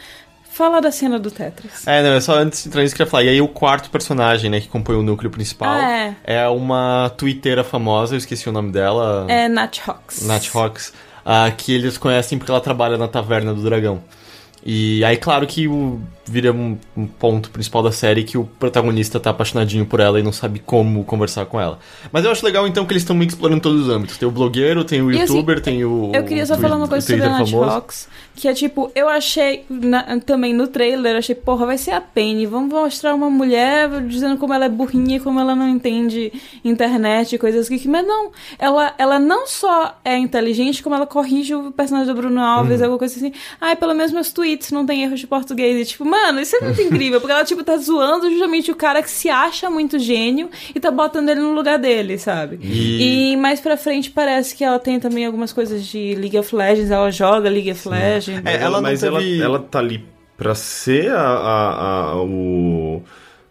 [0.54, 1.84] Fala da cena do Tetris.
[1.84, 3.24] É, não, é só antes de entrar nisso que eu ia falar.
[3.24, 6.16] E aí o quarto personagem, né, que compõe o núcleo principal ah, é.
[6.24, 9.26] é uma twitteira famosa, eu esqueci o nome dela.
[9.28, 10.24] É Nat Hawks.
[10.24, 10.92] Nat Hawks.
[11.26, 14.00] Uh, que eles conhecem porque ela trabalha na Taverna do Dragão.
[14.64, 19.20] E aí, claro que o, vira um, um, ponto principal da série que o protagonista
[19.20, 21.78] tá apaixonadinho por ela e não sabe como conversar com ela.
[22.10, 24.16] Mas eu acho legal, então, que eles estão explorando todos os âmbitos.
[24.16, 26.12] Tem o blogueiro, tem o e assim, youtuber, assim, tem o.
[26.14, 28.08] Eu queria só falar uma coisa sobre a Night Hawks.
[28.36, 32.46] Que é tipo, eu achei na, também no trailer, achei, porra, vai ser a Penny.
[32.46, 36.32] Vamos mostrar uma mulher dizendo como ela é burrinha, como ela não entende
[36.64, 37.88] internet e coisas assim.
[37.88, 42.40] Mas não, ela, ela não só é inteligente, como ela corrige o personagem do Bruno
[42.40, 42.84] Alves, uhum.
[42.84, 43.32] alguma coisa assim.
[43.60, 45.80] Ai, pelo menos meus tweets não tem erros de português.
[45.80, 49.02] E tipo, mano, isso é muito incrível, porque ela, tipo, tá zoando justamente o cara
[49.02, 52.58] que se acha muito gênio e tá botando ele no lugar dele, sabe?
[52.62, 56.54] E, e mais pra frente parece que ela tem também algumas coisas de League of
[56.54, 57.88] Legends, ela joga League of.
[57.88, 58.44] Legends.
[58.44, 59.40] É, ela mas teve...
[59.40, 60.04] ela, ela tá ali
[60.36, 63.02] pra ser a, a, a o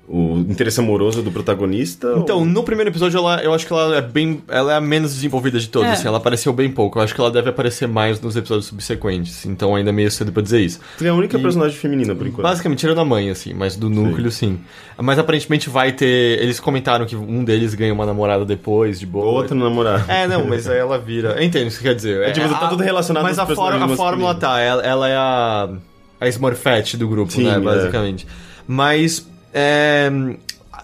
[0.08, 2.14] o interesse amoroso do protagonista?
[2.18, 2.46] Então, ou...
[2.46, 4.44] no primeiro episódio, ela, eu acho que ela é bem.
[4.48, 5.94] Ela é a menos desenvolvida de todas, é.
[5.94, 7.00] assim, ela apareceu bem pouco.
[7.00, 9.46] Eu acho que ela deve aparecer mais nos episódios subsequentes.
[9.46, 10.80] Então ainda é meio cedo pra dizer isso.
[10.98, 12.44] Tem a única e, personagem feminina, por enquanto.
[12.44, 14.58] Basicamente, tirando a mãe, assim, mas do núcleo, sim.
[14.58, 14.60] sim.
[14.98, 16.42] Mas aparentemente vai ter.
[16.42, 19.26] Eles comentaram que um deles ganha uma namorada depois, de boa.
[19.26, 20.04] Outro namorado.
[20.12, 21.32] É, não, mas aí ela vira.
[21.32, 22.22] Eu entendo o que quer dizer.
[22.22, 25.70] É, tipo, tá tudo relacionado Mas a, for, a fórmula tá, ela, ela, é a.
[26.20, 27.56] A Smurfette do grupo, sim, né?
[27.56, 27.60] É.
[27.60, 28.28] Basicamente.
[28.68, 29.28] Mas.
[29.54, 30.12] É,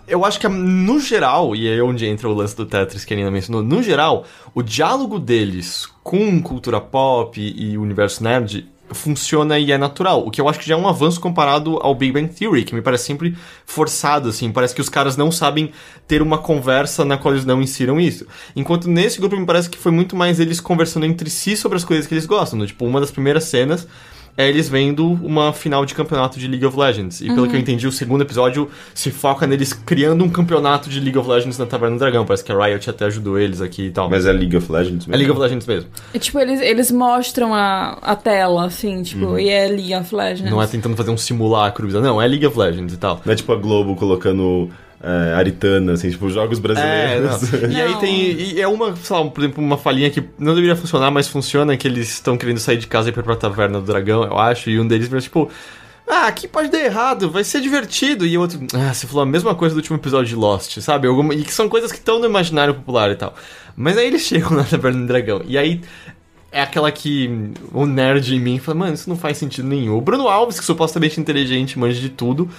[0.07, 3.17] eu acho que no geral, e é onde entra o lance do Tetris que a
[3.17, 9.71] Nina mencionou, no geral, o diálogo deles com cultura pop e universo nerd funciona e
[9.71, 12.27] é natural, o que eu acho que já é um avanço comparado ao Big Bang
[12.27, 15.71] Theory, que me parece sempre forçado, assim, parece que os caras não sabem
[16.07, 18.25] ter uma conversa na qual eles não insiram isso.
[18.55, 21.83] Enquanto nesse grupo me parece que foi muito mais eles conversando entre si sobre as
[21.83, 23.87] coisas que eles gostam, tipo, uma das primeiras cenas
[24.39, 27.19] é eles vendo uma final de campeonato de League of Legends.
[27.19, 27.35] E uhum.
[27.35, 31.17] pelo que eu entendi, o segundo episódio se foca neles criando um campeonato de League
[31.17, 32.25] of Legends na Taverna do Dragão.
[32.25, 34.09] Parece que a Riot até ajudou eles aqui e tal.
[34.09, 35.13] Mas é League of Legends mesmo?
[35.13, 35.89] É League of Legends mesmo.
[36.13, 39.39] E, tipo, eles, eles mostram a, a tela, assim, tipo, uhum.
[39.39, 40.49] e é League of Legends.
[40.49, 43.21] Não é tentando fazer um simulacro, não, é League of Legends e tal.
[43.25, 44.69] Não é tipo a Globo colocando
[45.01, 47.53] é, aritana, assim, tipo, jogos brasileiros.
[47.53, 48.31] É, e aí tem.
[48.31, 51.77] E é uma, sei lá, por exemplo, uma falinha que não deveria funcionar, mas funciona,
[51.77, 54.69] que eles estão querendo sair de casa e ir pra Taverna do Dragão, eu acho,
[54.69, 55.49] e um deles vira tipo.
[56.11, 58.25] Ah, aqui pode dar errado, vai ser divertido.
[58.25, 61.07] E o outro, ah, você falou a mesma coisa do último episódio de Lost, sabe?
[61.07, 63.35] Alguma, e que são coisas que estão no imaginário popular e tal.
[63.75, 65.43] Mas aí eles chegam na Taverna do Dragão.
[65.45, 65.81] E aí
[66.51, 69.95] é aquela que o nerd em mim fala, mano, isso não faz sentido nenhum.
[69.97, 72.49] O Bruno Alves, que supostamente é inteligente, manja de tudo,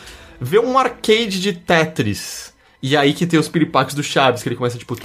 [0.41, 2.51] vê um arcade de Tetris.
[2.83, 4.97] E aí que tem os piripaques do Chaves, que ele começa, tipo...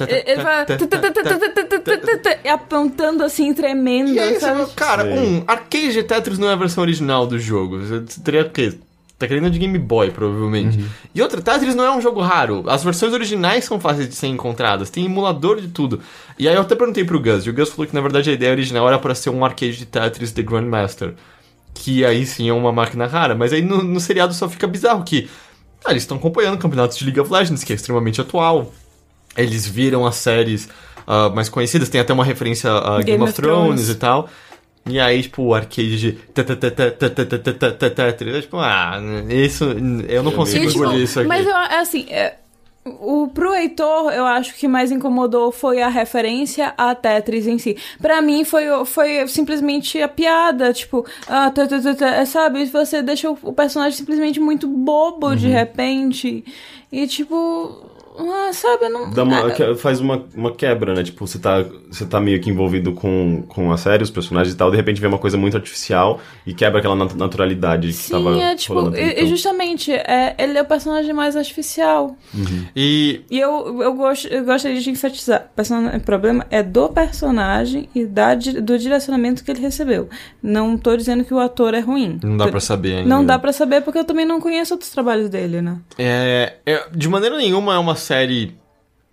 [2.44, 4.66] E apontando assim, tremendo, e aí, sabe?
[4.76, 7.80] Cara, um, arcade de Tetris não é a versão original do jogo.
[7.80, 8.74] Você teria o quê?
[9.18, 10.78] Tá querendo de Game Boy, provavelmente.
[10.78, 10.88] Uhum.
[11.14, 12.64] E outra, Tetris não é um jogo raro.
[12.68, 14.90] As versões originais são fáceis de ser encontradas.
[14.90, 16.02] Tem emulador de tudo.
[16.38, 17.46] E aí eu até perguntei pro Gus.
[17.46, 19.78] E o Gus falou que, na verdade, a ideia original era para ser um arcade
[19.78, 21.14] de Tetris The Grandmaster
[21.76, 23.36] que aí sim é uma máquina rara.
[23.36, 25.30] Mas aí no, no seriado só fica bizarro que
[25.84, 28.74] ah, eles estão acompanhando campeonatos de League of Legends, que é extremamente atual.
[29.38, 30.68] Eles viram as séries
[31.06, 34.30] uh, mais conhecidas, tem até uma referência a Game, Game of, Thrones, Thrones e tal.
[34.88, 36.12] E aí, tipo, o arcade de.
[38.42, 39.00] Tipo, ah,
[39.30, 39.66] isso.
[40.08, 41.28] Eu não consigo engolir isso aqui.
[41.28, 42.06] Mas assim,
[42.86, 47.76] o, pro Heitor, eu acho que mais incomodou foi a referência a Tetris em si.
[48.00, 52.64] Para mim, foi, foi simplesmente a piada, tipo, ah, tá, tá, tá, tá, sabe?
[52.68, 55.36] Você deixa o personagem simplesmente muito bobo uhum.
[55.36, 56.46] de repente.
[56.92, 59.10] E, tipo, ah, sabe, não.
[59.12, 61.04] Dá uma, ah, faz uma, uma quebra, né?
[61.04, 64.58] Tipo, você tá, você tá meio que envolvido com, com a série, os personagens e
[64.58, 68.42] tal, de repente vê uma coisa muito artificial e quebra aquela naturalidade Sim, que tava
[68.42, 69.28] é, tipo, e, então.
[69.28, 72.16] justamente, é, ele é o personagem mais artificial.
[72.34, 72.66] Uhum.
[72.76, 75.50] E, e eu, eu, gosto, eu gostaria de enfatizar:
[75.96, 80.10] o problema é do personagem e da, do direcionamento que ele recebeu.
[80.42, 82.20] Não tô dizendo que o ator é ruim.
[82.24, 83.10] Não dá pra saber ainda.
[83.10, 85.78] Não dá pra saber porque eu também não conheço outros trabalhos dele, né?
[85.98, 88.56] É, é de maneira nenhuma é uma série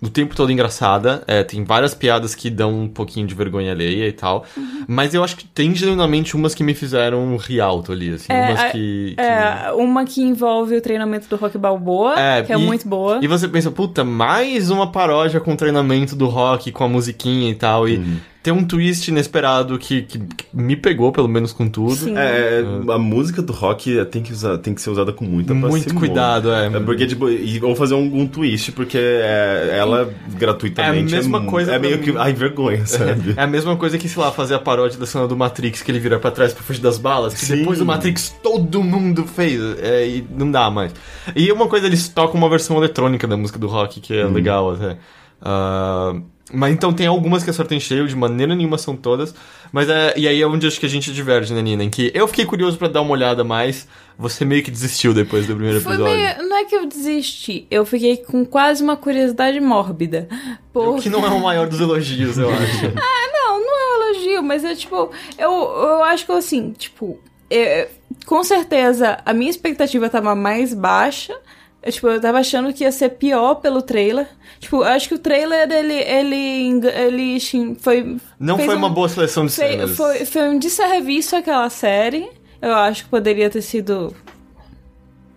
[0.02, 1.23] o tempo todo engraçada.
[1.28, 4.44] É, tem várias piadas que dão um pouquinho de vergonha alheia e tal.
[4.56, 4.85] Uhum.
[4.89, 8.32] Mas eu acho que tem genuinamente umas que me fizeram rir alto ali, assim.
[8.32, 12.52] É, umas que, que, É, uma que envolve o treinamento do Rock Balboa, é, que
[12.52, 13.20] é e, muito boa.
[13.23, 17.48] E você pensa, puta, mais uma paródia com o treinamento do Rock, com a musiquinha
[17.48, 17.89] e tal.
[17.89, 17.98] E.
[17.98, 18.16] Uhum.
[18.43, 21.94] Tem um twist inesperado que, que, que, me pegou, pelo menos com tudo.
[21.94, 22.16] Sim.
[22.19, 25.55] É, é, a música do rock tem que, usar, tem que ser usada com muita
[25.55, 26.66] Muito cuidado, é.
[26.66, 26.81] é.
[26.81, 31.39] Porque, tipo, e, ou fazer um, um twist, porque é, ela gratuitamente é a mesma
[31.39, 32.02] é, coisa é meio mim.
[32.02, 32.19] que.
[32.19, 33.35] Ai, vergonha, sabe?
[33.36, 35.90] É, a mesma coisa que, sei lá, fazer a paródia da cena do Matrix, que
[35.93, 37.59] ele vira pra trás pra fugir das balas, que Sim.
[37.59, 39.60] depois do Matrix todo mundo fez.
[39.78, 40.93] É, e não dá mais.
[41.36, 44.32] E uma coisa, eles tocam uma versão eletrônica da música do rock, que é hum.
[44.32, 44.98] legal até.
[45.43, 46.23] Uh,
[46.53, 49.35] mas então tem algumas que a sorte encheu, de maneira nenhuma são todas.
[49.73, 51.83] Mas é, e aí é onde acho que a gente diverge, né, Nina?
[51.83, 53.89] Em que eu fiquei curioso para dar uma olhada mais,
[54.19, 56.15] você meio que desistiu depois do primeiro Foi episódio.
[56.15, 60.29] Meio, não é que eu desisti, eu fiquei com quase uma curiosidade mórbida.
[60.73, 60.97] Por...
[60.97, 62.87] O que não é o maior dos elogios, eu acho.
[62.87, 67.19] ah, não, não é um elogio, mas é tipo, eu, eu acho que assim, tipo,
[67.51, 67.89] eu,
[68.27, 71.35] com certeza a minha expectativa tava mais baixa.
[71.83, 74.29] Eu, tipo, eu tava achando que ia ser pior pelo trailer.
[74.61, 77.39] Tipo, acho que o trailer, ele, ele, ele
[77.81, 78.17] foi...
[78.39, 79.91] Não foi uma boa seleção de foi, cenas.
[79.97, 82.29] Foi, foi um desserviço aquela série.
[82.61, 84.15] Eu acho que poderia ter sido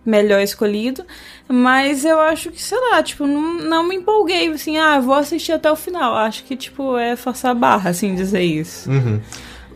[0.04, 1.04] melhor escolhido.
[1.48, 5.52] Mas eu acho que, sei lá, tipo, não, não me empolguei, assim, ah, vou assistir
[5.52, 6.14] até o final.
[6.14, 8.88] Acho que, tipo, é forçar a barra, assim, dizer isso.
[8.88, 9.20] Uhum.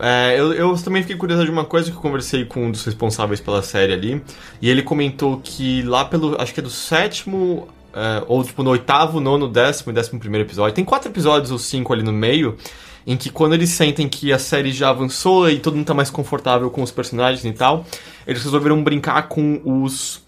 [0.03, 2.83] É, eu, eu, também fiquei curioso de uma coisa que eu conversei com um dos
[2.83, 4.19] responsáveis pela série ali.
[4.59, 6.41] E ele comentou que lá pelo.
[6.41, 7.67] Acho que é do sétimo.
[7.93, 10.73] É, ou tipo no oitavo, nono, décimo e décimo primeiro episódio.
[10.73, 12.57] Tem quatro episódios ou cinco ali no meio.
[13.05, 16.09] Em que quando eles sentem que a série já avançou e todo mundo tá mais
[16.09, 17.85] confortável com os personagens e tal,
[18.25, 20.23] eles resolveram brincar com os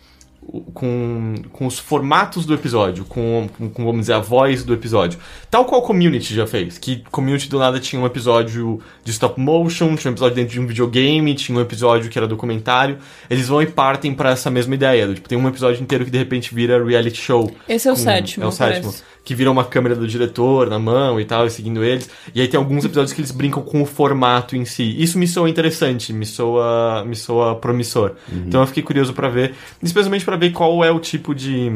[0.74, 5.20] com, com os formatos do episódio, com, com, vamos dizer, a voz do episódio.
[5.50, 9.96] Tal qual Community já fez, que Community do nada tinha um episódio de stop motion,
[9.96, 12.98] tinha um episódio dentro de um videogame, tinha um episódio que era documentário.
[13.30, 16.18] Eles vão e partem para essa mesma ideia, tipo, tem um episódio inteiro que de
[16.18, 17.52] repente vira reality show.
[17.68, 18.84] Esse é o com, sétimo, É o sétimo.
[18.84, 22.10] Parece que vira uma câmera do diretor na mão e tal, e seguindo eles.
[22.36, 25.02] E aí tem alguns episódios que eles brincam com o formato em si.
[25.02, 28.14] Isso me soa interessante, me soa, me soa promissor.
[28.32, 28.44] Uhum.
[28.48, 31.72] Então eu fiquei curioso para ver, especialmente para ver qual é o tipo de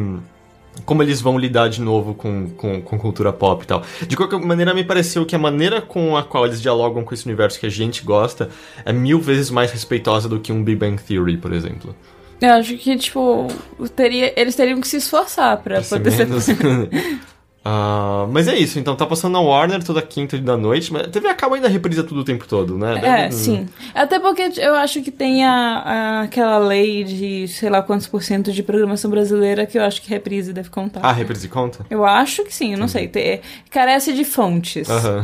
[0.86, 3.82] como eles vão lidar de novo com, com, com, cultura pop e tal.
[4.08, 7.26] De qualquer maneira, me pareceu que a maneira com a qual eles dialogam com esse
[7.26, 8.50] universo que a gente gosta
[8.86, 11.96] é mil vezes mais respeitosa do que um Big Bang Theory, por exemplo.
[12.40, 13.48] Eu acho que, tipo,
[13.96, 16.44] teria, eles teriam que se esforçar pra poder menos.
[16.44, 16.56] ser.
[17.68, 21.08] Uh, mas é isso, então tá passando na Warner toda quinta da noite, mas a
[21.10, 22.94] TV acaba ainda reprisa tudo o tempo todo, né?
[22.94, 23.08] Deve...
[23.08, 23.68] É, sim.
[23.94, 28.24] Até porque eu acho que tem a, a, aquela lei de sei lá quantos por
[28.24, 31.02] cento de programação brasileira que eu acho que reprise deve contar.
[31.04, 31.86] Ah, reprise conta?
[31.90, 33.10] Eu acho que sim, eu não sei.
[33.10, 34.88] Tem, carece de fontes.
[34.88, 35.24] Uhum.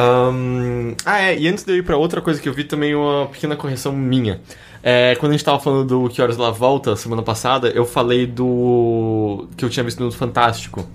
[0.32, 2.94] um, ah, é, e antes de eu ir pra outra coisa que eu vi também
[2.94, 4.40] uma pequena correção minha.
[4.88, 8.24] É, quando a gente tava falando do Que Horas Ela Volta, semana passada, eu falei
[8.24, 9.48] do.
[9.56, 10.88] que eu tinha visto no Fantástico.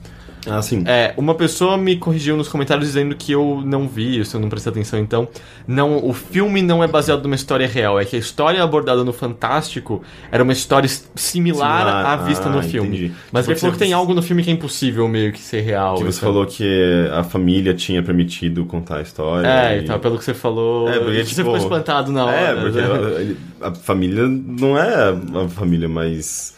[0.47, 0.83] Ah, sim.
[0.87, 4.49] É, uma pessoa me corrigiu nos comentários dizendo que eu não vi isso, eu não
[4.49, 5.27] prestei atenção, então.
[5.67, 9.13] Não, o filme não é baseado numa história real, é que a história abordada no
[9.13, 10.01] Fantástico
[10.31, 12.05] era uma história similar, similar.
[12.05, 12.97] à vista ah, no filme.
[12.97, 13.11] Entendi.
[13.31, 15.95] Mas ele falou que tem algo no filme que é impossível meio que ser real.
[15.95, 16.33] Que você então.
[16.33, 19.47] falou que a família tinha permitido contar a história.
[19.47, 19.83] É, e...
[19.83, 20.89] então, pelo que você falou.
[20.89, 22.59] É, porque, tipo, você ficou espantado na é, hora.
[22.59, 23.35] É, porque né?
[23.61, 25.09] a, a, família não é
[25.43, 26.55] a família mais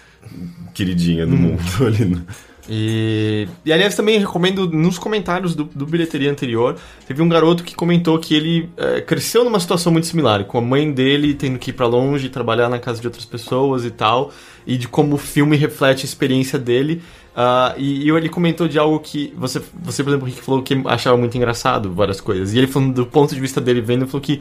[0.74, 1.38] queridinha do hum.
[1.38, 2.24] mundo ali.
[2.70, 7.76] E, e aliás, também recomendo nos comentários do, do bilheteria anterior, teve um garoto que
[7.76, 11.72] comentou que ele é, cresceu numa situação muito similar, com a mãe dele tendo que
[11.72, 14.32] ir para longe, trabalhar na casa de outras pessoas e tal,
[14.66, 17.02] e de como o filme reflete a experiência dele.
[17.34, 20.80] Uh, e, e, ele comentou de algo que você, você por exemplo, Rick falou que
[20.86, 22.54] achava muito engraçado, várias coisas.
[22.54, 24.40] E ele falou do ponto de vista dele vendo, falou que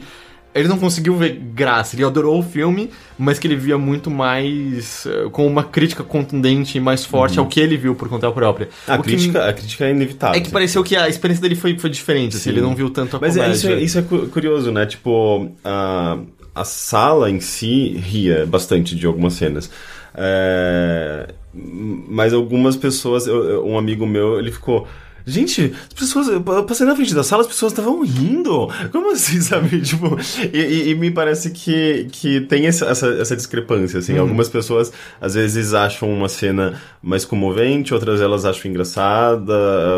[0.53, 1.95] ele não conseguiu ver graça.
[1.95, 6.77] Ele adorou o filme, mas que ele via muito mais uh, com uma crítica contundente
[6.77, 7.45] e mais forte uhum.
[7.45, 8.69] ao que ele viu por conta própria.
[8.87, 10.39] A, crítica, que, a crítica é inevitável.
[10.39, 13.17] É que pareceu que a experiência dele foi, foi diferente, assim, ele não viu tanto
[13.17, 13.55] a mas é, comédia.
[13.55, 14.85] Mas é, isso, é, isso é curioso, né?
[14.85, 16.19] Tipo, a,
[16.53, 19.69] a sala em si ria bastante de algumas cenas.
[20.15, 24.87] É, mas algumas pessoas, um amigo meu, ele ficou
[25.25, 26.27] Gente, as pessoas.
[26.27, 28.69] Eu passei na frente da sala, as pessoas estavam rindo.
[28.91, 29.81] Como assim, sabe?
[29.81, 30.17] Tipo,
[30.53, 34.15] e, e, e, me parece que, que tem essa, essa, essa discrepância, assim.
[34.15, 34.21] Hum.
[34.21, 34.91] Algumas pessoas,
[35.21, 39.53] às vezes, acham uma cena mais comovente, outras elas acham engraçada,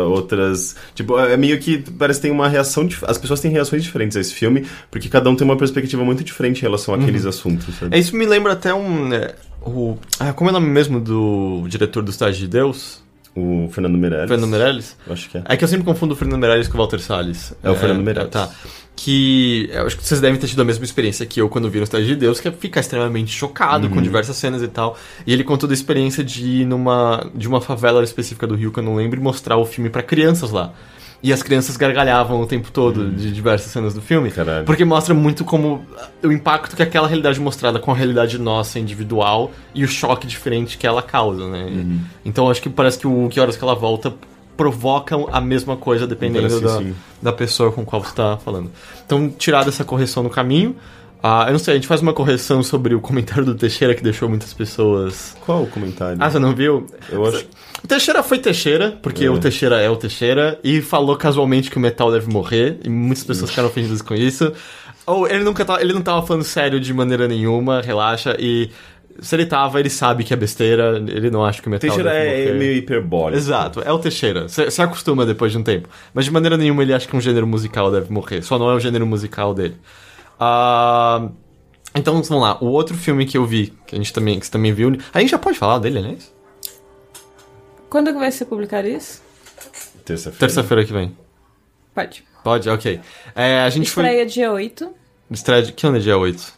[0.08, 0.76] outras.
[0.94, 2.88] Tipo, é meio que parece que tem uma reação.
[3.02, 6.22] As pessoas têm reações diferentes a esse filme, porque cada um tem uma perspectiva muito
[6.22, 7.30] diferente em relação àqueles uhum.
[7.30, 7.96] assuntos, sabe?
[7.96, 9.12] É, isso me lembra até um.
[9.12, 13.04] É, o, ah, como é o nome mesmo do diretor do Estágio de Deus?
[13.36, 14.28] O Fernando Meirelles.
[14.28, 14.96] Fernando Meirelles?
[15.06, 15.42] Eu acho que é.
[15.44, 17.52] É que eu sempre confundo o Fernando Meirelles com o Walter Salles.
[17.62, 18.30] É, é o Fernando Meirelles.
[18.30, 18.50] Tá.
[18.96, 21.76] Que eu acho que vocês devem ter tido a mesma experiência que eu quando vi
[21.76, 23.92] no Estágio de Deus, que é ficar extremamente chocado uhum.
[23.92, 24.96] com diversas cenas e tal.
[25.26, 28.78] E ele contou da experiência de ir numa de uma favela específica do Rio que
[28.78, 30.72] eu não lembro e mostrar o filme para crianças lá.
[31.22, 33.14] E as crianças gargalhavam o tempo todo hum.
[33.14, 34.30] de diversas cenas do filme.
[34.30, 34.64] Caralho.
[34.64, 35.84] Porque mostra muito como
[36.22, 40.76] o impacto que aquela realidade mostrada com a realidade nossa, individual, e o choque diferente
[40.78, 41.64] que ela causa, né?
[41.64, 42.00] Uhum.
[42.24, 44.14] Então acho que parece que o Que Horas Que Ela Volta
[44.56, 46.82] provocam a mesma coisa dependendo da,
[47.20, 48.70] da pessoa com qual você está falando.
[49.04, 50.74] Então, tirada essa correção no caminho,
[51.22, 54.02] ah, eu não sei, a gente faz uma correção sobre o comentário do Teixeira que
[54.02, 55.36] deixou muitas pessoas.
[55.44, 56.18] Qual o comentário?
[56.20, 56.86] Ah, você não viu?
[57.10, 57.46] Eu acho.
[57.82, 59.30] O Teixeira foi Teixeira, porque é.
[59.30, 63.24] o Teixeira é o Teixeira, e falou casualmente que o metal deve morrer, e muitas
[63.24, 64.52] pessoas ficaram ofendidas com isso.
[65.06, 68.70] Ou ele nunca tá, ele não tava falando sério de maneira nenhuma, relaxa, e
[69.20, 72.14] se ele tava, ele sabe que é besteira, ele não acha que o metal Teixeira
[72.14, 73.38] é, é meio hiperbólico.
[73.38, 74.48] Exato, é o Teixeira.
[74.48, 75.88] Você acostuma depois de um tempo.
[76.12, 78.42] Mas de maneira nenhuma ele acha que um gênero musical deve morrer.
[78.42, 79.76] Só não é o gênero musical dele.
[80.40, 81.32] Uh,
[81.94, 82.58] então, vamos lá.
[82.60, 84.96] O outro filme que eu vi, que a gente também, que você também viu.
[85.12, 86.34] A gente já pode falar dele, aliás?
[87.88, 89.22] Quando que vai ser publicado isso?
[90.04, 90.38] Terça-feira.
[90.38, 91.16] Terça-feira que vem.
[91.94, 92.24] Pode.
[92.44, 93.00] Pode, ok.
[93.34, 94.26] É, a gente Estreia foi...
[94.26, 94.90] dia 8.
[95.30, 95.72] Estreia de...
[95.72, 96.54] Que ano é dia 8?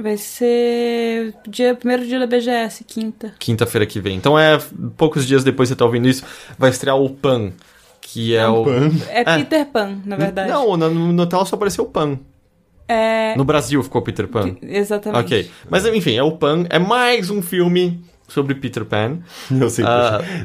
[0.00, 3.34] Vai ser dia, primeiro dia da BGS, quinta.
[3.38, 4.16] Quinta-feira que vem.
[4.16, 4.58] Então é
[4.96, 6.24] poucos dias depois que você tá ouvindo isso,
[6.58, 7.52] vai estrear o Pan,
[8.00, 8.64] que é, é o...
[8.64, 8.90] Pan.
[9.08, 10.50] É, é Peter Pan, na verdade.
[10.50, 12.18] Não, no, no tela só apareceu o Pan.
[12.90, 13.36] É...
[13.36, 14.56] No Brasil ficou Peter Pan.
[14.60, 15.24] Exatamente.
[15.24, 15.50] Ok.
[15.70, 16.66] Mas enfim, é o Pan.
[16.68, 19.18] É mais um filme sobre Peter Pan.
[19.48, 19.88] Eu sei, uh,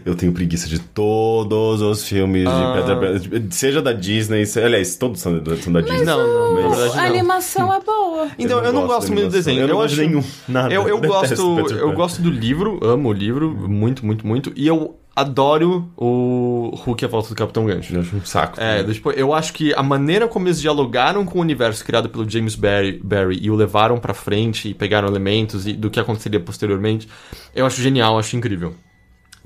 [0.06, 2.74] eu tenho preguiça de todos os filmes uh, de ah.
[2.76, 6.06] Peter Pan, seja da Disney, se, aliás, todos são, são da Disney.
[6.06, 7.04] Não, não, verdade, não.
[7.04, 8.30] A animação é boa.
[8.38, 9.62] Então, eu não, eu não gosto muito do desenho.
[9.62, 10.72] Eu, eu não gosto nenhum, nada.
[10.72, 15.00] Eu, eu gosto, eu gosto do livro, amo o livro, muito, muito, muito, e eu
[15.16, 17.96] adoro o Hulk a volta do Capitão Gancho.
[17.96, 18.60] Eu acho um saco.
[18.60, 22.30] É, tipo, eu acho que a maneira como eles dialogaram com o universo criado pelo
[22.30, 26.40] James Barry, Barry e o levaram para frente e pegaram elementos e do que aconteceria
[26.40, 27.08] posteriormente,
[27.56, 28.76] eu acho genial, acho incrível.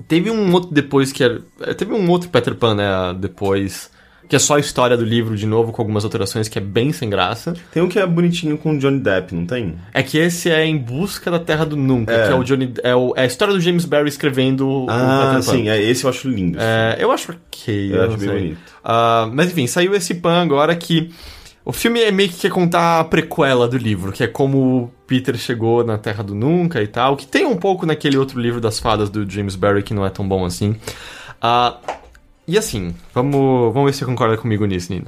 [0.08, 1.40] Teve um outro depois que era.
[1.76, 3.14] Teve um outro Peter Pan, né?
[3.18, 3.90] Depois
[4.30, 6.92] que é só a história do livro de novo, com algumas alterações, que é bem
[6.92, 7.52] sem graça.
[7.72, 9.74] Tem um que é bonitinho com o Johnny Depp, não tem?
[9.92, 12.28] É que esse é Em Busca da Terra do Nunca, é.
[12.28, 12.72] que é o Johnny.
[12.84, 16.10] É, o, é, a história do James Barry escrevendo ah, o sim, é, esse eu
[16.10, 16.56] acho lindo.
[16.60, 17.90] É, eu acho ok.
[17.90, 18.58] Eu, eu acho bem bonito.
[18.84, 21.10] Uh, mas enfim, saiu esse pan agora que.
[21.64, 24.92] O filme é meio que quer contar a prequela do livro, que é como o
[25.08, 28.60] Peter chegou na Terra do Nunca e tal, que tem um pouco naquele outro livro
[28.60, 30.76] das fadas do James Barry que não é tão bom assim.
[31.42, 32.00] Uh,
[32.50, 35.06] e assim, vamos, vamos ver se você concorda comigo nisso, Nina.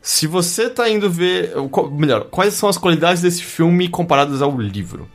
[0.00, 1.52] Se você tá indo ver.
[1.92, 5.06] Melhor, quais são as qualidades desse filme comparadas ao livro?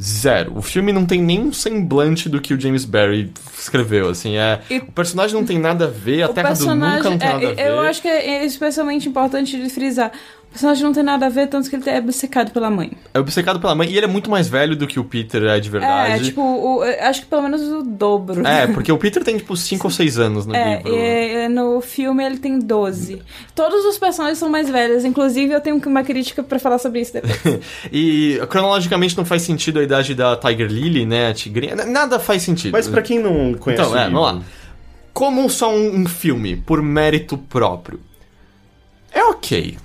[0.00, 0.56] Zero.
[0.56, 4.60] O filme não tem nenhum semblante do que o James Barry escreveu, assim, é...
[4.68, 7.32] E o personagem não tem nada a ver, a Terra do Nunca não tem é,
[7.32, 7.66] nada a ver.
[7.66, 10.12] Eu acho que é especialmente importante de frisar
[10.50, 12.92] personagem não tem nada a ver, tanto que ele é obcecado pela mãe.
[13.12, 15.60] É obcecado pela mãe, e ele é muito mais velho do que o Peter é
[15.60, 16.12] de verdade.
[16.12, 18.46] É, tipo, o, acho que pelo menos o dobro.
[18.46, 20.94] É, porque o Peter tem, tipo, 5 ou 6 anos no é, livro.
[20.96, 23.22] É, no filme ele tem 12.
[23.54, 27.12] Todos os personagens são mais velhos, inclusive eu tenho uma crítica para falar sobre isso
[27.12, 27.60] depois.
[27.92, 32.42] e cronologicamente não faz sentido a idade da Tiger Lily, né, a tigrinha, nada faz
[32.42, 32.72] sentido.
[32.72, 34.42] Mas para quem não conhece Então, é, vamos lá.
[35.12, 38.00] Como só um, um filme, por mérito próprio,
[39.12, 39.78] é ok.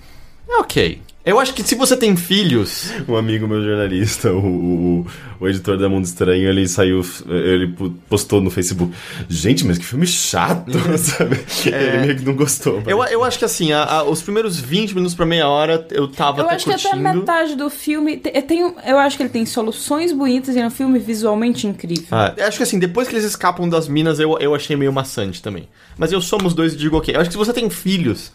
[0.52, 1.02] É ok.
[1.24, 2.92] Eu acho que se você tem filhos.
[3.08, 5.08] Um amigo meu jornalista, o, o,
[5.40, 7.06] o, editor da Mundo Estranho, ele saiu.
[7.30, 7.76] Ele
[8.10, 8.92] postou no Facebook.
[9.30, 11.40] Gente, mas que filme chato, sabe?
[11.72, 11.86] É...
[11.86, 12.82] Ele meio que não gostou.
[12.88, 16.08] Eu, eu acho que assim, a, a, os primeiros 20 minutos pra meia hora eu
[16.08, 16.90] tava eu até acho curtindo.
[16.90, 18.18] que até metade do filme.
[18.18, 22.08] Tem, tem, eu acho que ele tem soluções bonitas e é um filme visualmente incrível.
[22.10, 25.40] Ah, acho que assim, depois que eles escapam das minas, eu, eu achei meio maçante
[25.40, 25.70] também.
[26.00, 27.16] Mas eu somos dois e digo ok.
[27.16, 28.32] Eu acho que se você tem filhos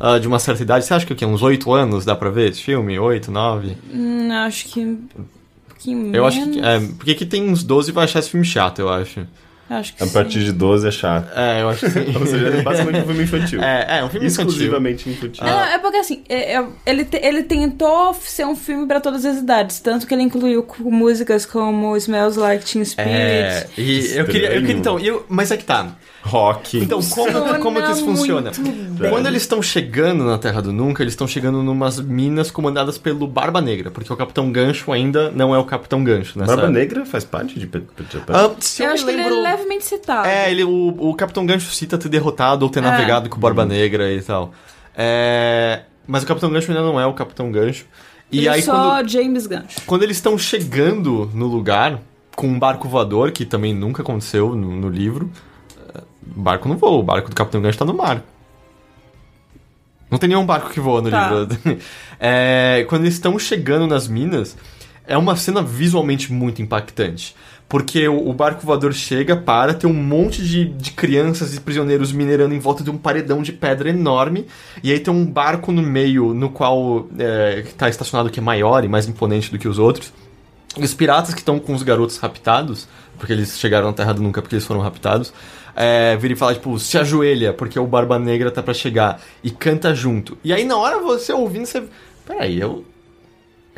[0.00, 0.84] uh, de uma certa idade.
[0.84, 1.26] Você acha que o quê?
[1.26, 2.98] Uns 8 anos dá pra ver esse filme?
[2.98, 3.76] 8, 9?
[3.92, 4.98] Hum, acho que.
[5.78, 6.60] que eu acho que.
[6.60, 9.26] É, porque aqui tem uns 12 vai achar esse filme chato, eu acho.
[9.70, 10.46] Acho que a partir sim.
[10.46, 11.38] de 12 é chato.
[11.38, 12.04] É, eu acho que sim.
[12.18, 13.62] Ou seja, é basicamente um filme infantil.
[13.62, 15.46] É, é um filme Exclusivamente infantil.
[15.46, 19.24] É, é porque assim, é, é, ele, te, ele tentou ser um filme para todas
[19.24, 23.12] as idades, tanto que ele incluiu músicas como Smells Like Teen Spirit.
[23.12, 26.78] É, e eu queria, eu queria então, eu, mas é que tá rock.
[26.78, 28.52] Então, como, como que isso funciona?
[29.08, 33.26] Quando eles estão chegando na Terra do Nunca, eles estão chegando numas minas comandadas pelo
[33.26, 36.46] Barba Negra, porque o Capitão Gancho ainda não é o Capitão Gancho, né?
[36.46, 38.48] Barba Negra faz parte de Peter Pan?
[38.48, 39.22] Uh, se eu, eu acho lembro...
[39.22, 40.28] que ele é levemente citado.
[40.28, 42.82] É, ele, o, o Capitão Gancho cita ter derrotado ou ter é.
[42.82, 44.52] navegado com o Barba Negra e tal.
[44.94, 45.82] É...
[46.06, 47.86] Mas o Capitão Gancho ainda não é o Capitão Gancho.
[48.32, 49.80] E ele aí, só quando, James Gancho.
[49.86, 52.00] Quando eles estão chegando no lugar,
[52.36, 55.30] com um barco voador, que também nunca aconteceu no, no livro,
[56.34, 58.22] barco não voa, o barco do Capitão Gancho tá no mar.
[60.10, 61.30] Não tem nenhum barco que voa no tá.
[61.30, 61.78] livro.
[62.22, 64.54] É, quando eles estão chegando nas minas,
[65.06, 67.34] é uma cena visualmente muito impactante.
[67.66, 72.12] Porque o, o barco voador chega, para, tem um monte de, de crianças e prisioneiros
[72.12, 74.46] minerando em volta de um paredão de pedra enorme.
[74.82, 78.84] E aí tem um barco no meio, no qual é, está estacionado que é maior
[78.84, 80.12] e mais imponente do que os outros.
[80.76, 82.86] E os piratas que estão com os garotos raptados,
[83.18, 85.32] porque eles chegaram na Terra do Nunca porque eles foram raptados,
[85.82, 89.18] é, vira e fala, tipo, se ajoelha, porque o Barba Negra tá para chegar.
[89.42, 90.36] E canta junto.
[90.44, 91.82] E aí na hora você ouvindo, você.
[92.26, 92.84] Peraí, eu,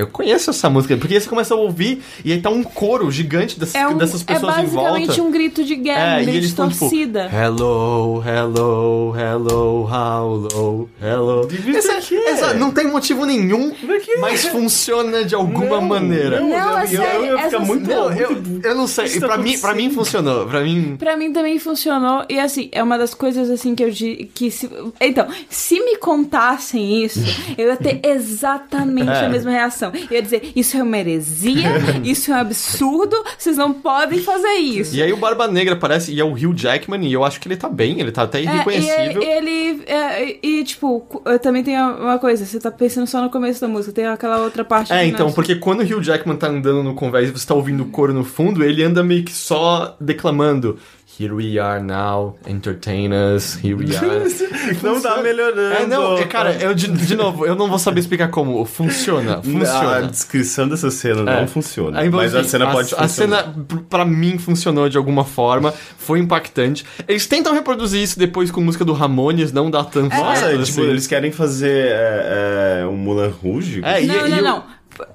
[0.03, 3.59] eu conheço essa música, porque você começa a ouvir e aí tá um coro gigante
[3.59, 4.89] dessas, é um, dessas pessoas é em volta.
[4.89, 7.25] É basicamente um grito de guerra, é, um grito de torcida.
[7.25, 11.49] Tipo, hello, hello, hello, how low, hello.
[11.77, 13.73] Essa, essa, não tem motivo nenhum,
[14.21, 16.41] mas funciona de alguma não, maneira.
[16.41, 17.27] Não, não é sério.
[17.27, 20.47] Eu, eu, muito, não, eu, eu, não sei, pra mim, pra mim funcionou.
[20.47, 20.97] Pra mim...
[20.99, 22.25] pra mim também funcionou.
[22.29, 23.93] E assim, é uma das coisas assim que eu
[24.35, 24.69] que se,
[25.01, 27.21] Então, se me contassem isso,
[27.57, 29.27] eu ia ter exatamente é.
[29.27, 29.92] a mesma reação.
[29.99, 31.71] Eu ia dizer, isso é uma heresia,
[32.05, 34.95] isso é um absurdo, vocês não podem fazer isso.
[34.95, 37.49] E aí o Barba Negra aparece, e é o Hugh Jackman, e eu acho que
[37.49, 39.23] ele tá bem, ele tá até é, irreconhecível.
[39.23, 43.31] É, e ele, é, e tipo, também tem uma coisa, você tá pensando só no
[43.31, 44.93] começo da música, tem aquela outra parte.
[44.93, 47.83] É, então, porque quando o Hugh Jackman tá andando no convés e você tá ouvindo
[47.83, 50.79] o coro no fundo, ele anda meio que só declamando.
[51.23, 54.27] Here we are now, entertain us, here we are.
[54.83, 55.73] não tá melhorando.
[55.73, 58.65] É, não, é, cara, eu, de, de novo, eu não vou saber explicar como.
[58.65, 59.99] Funciona, funciona.
[59.99, 61.41] A descrição dessa cena é.
[61.43, 62.01] não funciona.
[62.01, 63.39] Aí, mas a cena pode a, funcionar.
[63.39, 66.85] A cena, pra mim, funcionou de alguma forma, foi impactante.
[67.07, 70.13] Eles tentam reproduzir isso depois com música do Ramones, não dá tanto.
[70.13, 70.19] É.
[70.19, 70.83] Nossa, tipo, assim.
[70.83, 73.81] eles querem fazer é, é, um Mulan Rouge?
[73.85, 74.65] É, não, e, não, e não.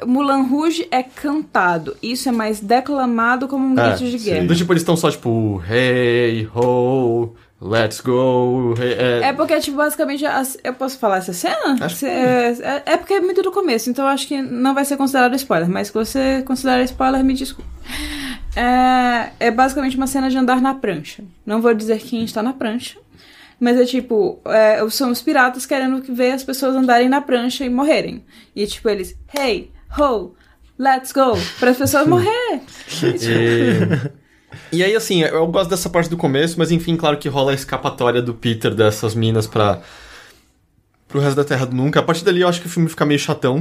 [0.05, 1.95] Mulan Rouge é cantado.
[2.01, 4.45] Isso é mais declamado como um é, grito de guerra.
[4.45, 8.73] Do tipo, eles estão só tipo, hey, ho, let's go.
[8.79, 9.19] Hey, é...
[9.29, 10.23] é porque, tipo, basicamente,
[10.63, 11.77] eu posso falar essa cena?
[11.81, 12.05] Acho que...
[12.05, 14.97] é, é, é porque é muito do começo, então eu acho que não vai ser
[14.97, 15.69] considerado spoiler.
[15.69, 17.69] Mas se você considerar spoiler, me desculpe.
[18.55, 21.23] É, é basicamente uma cena de andar na prancha.
[21.45, 22.97] Não vou dizer quem está na prancha.
[23.59, 27.69] Mas é tipo, é, são os piratas querendo ver as pessoas andarem na prancha e
[27.69, 28.23] morrerem.
[28.55, 30.35] E tipo, eles, hey, ho,
[30.77, 32.61] let's go, para as pessoas morrer.
[33.01, 34.11] E...
[34.77, 37.55] e aí, assim, eu gosto dessa parte do começo, mas enfim, claro que rola a
[37.55, 39.81] escapatória do Peter dessas minas pra.
[41.07, 41.99] pro resto da Terra do Nunca.
[41.99, 43.59] A partir dali eu acho que o filme fica meio chatão.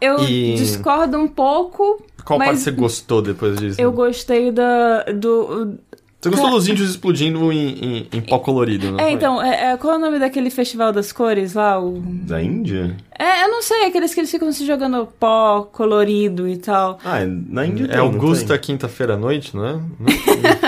[0.00, 0.54] Eu e...
[0.54, 2.02] discordo um pouco.
[2.24, 3.80] Qual parte você gostou depois disso?
[3.80, 5.78] Eu gostei da, do,
[6.24, 9.76] você gostou dos índios explodindo em, em, em pó colorido, não É, então, é, é,
[9.76, 11.78] qual é o nome daquele festival das cores lá?
[11.78, 12.00] O...
[12.00, 12.96] Da Índia?
[13.18, 16.98] É, eu não sei, aqueles que eles ficam se jogando pó colorido e tal.
[17.04, 19.80] Ah, é, na Índia É Augusta quinta-feira à noite, não é?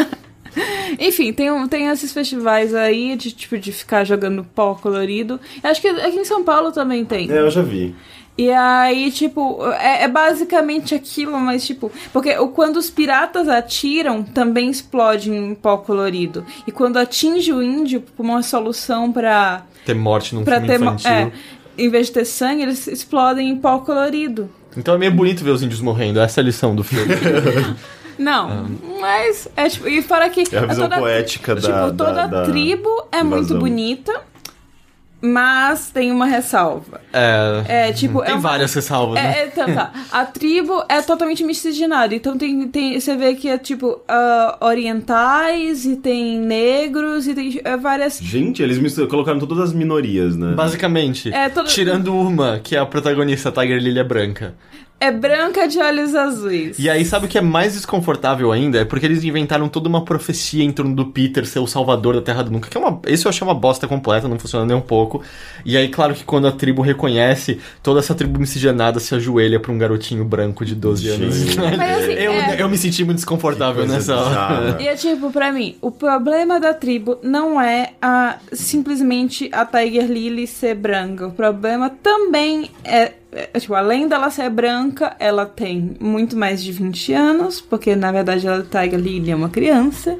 [0.98, 5.40] Enfim, tem, tem esses festivais aí de tipo de ficar jogando pó colorido.
[5.62, 7.30] Acho que aqui em São Paulo também tem.
[7.30, 7.94] É, eu já vi.
[8.38, 11.90] E aí, tipo, é, é, basicamente aquilo, mas tipo.
[12.12, 16.44] Porque quando os piratas atiram, também explode em pó colorido.
[16.66, 19.64] E quando atinge o índio, uma solução pra.
[19.86, 21.10] Ter morte num pra filme ter, infantil.
[21.10, 21.32] É,
[21.78, 24.50] em vez de ter sangue, eles explodem em pó colorido.
[24.76, 27.14] Então é meio bonito ver os índios morrendo, essa é a lição do filme.
[28.18, 28.64] Não, ah.
[29.00, 30.44] mas é tipo, e fora que.
[30.54, 31.84] É a visão toda, poética tipo, da.
[31.84, 33.38] Tipo, toda da, tribo é invasão.
[33.38, 34.22] muito bonita.
[35.20, 37.00] Mas tem uma ressalva.
[37.12, 37.88] É.
[37.88, 38.20] É, tipo.
[38.20, 39.38] Tem é uma, várias ressalvas, é, né?
[39.38, 39.92] É, então, tá.
[40.12, 42.14] A tribo é totalmente miscigenada.
[42.14, 43.00] Então tem, tem.
[43.00, 48.18] Você vê que é tipo uh, orientais e tem negros e tem uh, várias.
[48.18, 50.52] Gente, eles colocaram todas as minorias, né?
[50.54, 51.32] Basicamente.
[51.32, 51.66] É, todo...
[51.66, 54.54] Tirando uma, que é a protagonista, a Tiger Lily é branca.
[54.98, 56.78] É branca de olhos azuis.
[56.78, 58.78] E aí, sabe o que é mais desconfortável ainda?
[58.80, 62.22] É porque eles inventaram toda uma profecia em torno do Peter ser o salvador da
[62.22, 62.98] Terra do Nunca, que é uma.
[63.06, 65.22] Isso eu achei uma bosta completa, não funciona nem um pouco.
[65.66, 69.70] E aí, claro que quando a tribo reconhece, toda essa tribo miscigenada se ajoelha pra
[69.70, 71.56] um garotinho branco de 12 anos.
[71.56, 72.56] Mas, assim, eu, é...
[72.62, 74.78] eu me senti muito desconfortável nessa hora.
[74.80, 80.06] E é tipo, pra mim, o problema da tribo não é a, simplesmente a Tiger
[80.06, 81.26] Lily ser branca.
[81.26, 86.72] O problema também é é, tipo, além dela ser branca, ela tem muito mais de
[86.72, 90.18] 20 anos, porque na verdade ela tá ali, é uma criança.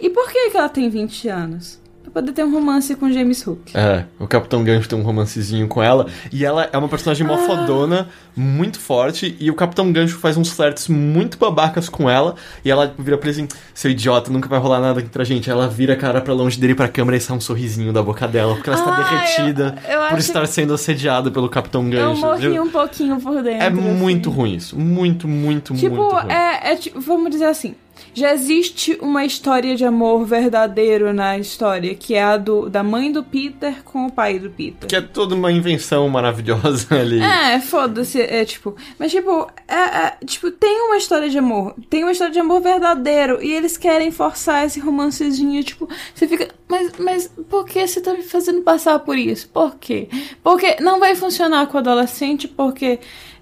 [0.00, 1.78] E por que, que ela tem 20 anos?
[2.18, 3.76] Poder ter um romance com James Hook.
[3.76, 6.08] É, o Capitão Gancho tem um romancezinho com ela.
[6.32, 7.30] E ela é uma personagem ah.
[7.30, 9.36] mofadona, muito forte.
[9.38, 12.34] E o Capitão Gancho faz uns flertes muito babacas com ela.
[12.64, 15.48] E ela vira pra ele assim: seu idiota, nunca vai rolar nada aqui pra gente.
[15.48, 18.26] Ela vira a cara pra longe dele pra câmera e sai um sorrisinho da boca
[18.26, 18.56] dela.
[18.56, 22.02] Porque ela ah, está derretida eu, eu por estar sendo assediada pelo Capitão Gancho.
[22.02, 23.62] Eu morri um pouquinho por dentro.
[23.62, 24.36] É muito assim.
[24.36, 24.76] ruim isso.
[24.76, 26.32] Muito, muito, tipo, muito ruim.
[26.32, 27.76] É, é, tipo, vamos dizer assim
[28.14, 33.10] já existe uma história de amor verdadeiro na história, que é a do, da mãe
[33.12, 34.88] do Peter com o pai do Peter.
[34.88, 37.20] Que é toda uma invenção maravilhosa ali.
[37.20, 38.20] É, foda-se.
[38.20, 38.76] É tipo.
[38.98, 41.74] Mas, tipo, é, é, tipo, tem uma história de amor.
[41.88, 43.42] Tem uma história de amor verdadeiro.
[43.42, 45.62] E eles querem forçar esse romancezinho.
[45.62, 46.48] Tipo, você fica.
[46.68, 49.48] Mas, mas por que você tá me fazendo passar por isso?
[49.48, 50.08] Por quê?
[50.42, 52.98] Porque não vai funcionar com adolescente, porque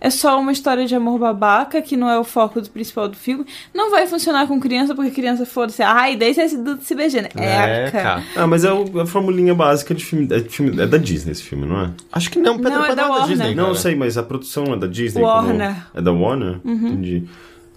[0.07, 3.16] é só uma história de amor babaca, que não é o foco do principal do
[3.16, 3.45] filme.
[3.74, 5.83] Não vai funcionar com criança, porque criança foda-se.
[5.83, 7.28] Ai, deixa esse duto se beijando.
[7.35, 8.23] É, cara.
[8.37, 10.81] Ah, mas é a formulinha básica de filme, é, de filme.
[10.81, 11.91] É da Disney esse filme, não é?
[12.12, 13.55] Acho que não, Pedro não, é da, é da Disney.
[13.57, 15.23] Não, eu sei, mas a produção é da Disney.
[15.23, 15.74] Warner.
[15.74, 15.87] Como...
[15.95, 16.61] É da Warner?
[16.65, 16.87] Uhum.
[16.87, 17.28] Entendi.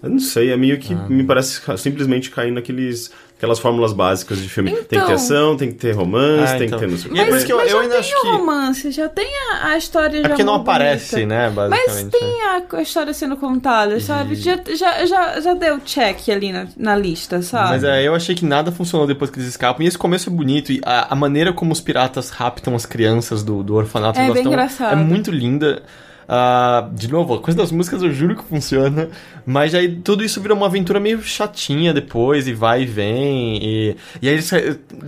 [0.02, 1.06] Eu não sei, é meio que ah.
[1.08, 3.10] me parece simplesmente cair naqueles
[3.40, 4.70] aquelas fórmulas básicas de filme.
[4.70, 5.14] Então, tem que ter então.
[5.14, 6.78] ação, tem que ter romance, ah, tem então.
[6.78, 8.28] que ter não sei o Mas, mas, eu, mas eu já ainda tem acho que...
[8.28, 10.26] romance, já tem a, a história é já.
[10.26, 12.10] É porque não aparece, né, basicamente.
[12.12, 14.34] Mas tem a, a história sendo contada, sabe?
[14.34, 17.70] Já, já, já, já deu check ali na, na lista, sabe?
[17.70, 19.82] Mas é, eu achei que nada funcionou depois que eles escapam.
[19.84, 20.70] E esse começo é bonito.
[20.70, 24.44] E a, a maneira como os piratas raptam as crianças do, do orfanato é bem
[24.44, 24.92] engraçado.
[24.92, 25.82] é muito linda.
[26.30, 29.08] Uh, de novo, a coisa das músicas eu juro que funciona,
[29.44, 33.96] mas aí tudo isso vira uma aventura meio chatinha depois, e vai e vem, e,
[34.22, 34.48] e aí eles,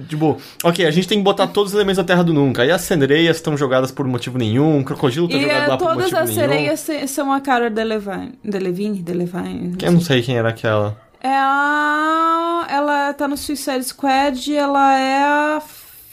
[0.09, 2.73] tipo, ok, a gente tem que botar todos os elementos da Terra do Nunca, aí
[2.73, 6.11] as sereias estão jogadas por motivo nenhum, o crocodilo tá e jogado lá por motivo
[6.11, 6.11] nenhum.
[6.11, 9.77] todas as sereias são a cara de Levine, de Levine, de Levine.
[9.81, 11.01] Eu não sei quem era aquela.
[11.21, 12.67] É a...
[12.69, 15.63] Ela tá no Suicide Squad, ela é a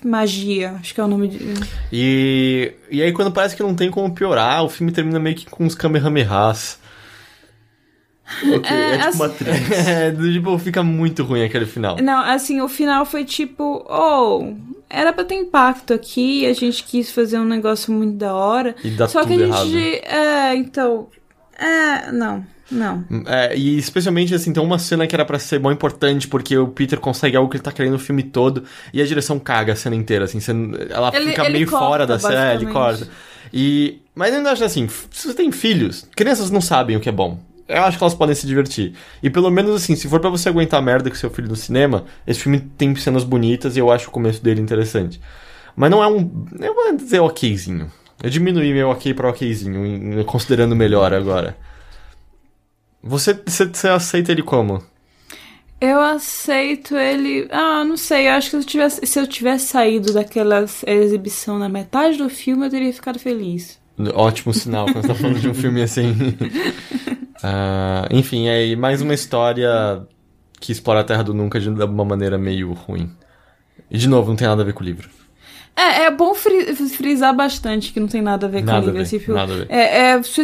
[0.04, 1.40] Magia, acho que é o nome de.
[1.92, 5.46] E, e aí, quando parece que não tem como piorar, o filme termina meio que
[5.46, 6.80] com uns Kamehamehas.
[8.44, 9.72] Okay, é, é, tipo assim, Matrix.
[9.88, 11.98] É, tipo, fica muito ruim aquele final.
[11.98, 14.54] Não, assim, o final foi tipo, oh,
[14.90, 18.76] era pra ter impacto aqui, a gente quis fazer um negócio muito da hora.
[18.84, 19.78] E dá só tudo que a gente.
[19.78, 20.06] Errado.
[20.06, 21.08] É, então.
[21.58, 22.46] É, não.
[22.72, 23.04] Não.
[23.26, 26.68] É, e especialmente assim, tem uma cena que era para ser bom importante, porque o
[26.68, 28.64] Peter consegue algo que ele tá querendo o filme todo,
[28.94, 30.40] e a direção caga a cena inteira, assim,
[30.90, 33.08] ela ele, fica ele meio corta, fora da cena, ele corta.
[33.54, 34.02] E.
[34.14, 37.40] Mas eu acho assim, se você tem filhos, crianças não sabem o que é bom.
[37.68, 38.94] Eu acho que elas podem se divertir.
[39.22, 42.06] E pelo menos assim, se for para você aguentar merda com seu filho no cinema,
[42.26, 45.22] esse filme tem cenas bonitas e eu acho o começo dele interessante.
[45.76, 46.46] Mas não é um.
[46.60, 47.92] Eu vou dizer okzinho.
[48.22, 51.56] Eu diminuí meu ok pra okzinho, considerando melhor agora.
[53.02, 54.84] Você, você, você aceita ele como?
[55.82, 57.48] Eu aceito ele.
[57.52, 58.28] Ah, não sei.
[58.28, 62.30] Eu acho que se eu, tivesse, se eu tivesse saído daquela exibição na metade do
[62.30, 63.80] filme, eu teria ficado feliz.
[64.14, 66.12] Ótimo sinal quando você tá falando de um filme assim.
[66.12, 70.06] uh, enfim, é mais uma história
[70.60, 73.10] que explora a Terra do Nunca de uma maneira meio ruim.
[73.90, 75.10] E de novo, não tem nada a ver com o livro.
[75.80, 79.02] É, é bom fri frisar bastante que não tem nada a ver nada com o
[79.02, 79.20] livro.
[79.20, 79.68] Ver, nada a ver.
[79.70, 80.44] É, é sua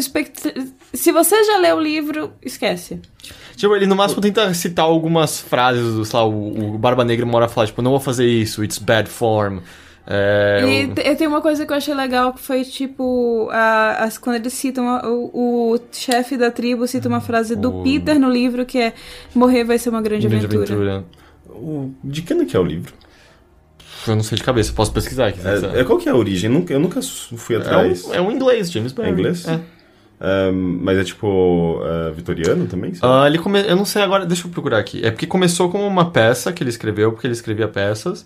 [0.94, 3.02] Se você já leu o livro, esquece.
[3.58, 7.46] Tipo, ele no máximo tenta citar algumas frases, sei lá, o, o Barba Negra mora
[7.46, 9.60] a falar, tipo, não vou fazer isso, it's bad form.
[10.08, 11.04] É, e eu...
[11.04, 14.54] eu tenho uma coisa que eu achei legal que foi tipo a, a quando eles
[14.54, 18.78] citam a, o, o chefe da tribo cita uma frase do Peter no livro que
[18.78, 18.94] é
[19.34, 20.74] morrer vai ser uma grande, grande aventura.
[20.76, 21.06] aventura.
[21.50, 22.94] O, de que ano que é o livro?
[24.08, 25.40] Eu não sei de cabeça, posso pesquisar aqui.
[25.46, 26.50] É, é, qual que é a origem?
[26.50, 28.06] Eu nunca, eu nunca fui atrás.
[28.06, 29.10] É um, é um inglês, James Barry.
[29.10, 29.48] É inglês?
[29.48, 29.60] É.
[30.18, 32.92] Um, mas é tipo uh, vitoriano também?
[32.92, 33.62] Uh, ele come...
[33.62, 35.06] Eu não sei agora, deixa eu procurar aqui.
[35.06, 38.26] É porque começou como uma peça que ele escreveu, porque ele escrevia peças.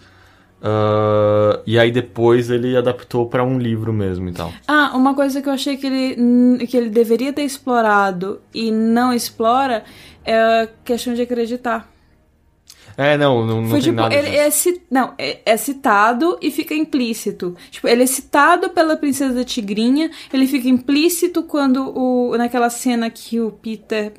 [0.62, 4.52] Uh, e aí depois ele adaptou para um livro mesmo e tal.
[4.68, 9.14] Ah, uma coisa que eu achei que ele, que ele deveria ter explorado e não
[9.14, 9.84] explora
[10.26, 11.90] é a questão de acreditar.
[13.00, 14.50] É, não, não, não Foi, tipo, nada ele é,
[14.92, 17.56] não, é, é, citado e fica implícito.
[17.72, 23.40] Tipo, ele é citado pela princesa Tigrinha, ele fica implícito quando o naquela cena que
[23.40, 24.12] o Peter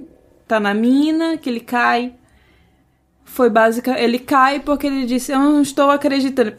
[0.48, 2.14] tá na mina, que ele cai.
[3.22, 6.54] Foi básica, ele cai porque ele disse, eu não estou acreditando.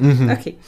[0.00, 0.32] Uhum.
[0.32, 0.58] Ok.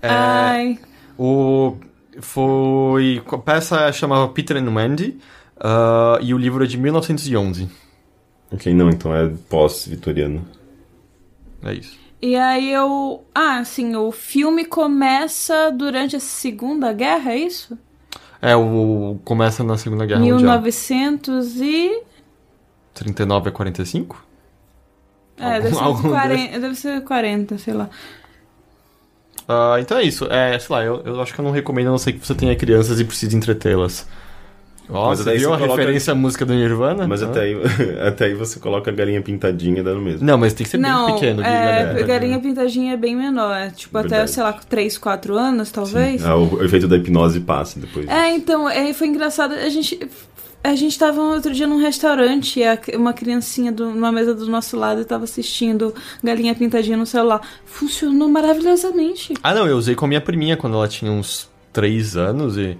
[0.00, 0.78] É, Ai.
[1.18, 1.76] O
[2.20, 5.18] foi a peça chamava Peter and Wendy
[5.56, 7.68] uh, e o livro é de 1911.
[8.52, 10.46] Ok, não, então é pós-vitoriano.
[11.62, 11.98] É isso.
[12.20, 13.24] E aí eu.
[13.34, 17.78] Ah, sim, o filme começa durante a Segunda Guerra, é isso?
[18.40, 21.68] É, o começa na Segunda Guerra 1900 Mundial.
[21.68, 22.02] e.
[22.94, 24.26] 39 a 45?
[25.38, 27.90] É, deve, ser 40, deve ser 40, sei lá.
[29.48, 30.24] Uh, então é isso.
[30.26, 32.34] É, sei lá, eu, eu acho que eu não recomendo, a não ser que você
[32.34, 34.08] tenha crianças e precise entretê-las.
[34.88, 35.80] Nossa, mas viu a coloca...
[35.80, 37.06] referência à música do Nirvana?
[37.06, 37.26] Mas ah.
[37.26, 37.56] até, aí,
[38.06, 40.24] até aí você coloca a galinha pintadinha dando mesmo.
[40.26, 41.42] Não, mas tem que ser não, bem pequeno.
[41.42, 43.56] É, galinha pintadinha é bem menor.
[43.56, 44.22] É, tipo, Verdade.
[44.22, 46.24] até, sei lá, 3, 4 anos, talvez.
[46.24, 48.06] Ah, o efeito da hipnose passa depois.
[48.08, 49.54] É, então, é, foi engraçado.
[49.54, 49.98] A gente
[50.62, 54.76] A gente tava outro dia num restaurante e uma criancinha do, numa mesa do nosso
[54.76, 57.40] lado estava assistindo Galinha Pintadinha no celular.
[57.64, 59.34] Funcionou maravilhosamente.
[59.44, 62.76] Ah, não, eu usei com a minha priminha quando ela tinha uns 3 anos e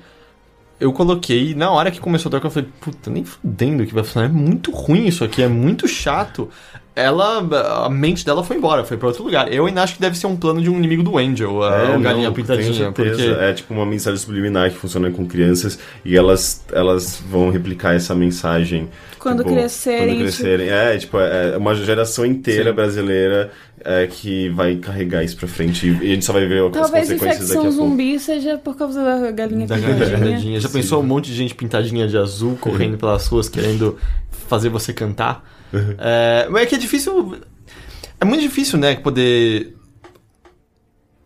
[0.79, 4.05] eu coloquei, na hora que começou a tocar, eu falei, puta, nem fudendo que vai
[4.05, 4.29] funcionar.
[4.29, 6.49] É muito ruim isso aqui, é muito chato.
[6.95, 9.53] Ela, a mente dela foi embora, foi para outro lugar.
[9.53, 11.99] Eu ainda acho que deve ser um plano de um inimigo do Angel, a é,
[11.99, 12.93] galinha não, pintadinha.
[12.93, 13.23] Porque...
[13.23, 18.15] É tipo uma mensagem subliminar que funciona com crianças e elas, elas vão replicar essa
[18.15, 18.89] mensagem.
[19.27, 20.09] Quando tipo, crescerem.
[20.09, 20.67] Quando crescerem.
[20.67, 20.77] Tipo...
[20.77, 22.77] É, tipo, é uma geração inteira Sim.
[22.77, 23.51] brasileira
[23.85, 27.19] é, que vai carregar isso pra frente e a gente só vai ver Talvez as
[27.19, 27.77] consequências daqui a pouco.
[27.77, 30.61] zumbi seja por causa da galinha da pintadinha.
[30.61, 33.99] Já pensou um monte de gente pintadinha de azul correndo pelas ruas querendo
[34.49, 35.45] fazer você cantar?
[35.73, 35.95] Uhum.
[35.99, 37.37] É, mas é que é difícil.
[38.21, 39.76] É muito difícil, né, poder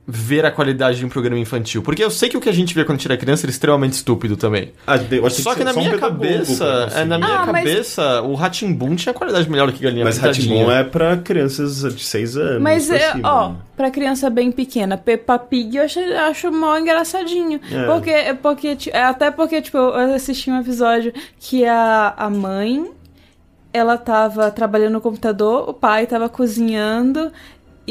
[0.06, 1.82] ver a qualidade de um programa infantil.
[1.82, 3.51] Porque eu sei que o que a gente vê quando a gente era criança era
[3.51, 4.72] extremamente estúpido também.
[4.86, 4.97] Ah,
[5.31, 8.31] só que, que na minha cabeça, é, na minha ah, cabeça, mas...
[8.31, 12.36] o Ratimbun tinha qualidade melhor do que Galinha Mas Ratimbun é pra crianças de 6
[12.36, 12.62] anos.
[12.62, 13.56] Mas, é, cima, ó, né?
[13.77, 17.60] pra criança bem pequena, Peppa Pig eu acho, acho mal engraçadinho.
[17.70, 17.86] É.
[17.86, 22.90] Porque, porque, até porque, tipo, eu assisti um episódio que a, a mãe
[23.72, 27.31] ela tava trabalhando no computador, o pai tava cozinhando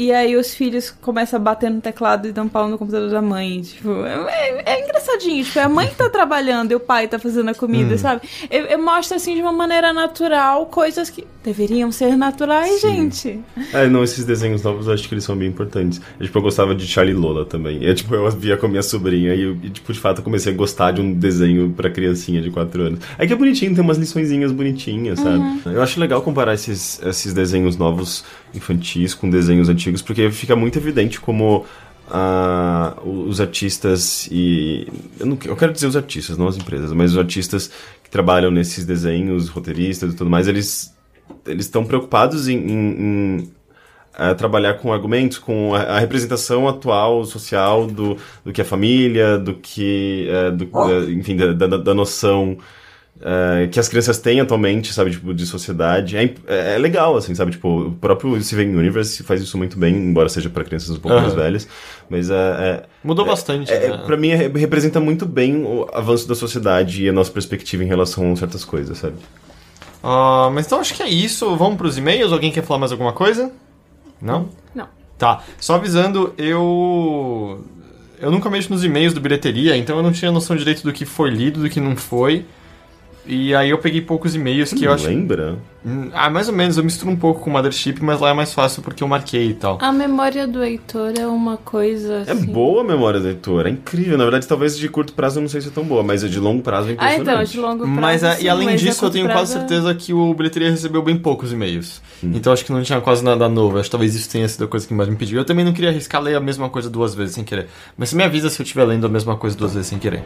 [0.00, 3.20] e aí os filhos começam a bater no teclado e dão pau no computador da
[3.20, 3.60] mãe.
[3.60, 5.44] Tipo, é, é engraçadinho.
[5.44, 7.98] Tipo, a mãe tá trabalhando e o pai tá fazendo a comida, hum.
[7.98, 8.22] sabe?
[8.50, 12.88] Eu, eu, mostro assim de uma maneira natural coisas que deveriam ser naturais, Sim.
[12.88, 13.40] gente.
[13.74, 16.00] É, não, esses desenhos novos eu acho que eles são bem importantes.
[16.18, 17.84] Eu, tipo, eu gostava de Charlie Lola também.
[17.84, 20.24] E, tipo, eu via com a minha sobrinha e, eu, e, tipo, de fato, eu
[20.24, 23.00] comecei a gostar de um desenho pra criancinha de 4 anos.
[23.18, 25.36] É que é bonitinho, tem umas liçõezinhas bonitinhas, sabe?
[25.36, 25.72] Uhum.
[25.72, 28.24] Eu acho legal comparar esses, esses desenhos novos
[28.54, 31.66] infantis com desenhos antigos, porque fica muito evidente como
[32.08, 34.86] uh, os artistas e.
[35.18, 37.70] Eu, não, eu quero dizer os artistas, não as empresas, mas os artistas
[38.02, 40.94] que trabalham nesses desenhos, roteiristas e tudo mais, eles
[41.46, 43.52] eles estão preocupados em, em, em
[44.14, 49.38] uh, trabalhar com argumentos, com a, a, representação atual social do, do que é família,
[49.38, 52.58] do que, uh, do, uh, enfim, da, da, da noção
[53.20, 56.16] Uh, que as crianças têm atualmente, sabe, tipo, de sociedade.
[56.16, 59.94] É, é, é, legal, assim, sabe, tipo, o próprio Steven Universe faz isso muito bem,
[59.94, 61.22] embora seja para crianças um pouco uhum.
[61.22, 61.68] mais velhas,
[62.08, 62.82] mas é...
[63.04, 63.98] Mudou bastante, é, né?
[64.06, 68.32] Pra mim, representa muito bem o avanço da sociedade e a nossa perspectiva em relação
[68.32, 69.16] a certas coisas, sabe?
[70.02, 71.54] Uh, mas então acho que é isso.
[71.56, 72.32] Vamos pros e-mails?
[72.32, 73.52] Alguém quer falar mais alguma coisa?
[74.20, 74.48] Não?
[74.74, 74.88] Não.
[75.18, 75.42] Tá.
[75.58, 77.62] Só avisando, eu...
[78.18, 81.04] Eu nunca mexo nos e-mails do Bilheteria, então eu não tinha noção direito do que
[81.04, 82.46] foi lido, do que não foi.
[83.26, 85.06] E aí eu peguei poucos e-mails que eu acho.
[85.06, 85.58] Lembra?
[85.84, 86.76] Hum, ah, mais ou menos.
[86.76, 89.50] Eu misturo um pouco com o Mothership, mas lá é mais fácil porque eu marquei
[89.50, 89.78] e tal.
[89.80, 92.24] A memória do Heitor é uma coisa.
[92.26, 92.50] É assim...
[92.50, 94.18] É boa a memória do Heitor, é incrível.
[94.18, 96.40] Na verdade, talvez de curto prazo eu não sei se é tão boa, mas de
[96.40, 97.28] longo prazo é impressionante.
[97.28, 98.00] Ah, então, de longo prazo.
[98.00, 101.16] Mas, é, sim, e além disso, eu tenho quase certeza que o Bilheteria recebeu bem
[101.16, 102.02] poucos e-mails.
[102.22, 102.32] Hum.
[102.34, 103.78] Então acho que não tinha quase nada novo.
[103.78, 105.38] Acho que talvez isso tenha sido a coisa que mais me pediu.
[105.38, 107.68] Eu também não queria arriscar ler a mesma coisa duas vezes sem querer.
[107.96, 110.22] Mas você me avisa se eu estiver lendo a mesma coisa duas vezes sem querer.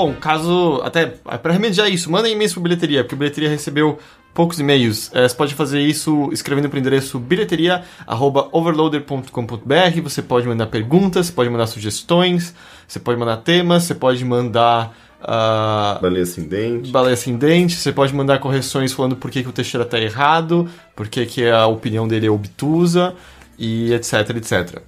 [0.00, 0.80] Bom, caso.
[0.82, 3.98] Até para remediar isso, mandem e-mails para bilheteria, porque a bilheteria recebeu
[4.32, 5.10] poucos e-mails.
[5.14, 10.00] É, você pode fazer isso escrevendo para o endereço bilheteria.overloader.com.br.
[10.02, 12.54] Você pode mandar perguntas, você pode mandar sugestões,
[12.88, 14.96] você pode mandar temas, você pode mandar.
[15.20, 16.90] Uh, baleia ascendente.
[16.90, 17.76] Baleia ascendente.
[17.76, 20.66] Você pode mandar correções falando por que, que o Teixeira está errado,
[20.96, 23.14] por que, que a opinião dele é obtusa,
[23.58, 24.80] e etc, etc.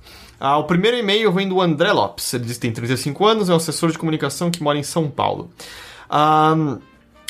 [0.45, 2.35] Ah, o primeiro e-mail vem do André Lopes.
[2.35, 5.09] Ele diz que tem 35 anos, é um assessor de comunicação que mora em São
[5.09, 5.49] Paulo.
[6.11, 6.79] Ah,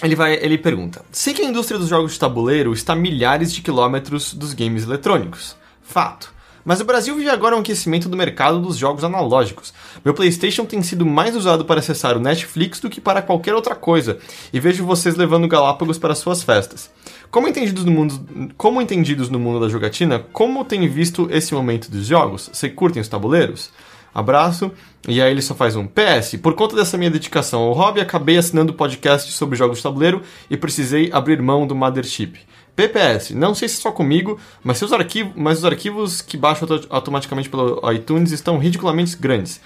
[0.03, 3.53] ele, vai, ele pergunta: Sei que a indústria dos jogos de tabuleiro está a milhares
[3.53, 5.55] de quilômetros dos games eletrônicos.
[5.83, 6.33] Fato.
[6.65, 9.75] Mas o Brasil vive agora um aquecimento do mercado dos jogos analógicos.
[10.03, 13.75] Meu PlayStation tem sido mais usado para acessar o Netflix do que para qualquer outra
[13.75, 14.19] coisa,
[14.53, 16.91] e vejo vocês levando Galápagos para suas festas.
[17.33, 21.91] Como entendidos no mundo, como entendidos no mundo da jogatina, como tem visto esse momento
[21.91, 22.51] dos jogos?
[22.53, 23.71] Você curtem os tabuleiros?
[24.15, 24.71] Abraço.
[25.09, 26.37] E aí ele só faz um PS.
[26.43, 30.59] Por conta dessa minha dedicação ao hobby, acabei assinando podcast sobre jogos de tabuleiro e
[30.59, 32.35] precisei abrir mão do Mothership.
[32.77, 36.67] PPS, não sei se é só comigo, mas, seus arquivos, mas os arquivos que baixo
[36.91, 39.59] automaticamente pelo iTunes estão ridiculamente grandes.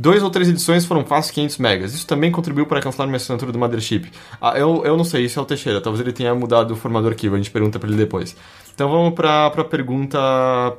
[0.00, 1.92] Dois ou três edições foram fácil 500 megas.
[1.92, 4.10] Isso também contribuiu para cancelar minha assinatura do Mothership.
[4.40, 5.78] Ah, eu, eu não sei, isso é o Teixeira.
[5.78, 8.34] Talvez ele tenha mudado o formato do arquivo, a gente pergunta para ele depois.
[8.74, 10.18] Então vamos para a pergunta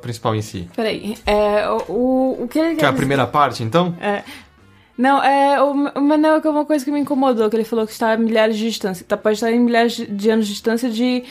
[0.00, 0.68] principal em si.
[0.74, 3.94] Peraí, é, o, o que ele Que é a primeira parte, então?
[4.00, 4.24] É.
[4.98, 7.92] Não, é, o, mas não, é uma coisa que me incomodou, que ele falou que
[7.92, 9.06] está a milhares de distância.
[9.06, 11.22] Tá, pode estar em milhares de anos de distância de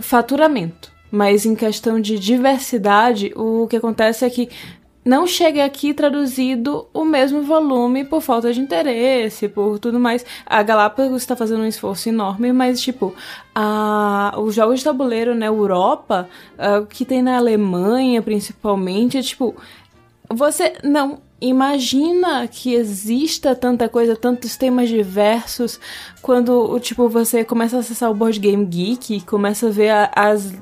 [0.00, 0.90] faturamento.
[1.10, 4.48] Mas em questão de diversidade, o que acontece é que
[5.04, 10.24] não chega aqui traduzido o mesmo volume por falta de interesse, por tudo mais.
[10.44, 13.14] A Galápagos está fazendo um esforço enorme, mas, tipo,
[13.54, 16.28] a, os jogos de tabuleiro na Europa,
[16.58, 19.54] a, que tem na Alemanha principalmente, é tipo.
[20.32, 25.80] Você não imagina que exista tanta coisa, tantos temas diversos,
[26.22, 30.52] quando, tipo, você começa a acessar o Board Game Geek, começa a ver a, as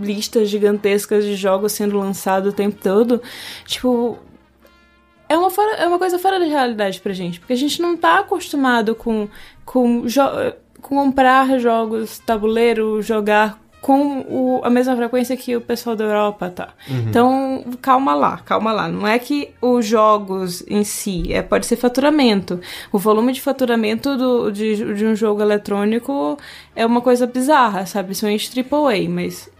[0.00, 3.22] listas gigantescas de jogos sendo lançados o tempo todo,
[3.64, 4.18] tipo,
[5.28, 7.96] é uma, fora, é uma coisa fora da realidade pra gente, porque a gente não
[7.96, 9.28] tá acostumado com,
[9.64, 10.22] com, jo
[10.80, 16.50] com comprar jogos tabuleiro, jogar com o, a mesma frequência que o pessoal da Europa
[16.50, 16.68] tá.
[16.88, 17.04] Uhum.
[17.08, 18.88] Então, calma lá, calma lá.
[18.88, 22.60] Não é que os jogos em si, é, pode ser faturamento.
[22.90, 26.36] O volume de faturamento do, de, de um jogo eletrônico
[26.74, 28.08] é uma coisa bizarra, sabe?
[28.08, 29.50] Principalmente AAA, mas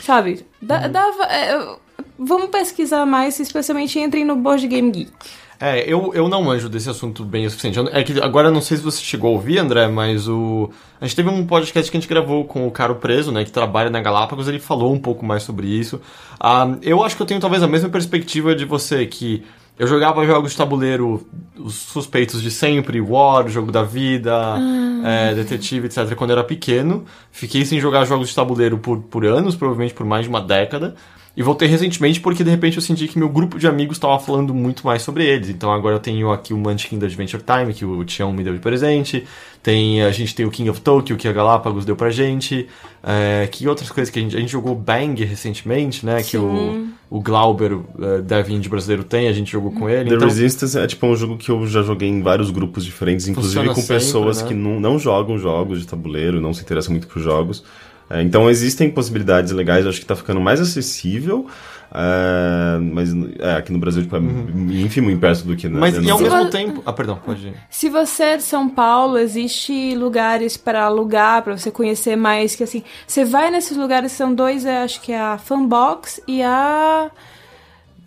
[0.00, 0.46] Sabe?
[0.60, 0.92] Dá, uhum.
[0.92, 1.76] dava, é,
[2.18, 5.12] vamos pesquisar mais, especialmente entrem no Board Game Geek.
[5.58, 7.78] É, eu, eu não manjo desse assunto bem o suficiente.
[7.92, 10.70] É que agora não sei se você chegou a ouvir, André, mas o.
[11.00, 13.42] A gente teve um podcast que a gente gravou com o Caro Preso, né?
[13.42, 16.00] Que trabalha na Galápagos, ele falou um pouco mais sobre isso.
[16.38, 19.44] Ah, eu acho que eu tenho talvez a mesma perspectiva de você, que
[19.78, 21.26] eu jogava jogos de tabuleiro,
[21.58, 25.02] os suspeitos de sempre, War, Jogo da Vida, ah.
[25.04, 27.04] é, Detetive, etc., quando eu era pequeno.
[27.30, 30.94] Fiquei sem jogar jogos de tabuleiro por, por anos, provavelmente por mais de uma década.
[31.36, 34.54] E voltei recentemente porque de repente eu senti que meu grupo de amigos estava falando
[34.54, 35.50] muito mais sobre eles.
[35.50, 38.54] Então agora eu tenho aqui o Munchkin da Adventure Time, que o Tião me deu
[38.54, 39.26] de presente.
[39.62, 42.66] Tem, a gente tem o King of Tokyo, que a Galápagos deu pra gente.
[43.02, 46.22] É, que outras coisas que a gente, a gente jogou Bang recentemente, né?
[46.22, 46.30] Sim.
[46.30, 50.08] Que o, o Glauber, uh, Dev Indie brasileiro tem, a gente jogou com ele.
[50.08, 50.28] The então...
[50.28, 53.74] Resistance é tipo um jogo que eu já joguei em vários grupos diferentes, inclusive Funciona
[53.74, 54.48] com sempre, pessoas né?
[54.48, 57.62] que não, não jogam jogos de tabuleiro, não se interessam muito por jogos.
[58.08, 61.46] É, então existem possibilidades legais, acho que está ficando mais acessível.
[61.92, 64.68] É, mas é, aqui no Brasil, tipo, é uhum.
[64.70, 65.68] ínfimo em perto do que...
[65.68, 66.82] Mas e ao mesmo tempo...
[66.84, 67.54] Ah, perdão, pode ir.
[67.70, 72.64] Se você é de São Paulo, existe lugares para alugar, para você conhecer mais, que
[72.64, 72.82] assim...
[73.06, 77.10] Você vai nesses lugares, são dois, acho que é a Fanbox e a...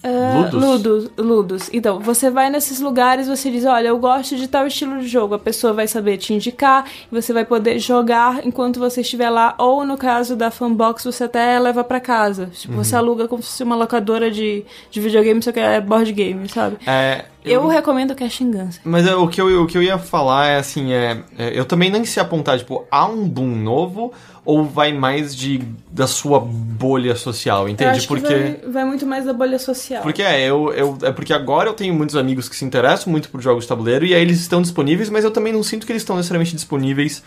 [0.04, 0.64] Uh, ludos.
[0.64, 1.12] ludos.
[1.18, 1.70] Ludos.
[1.74, 5.36] Então, você vai nesses lugares, você diz, olha, eu gosto de tal estilo de jogo.
[5.36, 9.56] A pessoa vai saber te indicar, você vai poder jogar enquanto você estiver lá.
[9.58, 12.48] Ou no caso da fanbox, você até leva para casa.
[12.54, 12.84] Tipo, uhum.
[12.84, 16.48] você aluga como se fosse uma locadora de, de videogame, só que é board game,
[16.48, 16.78] sabe?
[16.88, 18.80] É, eu, eu recomendo Cash Guns.
[18.84, 21.66] Mas é, o, que eu, o que eu ia falar é assim, é, é, eu
[21.66, 24.12] também nem se apontar, tipo, há um boom novo
[24.50, 25.60] ou vai mais de
[25.92, 27.92] da sua bolha social, entende?
[27.92, 30.02] Eu acho porque vai, vai, muito mais da bolha social.
[30.02, 33.30] Porque é, eu, eu é porque agora eu tenho muitos amigos que se interessam muito
[33.30, 35.92] por jogos de tabuleiro e aí eles estão disponíveis, mas eu também não sinto que
[35.92, 37.22] eles estão necessariamente disponíveis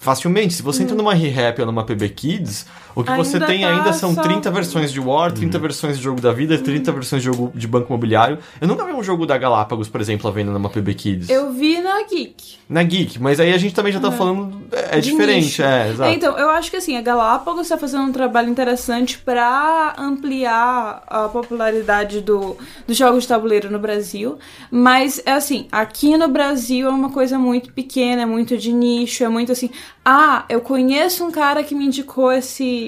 [0.00, 0.54] facilmente.
[0.54, 0.86] Se você hum.
[0.86, 4.14] entra numa ReHap ou numa PB Kids, o que ainda você tem tá ainda são
[4.14, 4.22] só...
[4.22, 5.62] 30 versões de War, 30 uhum.
[5.62, 6.96] versões de jogo da vida, 30 uhum.
[6.96, 8.38] versões de jogo de banco imobiliário.
[8.60, 11.28] Eu nunca vi um jogo da Galápagos, por exemplo, à venda numa PB Kids.
[11.28, 12.58] Eu vi na Geek.
[12.68, 14.62] Na Geek, mas aí a gente também já tá falando.
[14.72, 15.62] É, é diferente, nicho.
[15.62, 16.10] é, exato.
[16.12, 21.28] Então, eu acho que assim, a Galápagos está fazendo um trabalho interessante para ampliar a
[21.28, 22.56] popularidade do,
[22.86, 24.38] dos jogos de tabuleiro no Brasil.
[24.70, 29.24] Mas é assim, aqui no Brasil é uma coisa muito pequena, é muito de nicho,
[29.24, 29.70] é muito assim.
[30.04, 32.87] Ah, eu conheço um cara que me indicou esse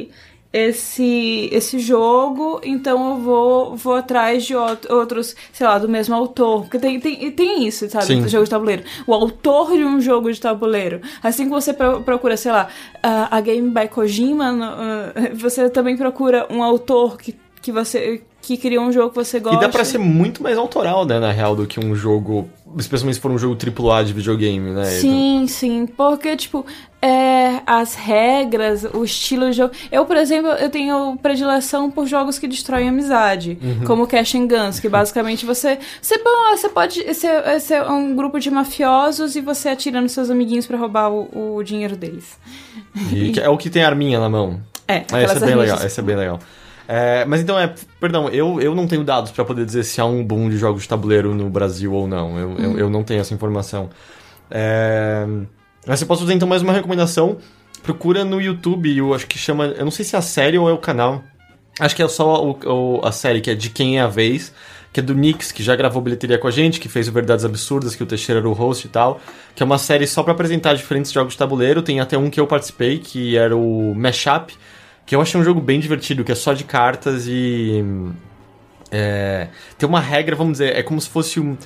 [0.53, 6.63] esse esse jogo, então eu vou vou atrás de outros, sei lá, do mesmo autor.
[6.63, 8.23] Porque tem, tem, tem isso, sabe, Sim.
[8.23, 8.83] do jogo de tabuleiro.
[9.07, 11.01] O autor de um jogo de tabuleiro.
[11.23, 12.69] Assim que você procura, sei lá,
[13.03, 18.93] a Game by Kojima, você também procura um autor que, que você que criou um
[18.93, 19.59] jogo que você gosta.
[19.59, 22.49] E dá pra ser muito mais autoral, né, na real, do que um jogo.
[22.77, 24.85] Especialmente se for um jogo AAA de videogame, né?
[24.85, 25.49] Sim, então...
[25.49, 25.87] sim.
[25.87, 26.65] Porque, tipo,
[27.03, 29.73] é, as regras, o estilo de jogo.
[29.91, 33.85] Eu, por exemplo, eu tenho predileção por jogos que destroem amizade, uhum.
[33.87, 35.79] como Cash and Guns, que basicamente você.
[36.01, 40.29] Você, bom, você pode ser, ser um grupo de mafiosos e você atira nos seus
[40.29, 42.39] amiguinhos para roubar o, o, dinheiro deles.
[43.13, 44.61] E é o que tem arminha na mão.
[44.87, 45.79] É, ah, esse é bem legal.
[45.87, 46.39] Esse é bem legal.
[46.87, 50.05] É, mas então é, perdão, eu, eu não tenho dados para poder dizer se há
[50.05, 52.37] um boom de jogos de tabuleiro no Brasil ou não.
[52.37, 53.89] Eu, eu, eu, não tenho essa informação.
[54.51, 55.25] É,
[55.87, 57.39] mas eu posso fazer então mais uma recomendação.
[57.83, 59.67] Procura no YouTube, eu acho que chama.
[59.67, 61.25] Eu não sei se é a série ou é o canal.
[61.79, 64.53] Acho que é só o, o, a série, que é De Quem é a Vez
[64.93, 67.45] que é do Nix, que já gravou bilheteria com a gente, que fez o Verdades
[67.45, 69.21] Absurdas, que o Teixeira era o host e tal,
[69.55, 71.81] que é uma série só para apresentar diferentes jogos de tabuleiro.
[71.81, 74.53] Tem até um que eu participei, que era o Mashup,
[75.07, 77.85] que eu achei um jogo bem divertido, que é só de cartas e.
[78.91, 79.49] É,
[79.79, 81.57] tem uma regra, vamos dizer, é como se fosse um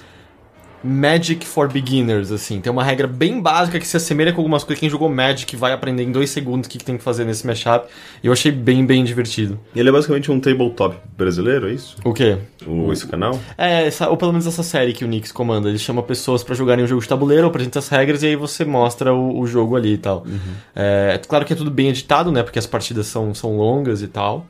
[0.85, 2.61] Magic for Beginners, assim.
[2.61, 4.79] Tem uma regra bem básica que se assemelha com algumas coisas.
[4.79, 7.47] Quem jogou Magic vai aprender em dois segundos o que, que tem que fazer nesse
[7.47, 7.89] mashup.
[8.23, 9.59] E eu achei bem, bem divertido.
[9.75, 11.97] E ele é basicamente um tabletop brasileiro, é isso?
[12.05, 12.37] O quê?
[12.67, 13.41] O, esse canal?
[13.57, 15.71] É, essa, ou pelo menos essa série que o Nix comanda.
[15.71, 18.65] Ele chama pessoas para jogarem um jogo de tabuleiro, apresenta as regras e aí você
[18.65, 20.25] mostra o, o jogo ali e tal.
[20.27, 20.55] Uhum.
[20.77, 22.43] É, claro que é tudo bem editado, né?
[22.43, 24.47] Porque as partidas são, são longas e tal.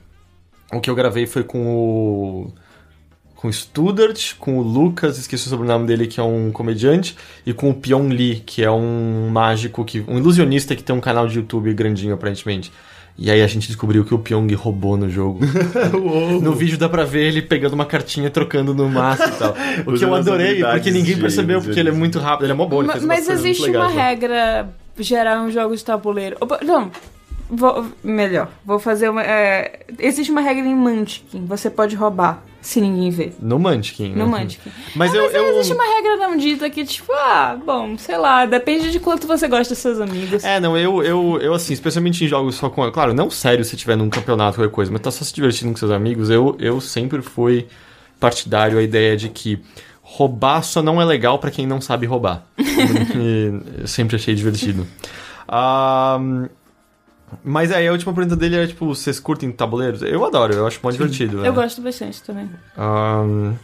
[0.73, 2.53] O que eu gravei foi com o
[3.45, 7.15] com o Studart, com o Lucas, esqueci o sobrenome dele, que é um comediante,
[7.45, 11.01] e com o Pyong Lee, que é um mágico, que, um ilusionista que tem um
[11.01, 12.73] canal de YouTube grandinho, aparentemente.
[13.19, 15.41] E aí a gente descobriu que o Pyong roubou no jogo.
[16.41, 19.55] no vídeo dá pra ver ele pegando uma cartinha trocando no maço e tal.
[19.85, 22.65] O que eu adorei, porque ninguém percebeu, porque ele é muito rápido, ele é mó
[22.65, 22.83] bom.
[22.83, 26.39] Mas, mas existe uma regra geral em jogos de tabuleiro.
[26.65, 26.91] Não,
[27.51, 29.23] vou, melhor, vou fazer uma...
[29.23, 33.33] É, existe uma regra em Munchkin, você pode roubar se ninguém vê.
[33.39, 34.25] No Munchkin, né?
[34.25, 34.71] No Munchkin.
[34.97, 35.49] Mas, é, eu, mas eu...
[35.51, 39.47] existe uma regra não dita que, tipo, ah, bom, sei lá, depende de quanto você
[39.47, 40.43] gosta dos seus amigos.
[40.43, 42.91] É, não, eu, eu, eu assim, especialmente em jogos só com...
[42.91, 45.73] Claro, não sério se tiver num campeonato ou qualquer coisa, mas tá só se divertindo
[45.73, 47.67] com seus amigos, eu, eu sempre fui
[48.19, 49.61] partidário a ideia de que
[50.01, 52.47] roubar só não é legal para quem não sabe roubar.
[52.59, 54.87] e eu sempre achei divertido.
[55.47, 56.49] Um,
[57.43, 60.03] mas aí a última pergunta dele é tipo, vocês curtem tabuleiros?
[60.03, 61.39] Eu adoro, eu acho muito divertido.
[61.39, 61.51] Eu é.
[61.51, 62.51] gosto bastante também.
[62.77, 63.55] Um,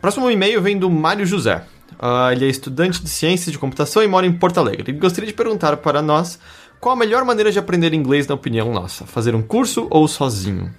[0.00, 1.64] próximo e-mail vem do Mário José.
[1.92, 4.90] Uh, ele é estudante de ciências de computação e mora em Porto Alegre.
[4.90, 6.38] Ele gostaria de perguntar para nós
[6.80, 9.06] qual a melhor maneira de aprender inglês na opinião nossa?
[9.06, 10.70] Fazer um curso ou sozinho?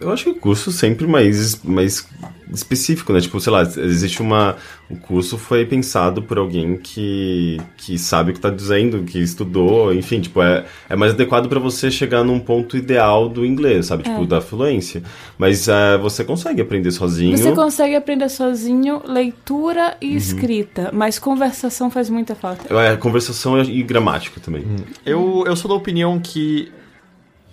[0.00, 2.06] Eu acho que o curso sempre mais, mais
[2.52, 3.20] específico, né?
[3.20, 4.56] Tipo, sei lá, existe uma.
[4.90, 9.94] O curso foi pensado por alguém que, que sabe o que está dizendo, que estudou,
[9.94, 14.02] enfim, tipo, é, é mais adequado para você chegar num ponto ideal do inglês, sabe?
[14.02, 14.26] Tipo, é.
[14.26, 15.02] da fluência.
[15.38, 17.36] Mas uh, você consegue aprender sozinho.
[17.36, 20.16] Você consegue aprender sozinho leitura e uhum.
[20.16, 22.72] escrita, mas conversação faz muita falta.
[22.74, 24.62] É, conversação e gramática também.
[24.62, 24.76] Uhum.
[25.06, 26.70] Eu, eu sou da opinião que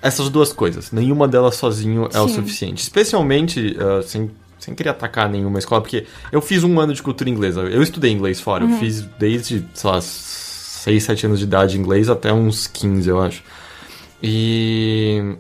[0.01, 0.91] essas duas coisas.
[0.91, 2.19] Nenhuma delas sozinho é Sim.
[2.19, 2.81] o suficiente.
[2.81, 7.29] Especialmente, uh, sem, sem querer atacar nenhuma escola, porque eu fiz um ano de cultura
[7.29, 7.61] inglesa.
[7.61, 8.65] Eu estudei inglês fora.
[8.65, 8.71] Uhum.
[8.71, 13.21] Eu fiz desde, sei lá, 6, 7 anos de idade inglês até uns 15, eu
[13.21, 13.43] acho.
[14.23, 15.35] E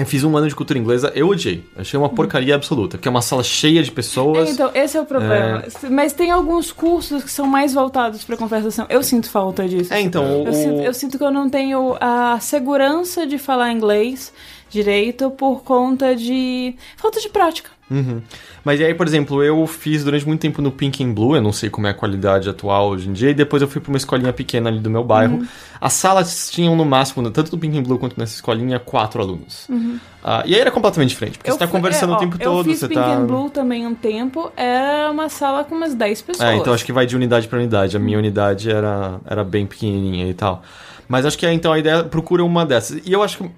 [0.00, 1.64] eu fiz um ano de cultura inglesa, eu odiei.
[1.76, 4.48] Achei uma porcaria absoluta, porque é uma sala cheia de pessoas.
[4.48, 5.64] É, então, esse é o problema.
[5.82, 5.88] É...
[5.88, 8.86] Mas tem alguns cursos que são mais voltados para conversação.
[8.88, 9.92] Eu sinto falta disso.
[9.92, 10.24] É, então.
[10.24, 10.54] Eu, o...
[10.54, 14.32] sinto, eu sinto que eu não tenho a segurança de falar inglês
[14.70, 17.70] direito por conta de falta de prática.
[17.90, 18.22] Uhum.
[18.64, 21.52] Mas aí, por exemplo, eu fiz durante muito tempo no Pink and Blue, eu não
[21.52, 23.96] sei como é a qualidade atual hoje em dia, e depois eu fui para uma
[23.96, 25.38] escolinha pequena ali do meu bairro.
[25.38, 25.46] Uhum.
[25.80, 29.66] As salas tinham no máximo, tanto no Pink and Blue quanto nessa escolinha, quatro alunos.
[29.68, 29.98] Uhum.
[30.22, 32.36] Uh, e aí era completamente diferente, porque eu você está conversando é, ó, o tempo
[32.38, 32.58] eu todo.
[32.58, 33.12] Eu fiz você Pink tá...
[33.14, 36.48] and Blue também um tempo, era uma sala com umas 10 pessoas.
[36.48, 37.96] É, então acho que vai de unidade para unidade.
[37.96, 40.62] A minha unidade era, era bem pequenininha e tal.
[41.08, 43.00] Mas acho que é, então a ideia procura uma dessas.
[43.04, 43.50] E eu acho que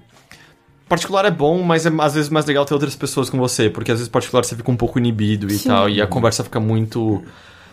[0.89, 3.91] particular é bom, mas é às vezes mais legal ter outras pessoas com você, porque
[3.91, 5.69] às vezes particular você fica um pouco inibido e Sim.
[5.69, 7.23] tal, e a conversa fica muito.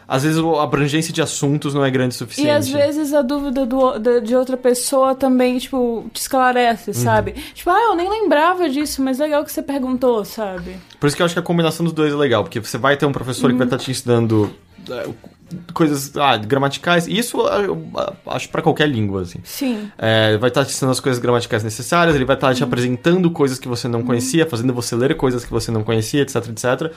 [0.07, 2.47] Às vezes a abrangência de assuntos não é grande o suficiente.
[2.47, 6.93] E às vezes a dúvida do, de, de outra pessoa também, tipo, te esclarece, uhum.
[6.95, 7.33] sabe?
[7.53, 10.77] Tipo, ah, eu nem lembrava disso, mas legal que você perguntou, sabe?
[10.99, 12.97] Por isso que eu acho que a combinação dos dois é legal, porque você vai
[12.97, 13.51] ter um professor uhum.
[13.51, 14.51] que vai estar te ensinando
[14.89, 15.07] é,
[15.73, 17.07] coisas ah, gramaticais.
[17.07, 17.91] Isso eu
[18.27, 19.39] acho para qualquer língua, assim.
[19.43, 19.91] Sim.
[19.97, 22.67] É, vai estar te ensinando as coisas gramaticais necessárias, ele vai estar te uhum.
[22.67, 24.05] apresentando coisas que você não uhum.
[24.05, 26.91] conhecia, fazendo você ler coisas que você não conhecia, etc, etc.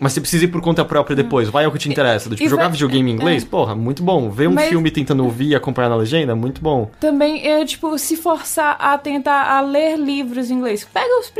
[0.00, 1.48] Mas você precisa ir por conta própria depois.
[1.48, 2.28] Vai ao que te interessa.
[2.28, 2.72] Do, tipo, jogar vai...
[2.72, 3.46] videogame em inglês, é.
[3.46, 4.28] porra, muito bom.
[4.28, 4.68] Ver um Mas...
[4.68, 6.90] filme tentando ouvir e acompanhar na legenda, muito bom.
[6.98, 10.86] Também, é, tipo, se forçar a tentar a ler livros em inglês.
[10.92, 11.32] Pega os,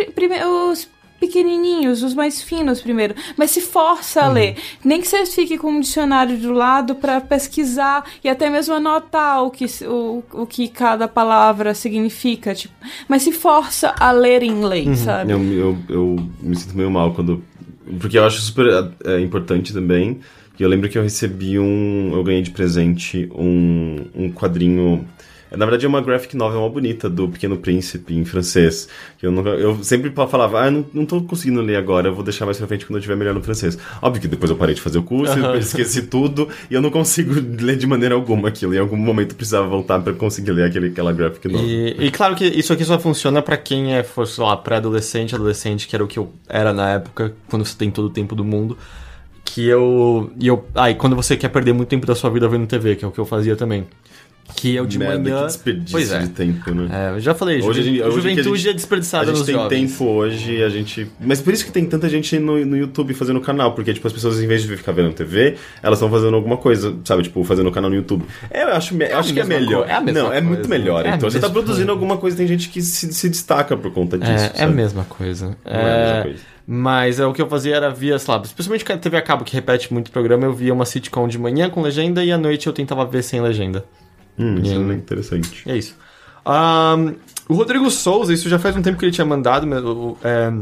[0.70, 0.88] os
[1.24, 4.34] pequenininhos, os mais finos primeiro, mas se força a uhum.
[4.34, 4.56] ler.
[4.84, 9.42] Nem que você fique com um dicionário do lado para pesquisar e até mesmo anotar
[9.42, 12.74] o que, o, o que cada palavra significa, tipo,
[13.08, 14.96] mas se força a ler em inglês, uhum.
[14.96, 15.32] sabe?
[15.32, 17.42] Eu, eu, eu me sinto meio mal quando...
[18.00, 18.66] Porque eu acho super
[19.04, 20.20] é, importante também,
[20.58, 22.12] e eu lembro que eu recebi um...
[22.14, 25.06] Eu ganhei de presente um, um quadrinho
[25.56, 28.88] Na verdade, é uma graphic novel uma bonita do Pequeno Príncipe em francês.
[29.22, 32.44] Eu, nunca, eu sempre falava, ah, não, não tô conseguindo ler agora, eu vou deixar
[32.44, 33.78] mais pra frente quando eu tiver melhor no francês.
[34.00, 35.54] Óbvio que depois eu parei de fazer o curso, uhum.
[35.58, 38.74] esqueci tudo, e eu não consigo ler de maneira alguma aquilo.
[38.74, 41.66] Em algum momento precisava voltar para conseguir ler aquele, aquela graphic novel.
[41.66, 45.34] E, e, claro que isso aqui só funciona para quem é, for, sei lá, pré-adolescente,
[45.34, 48.34] adolescente, que era o que eu era na época, quando você tem todo o tempo
[48.34, 48.76] do mundo
[49.44, 50.32] que eu.
[50.40, 50.66] E eu.
[50.74, 53.08] Ah, e quando você quer perder muito tempo da sua vida vendo TV, que é
[53.08, 53.86] o que eu fazia também.
[54.54, 55.40] Que eu de Merda, manhã.
[55.40, 56.18] Que desperdício pois é.
[56.20, 56.88] de tempo, né?
[56.90, 59.56] É, eu já falei, hoje, juventude, hoje juventude gente, é desperdiçada nos jovens.
[59.56, 61.10] A gente tem tempo hoje, a gente.
[61.18, 64.12] Mas por isso que tem tanta gente no, no YouTube fazendo canal, porque tipo, as
[64.12, 67.22] pessoas, em vez de ficar vendo TV, elas estão fazendo alguma coisa, sabe?
[67.22, 68.24] Tipo, fazendo canal no YouTube.
[68.50, 69.88] É, eu acho, eu acho que é melhor.
[69.88, 71.06] É a mesma Não, é muito melhor.
[71.06, 71.92] É então você tá produzindo coisa.
[71.92, 74.52] alguma coisa, tem gente que se, se destaca por conta disso.
[74.56, 75.56] É, é a mesma coisa.
[75.64, 76.54] Não é, é a mesma coisa.
[76.66, 79.44] Mas é, o que eu fazia era via, sei lá, especialmente a TV a cabo
[79.44, 82.66] que repete muito programa, eu via uma sitcom de manhã com legenda e à noite
[82.66, 83.84] eu tentava ver sem legenda.
[84.38, 85.62] Hum, isso é interessante.
[85.68, 85.96] É isso.
[86.46, 87.14] Um,
[87.48, 89.66] o Rodrigo Souza, isso já faz um tempo que ele tinha mandado,
[90.22, 90.52] é,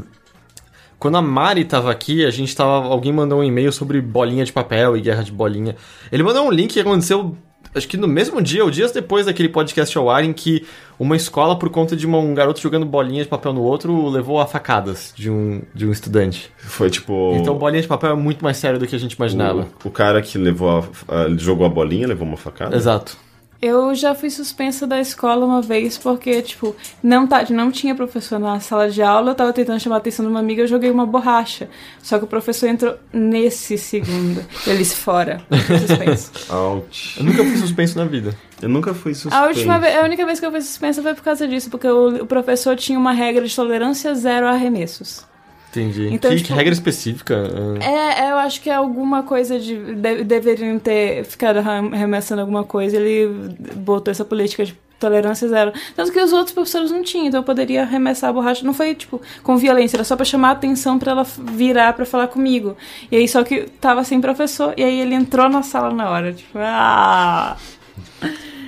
[0.98, 2.86] quando a Mari tava aqui, a gente tava.
[2.86, 5.74] Alguém mandou um e-mail sobre bolinha de papel e guerra de bolinha.
[6.12, 7.36] Ele mandou um link que aconteceu
[7.74, 10.64] acho que no mesmo dia, ou dias depois daquele podcast ao ar, em que
[10.98, 14.40] uma escola, por conta de uma, um garoto jogando bolinha de papel no outro, levou
[14.40, 16.50] a facadas de um, de um estudante.
[16.56, 17.34] Foi tipo.
[17.36, 19.68] Então, bolinha de papel é muito mais sério do que a gente imaginava.
[19.84, 22.76] O, o cara que levou a, a, jogou a bolinha levou uma facada?
[22.76, 23.16] Exato.
[23.62, 28.40] Eu já fui suspensa da escola uma vez porque, tipo, não, tá, não tinha professor
[28.40, 30.90] na sala de aula, eu tava tentando chamar a atenção de uma amiga, eu joguei
[30.90, 31.70] uma borracha.
[32.02, 34.44] Só que o professor entrou nesse segundo.
[34.66, 35.40] Eles fora.
[35.78, 36.32] Suspenso.
[36.52, 37.16] Ouch.
[37.20, 38.36] Eu nunca fui suspenso na vida.
[38.60, 39.44] Eu nunca fui suspenso.
[39.44, 41.86] A, última vez, a única vez que eu fui suspensa foi por causa disso, porque
[41.86, 45.24] o, o professor tinha uma regra de tolerância zero a arremessos.
[45.72, 46.08] Entendi.
[46.12, 47.34] Então, que, tipo, que, regra específica?
[47.80, 50.22] É, eu acho que é alguma coisa de, de.
[50.24, 52.96] Deveriam ter ficado arremessando alguma coisa.
[52.96, 55.72] Ele botou essa política de tolerância zero.
[55.96, 58.64] Tanto que os outros professores não tinham, então eu poderia arremessar a borracha.
[58.64, 62.04] Não foi, tipo, com violência, era só pra chamar a atenção para ela virar para
[62.04, 62.76] falar comigo.
[63.10, 66.32] E aí, só que tava sem professor, e aí ele entrou na sala na hora,
[66.32, 67.56] tipo, ah.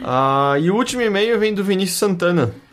[0.03, 2.64] Ah, e o último e-mail vem do Vinícius Santana.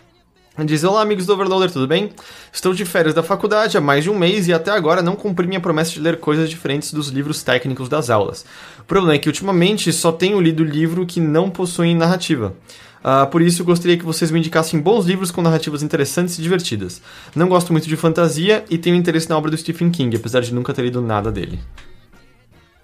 [0.60, 2.12] Diz: Olá, amigos do Overloader, tudo bem?
[2.52, 5.48] Estou de férias da faculdade há mais de um mês e até agora não cumpri
[5.48, 8.46] minha promessa de ler coisas diferentes dos livros técnicos das aulas.
[8.80, 12.54] O problema é que ultimamente só tenho lido livro que não possuem narrativa.
[13.00, 17.02] Uh, por isso, gostaria que vocês me indicassem bons livros com narrativas interessantes e divertidas.
[17.34, 20.54] Não gosto muito de fantasia e tenho interesse na obra do Stephen King, apesar de
[20.54, 21.60] nunca ter lido nada dele.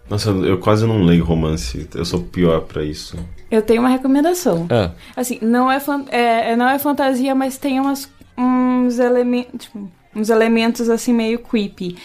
[0.10, 1.88] Nossa, eu quase não leio romance.
[1.94, 3.18] Eu sou pior para isso.
[3.52, 4.68] Eu tenho uma recomendação.
[4.70, 4.92] É.
[5.16, 9.66] Assim, não é, é, não é fantasia, mas tem umas, uns elementos.
[9.66, 11.96] Tipo, uns elementos assim meio creepy.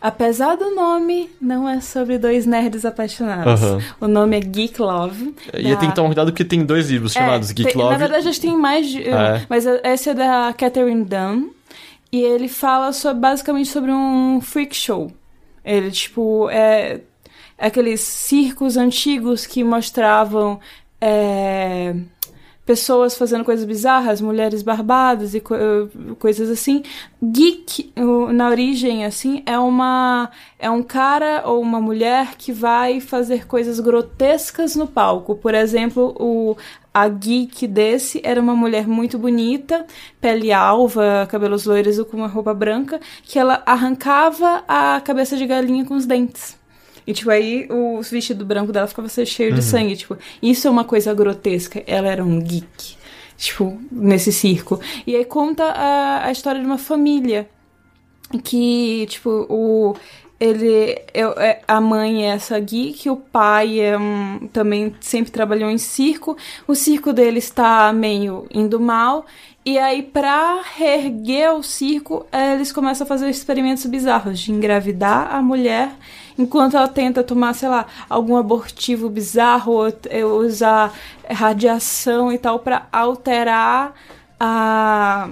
[0.00, 3.62] Apesar do nome, não é sobre dois nerds apaixonados.
[3.62, 3.80] Uhum.
[4.00, 5.32] O nome é Geek Love.
[5.54, 5.76] E da...
[5.76, 7.92] tem que tomar cuidado porque tem dois livros é, chamados Geek tem, Love.
[7.92, 9.08] Na verdade, acho que tem mais de.
[9.08, 9.46] É.
[9.48, 11.50] Mas esse é da Catherine Dunn.
[12.10, 15.10] E ele fala sobre, basicamente sobre um freak show.
[15.64, 17.00] Ele, tipo, é
[17.58, 20.58] aqueles circos antigos que mostravam
[21.00, 21.94] é,
[22.64, 25.54] pessoas fazendo coisas bizarras, mulheres barbadas e co
[26.18, 26.82] coisas assim.
[27.22, 27.92] Geek,
[28.32, 33.80] na origem, assim, é uma é um cara ou uma mulher que vai fazer coisas
[33.80, 35.34] grotescas no palco.
[35.34, 36.56] Por exemplo, o
[36.94, 39.86] a geek desse era uma mulher muito bonita,
[40.20, 45.84] pele alva, cabelos loiros com uma roupa branca, que ela arrancava a cabeça de galinha
[45.84, 46.61] com os dentes.
[47.06, 49.56] E, tipo, aí o vestido branco dela ficava cheio uhum.
[49.56, 49.96] de sangue.
[49.96, 51.82] Tipo, isso é uma coisa grotesca.
[51.86, 52.96] Ela era um geek.
[53.36, 54.80] Tipo, nesse circo.
[55.06, 57.48] E aí conta a, a história de uma família.
[58.42, 59.94] Que, tipo, o
[60.42, 65.70] ele eu, é, a mãe é essa geek, o pai é um, também sempre trabalhou
[65.70, 66.36] em circo.
[66.66, 69.24] O circo dele está meio indo mal.
[69.64, 75.40] E aí, pra reerguer o circo, eles começam a fazer experimentos bizarros de engravidar a
[75.40, 75.92] mulher
[76.38, 80.92] enquanto ela tenta tomar, sei lá, algum abortivo bizarro, ou eh, usar
[81.30, 83.94] radiação e tal para alterar
[84.38, 85.28] a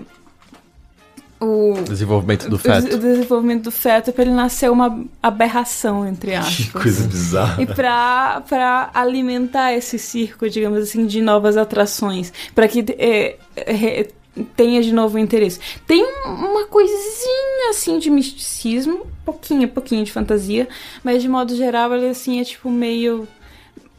[1.40, 2.94] o desenvolvimento do feto.
[2.96, 6.66] O desenvolvimento do feto para ele nascer uma aberração, entre aspas.
[6.66, 7.62] Que coisa bizarra.
[7.62, 14.08] E para para alimentar esse circo, digamos assim, de novas atrações, para que é, é,
[14.56, 15.60] tenha de novo interesse.
[15.86, 20.68] Tem uma coisinha assim de misticismo, pouquinho, pouquinho de fantasia,
[21.02, 23.26] mas de modo geral ele assim é tipo meio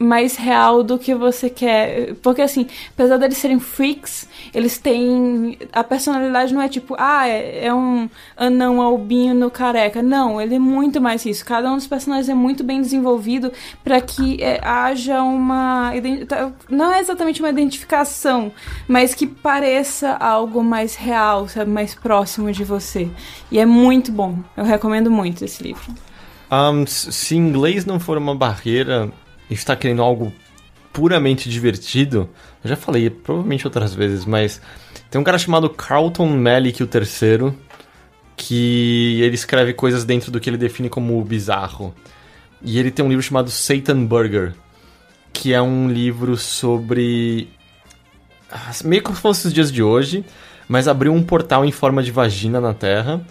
[0.01, 2.15] mais real do que você quer.
[2.15, 5.57] Porque, assim, apesar deles serem freaks, eles têm.
[5.71, 10.01] A personalidade não é tipo, ah, é, é um anão albino careca.
[10.01, 11.45] Não, ele é muito mais isso.
[11.45, 13.51] Cada um dos personagens é muito bem desenvolvido
[13.83, 15.91] para que é, haja uma.
[16.27, 18.51] Tá, não é exatamente uma identificação,
[18.87, 21.69] mas que pareça algo mais real, sabe?
[21.69, 23.09] Mais próximo de você.
[23.51, 24.37] E é muito bom.
[24.57, 25.93] Eu recomendo muito esse livro.
[26.51, 29.09] Um, se inglês não for uma barreira
[29.51, 30.33] e está querendo algo
[30.93, 32.29] puramente divertido,
[32.63, 34.61] eu já falei provavelmente outras vezes, mas
[35.09, 36.29] tem um cara chamado Carlton
[36.81, 37.53] o terceiro,
[38.37, 41.93] que ele escreve coisas dentro do que ele define como bizarro.
[42.61, 44.53] E ele tem um livro chamado Satan Burger,
[45.33, 47.49] que é um livro sobre.
[48.49, 50.23] Ah, meio como se fosse os dias de hoje,
[50.67, 53.21] mas abriu um portal em forma de vagina na Terra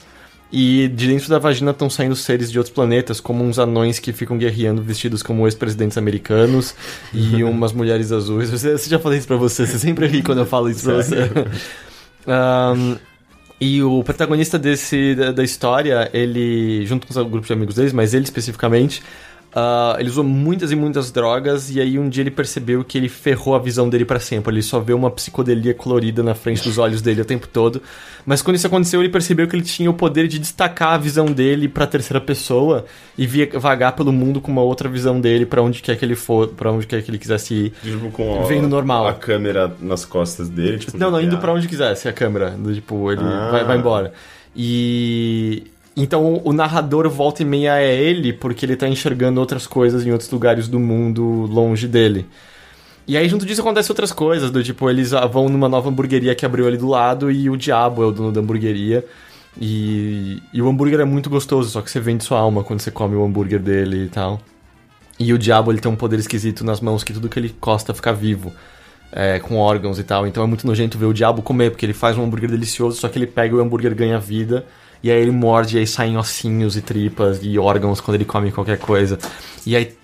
[0.53, 4.13] e de dentro da vagina estão saindo seres de outros planetas, como uns anões que
[4.13, 6.75] ficam guerreando vestidos como ex-presidentes americanos
[7.13, 8.51] e umas mulheres azuis.
[8.51, 11.31] Você, já falei isso pra você, você sempre ri quando eu falo isso pra você.
[12.27, 12.97] um,
[13.61, 17.93] e o protagonista desse, da, da, história, ele, junto com o grupo de amigos deles,
[17.93, 19.03] mas ele especificamente,
[19.51, 23.09] Uh, ele usou muitas e muitas drogas e aí um dia ele percebeu que ele
[23.09, 24.53] ferrou a visão dele para sempre.
[24.53, 27.83] Ele só vê uma psicodelia colorida na frente dos olhos dele o tempo todo.
[28.25, 31.27] Mas quando isso aconteceu, ele percebeu que ele tinha o poder de destacar a visão
[31.27, 32.85] dele para terceira pessoa
[33.19, 36.15] e via, vagar pelo mundo com uma outra visão dele para onde quer que ele
[36.15, 37.73] for, para onde quer que ele quisesse ir.
[37.83, 39.09] Tipo, com a, vendo normal.
[39.09, 43.11] A câmera nas costas dele, tipo, Não, não, indo para onde quisesse a câmera, tipo,
[43.11, 43.49] ele ah.
[43.51, 44.13] vai, vai embora.
[44.55, 45.65] E
[46.03, 50.13] então o narrador volta e meia é ele porque ele tá enxergando outras coisas em
[50.13, 52.27] outros lugares do mundo longe dele.
[53.07, 56.47] E aí junto disso acontece outras coisas, do tipo, eles vão numa nova hamburgueria que
[56.47, 59.05] abriu ali do lado e o diabo é o dono da hamburgueria.
[59.61, 62.91] E, e o hambúrguer é muito gostoso, só que você vende sua alma quando você
[62.91, 64.41] come o hambúrguer dele e tal.
[65.19, 67.93] E o diabo ele tem um poder esquisito nas mãos que tudo que ele costa
[67.93, 68.53] fica vivo.
[69.13, 70.25] É, com órgãos e tal.
[70.25, 73.09] Então é muito nojento ver o diabo comer, porque ele faz um hambúrguer delicioso, só
[73.09, 74.65] que ele pega o hambúrguer ganha vida
[75.03, 78.53] e aí ele morde e aí saem ossinhos e tripas e órgãos quando ele come
[78.53, 79.19] qualquer coisa.
[79.67, 79.95] E aí.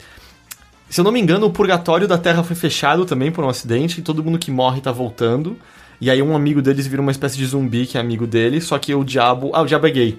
[0.89, 4.01] Se eu não me engano, o purgatório da Terra foi fechado também por um acidente
[4.01, 5.57] e todo mundo que morre tá voltando.
[6.01, 8.79] E aí um amigo deles vira uma espécie de zumbi que é amigo dele, só
[8.79, 9.51] que o diabo.
[9.53, 10.19] Ah, o diabo é gay.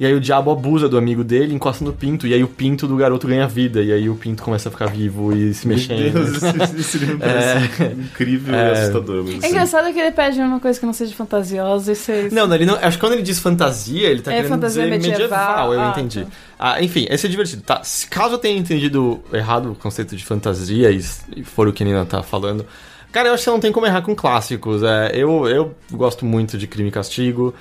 [0.00, 2.86] E aí o diabo abusa do amigo dele, encosta no pinto, e aí o pinto
[2.86, 6.14] do garoto ganha vida, e aí o pinto começa a ficar vivo e se mexendo.
[6.14, 9.24] Meu Deus, esse, esse livro é, incrível é, e assustador.
[9.24, 9.44] Mesmo.
[9.44, 12.32] É engraçado que ele pede uma coisa que não seja fantasiosa e seja...
[12.32, 14.90] Não, ele não, acho que quando ele diz fantasia, ele tá é querendo fantasia dizer
[14.90, 16.24] medieval, medieval eu ah, entendi.
[16.24, 16.30] Tá.
[16.58, 17.82] Ah, enfim, esse é divertido, tá?
[18.08, 21.02] Caso eu tenha entendido errado o conceito de fantasia e
[21.42, 22.64] for o que a Nina tá falando...
[23.10, 24.82] Cara, eu acho que não tem como errar com clássicos.
[24.82, 27.54] É, eu, eu gosto muito de Crime e Castigo.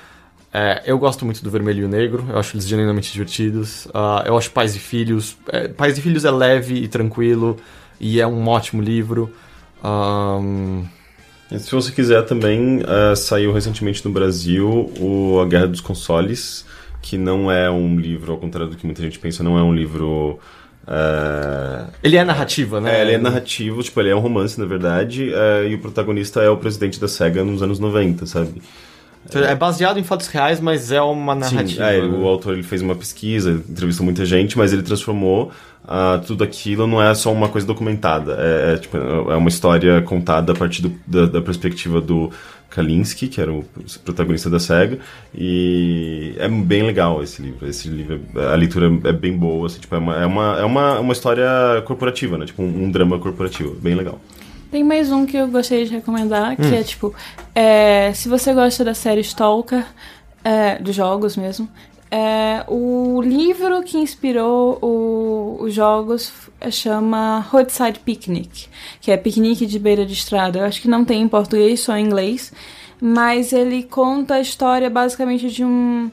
[0.54, 3.86] É, eu gosto muito do Vermelho e o Negro, eu acho eles genuinamente divertidos.
[3.88, 5.38] Uh, eu acho Pais e Filhos.
[5.50, 7.58] É, Pais e Filhos é leve e tranquilo
[8.00, 9.32] e é um ótimo livro.
[9.84, 10.86] Um...
[11.52, 16.66] Se você quiser também, uh, saiu recentemente no Brasil o A Guerra dos Consoles,
[17.02, 19.74] que não é um livro, ao contrário do que muita gente pensa, não é um
[19.74, 20.40] livro.
[20.84, 21.90] Uh...
[22.04, 23.00] Ele é narrativa, né?
[23.00, 26.42] É, ele é narrativo, tipo, ele é um romance, na verdade, uh, e o protagonista
[26.42, 28.62] é o presidente da SEGA nos anos 90, sabe?
[29.34, 31.68] É baseado em fatos reais, mas é uma narrativa.
[31.68, 32.08] Sim, é, né?
[32.08, 35.52] o autor ele fez uma pesquisa, entrevistou muita gente, mas ele transformou
[35.84, 38.38] uh, tudo aquilo, não é só uma coisa documentada.
[38.40, 42.32] É, é, tipo, é uma história contada a partir do, da, da, perspectiva do
[42.70, 43.66] Kalinski, que era o
[44.06, 45.00] protagonista da SEGA,
[45.34, 47.68] e é bem legal esse livro.
[47.68, 51.00] Esse livro, a leitura é bem boa, assim, tipo, é, uma, é, uma, é uma,
[51.00, 51.48] uma história
[51.86, 52.46] corporativa, né?
[52.46, 54.20] Tipo, um, um drama corporativo, bem legal.
[54.70, 56.74] Tem mais um que eu gostaria de recomendar, que hum.
[56.74, 57.16] é tipo,
[57.56, 59.86] é, se você gosta da série Stalker,
[60.44, 61.70] é, dos jogos mesmo,
[62.10, 66.32] é, o livro que inspirou o, os jogos
[66.72, 68.68] chama Roadside Picnic,
[69.02, 70.60] que é piquenique de beira de estrada.
[70.60, 72.54] Eu acho que não tem em português, só em inglês,
[73.02, 76.10] mas ele conta a história basicamente de um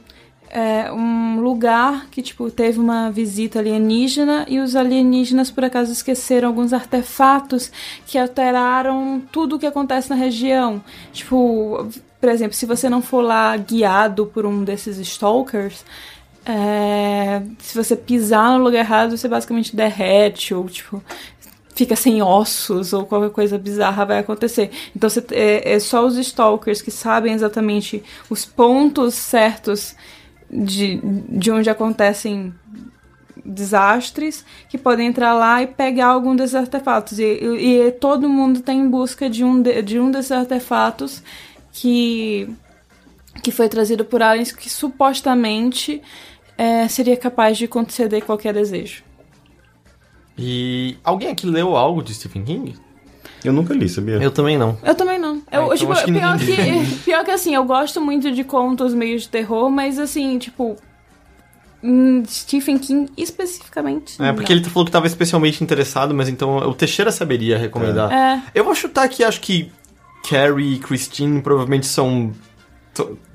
[0.55, 6.47] é, um lugar que, tipo, teve uma visita alienígena e os alienígenas, por acaso, esqueceram
[6.47, 7.72] alguns artefatos
[8.06, 10.81] que alteraram tudo o que acontece na região.
[11.12, 11.89] Tipo,
[12.20, 15.85] por exemplo, se você não for lá guiado por um desses stalkers,
[16.47, 21.02] é, se você pisar no lugar errado, você basicamente derrete ou, tipo,
[21.74, 24.70] fica sem ossos ou qualquer coisa bizarra vai acontecer.
[24.94, 29.97] Então é, é só os stalkers que sabem exatamente os pontos certos
[30.55, 32.55] de, de onde acontecem
[33.44, 37.18] desastres que podem entrar lá e pegar algum desses artefatos.
[37.18, 41.22] E, e, e todo mundo está em busca de um, de, de um desses artefatos
[41.72, 42.48] que,
[43.43, 46.01] que foi trazido por aliens que supostamente
[46.56, 49.02] é, seria capaz de conceder qualquer desejo.
[50.39, 52.74] E alguém aqui leu algo de Stephen King?
[53.45, 54.15] Eu nunca li, sabia?
[54.15, 54.79] Eu também não.
[54.83, 55.43] Eu também não.
[55.53, 58.95] Eu, ah, então tipo, pior, que, que pior que assim, eu gosto muito de contos
[58.95, 60.77] meio de terror, mas assim, tipo,
[62.27, 64.21] Stephen King especificamente.
[64.23, 64.61] É, porque não.
[64.61, 68.11] ele falou que estava especialmente interessado, mas então o Teixeira saberia recomendar.
[68.11, 68.43] É.
[68.55, 69.71] Eu vou chutar aqui, acho que
[70.29, 72.33] Carrie e Christine provavelmente são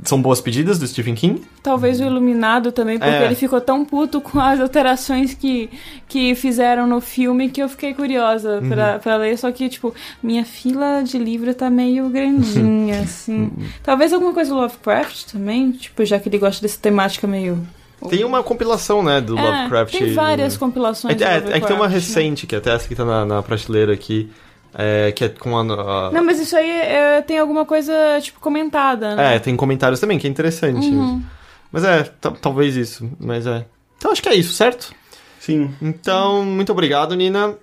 [0.03, 1.41] são boas pedidas do Stephen King.
[1.61, 3.26] Talvez o Iluminado também, porque é.
[3.26, 5.69] ele ficou tão puto com as alterações que,
[6.07, 8.69] que fizeram no filme que eu fiquei curiosa uhum.
[8.69, 9.38] pra, pra ler.
[9.38, 13.52] Só que, tipo, minha fila de livro tá meio grandinha, assim.
[13.84, 17.60] Talvez alguma coisa do Lovecraft também, tipo, já que ele gosta dessa temática meio
[18.07, 19.98] tem uma compilação, né, do é, Lovecraft.
[19.98, 21.19] Tem várias compilações.
[21.22, 21.95] É, é, é, que tem uma né?
[21.95, 22.49] recente, né?
[22.49, 24.31] que até essa que tá na, na prateleira aqui.
[24.73, 26.11] É, que é com a, a...
[26.11, 29.35] Não, mas isso aí é, tem alguma coisa, tipo, comentada, né?
[29.35, 30.87] É, tem comentários também, que é interessante.
[30.87, 31.23] Uhum.
[31.71, 32.03] Mas é,
[32.41, 33.65] talvez isso, mas é.
[33.97, 34.93] Então acho que é isso, certo?
[35.39, 35.73] Sim.
[35.81, 37.55] Então, muito obrigado, Nina.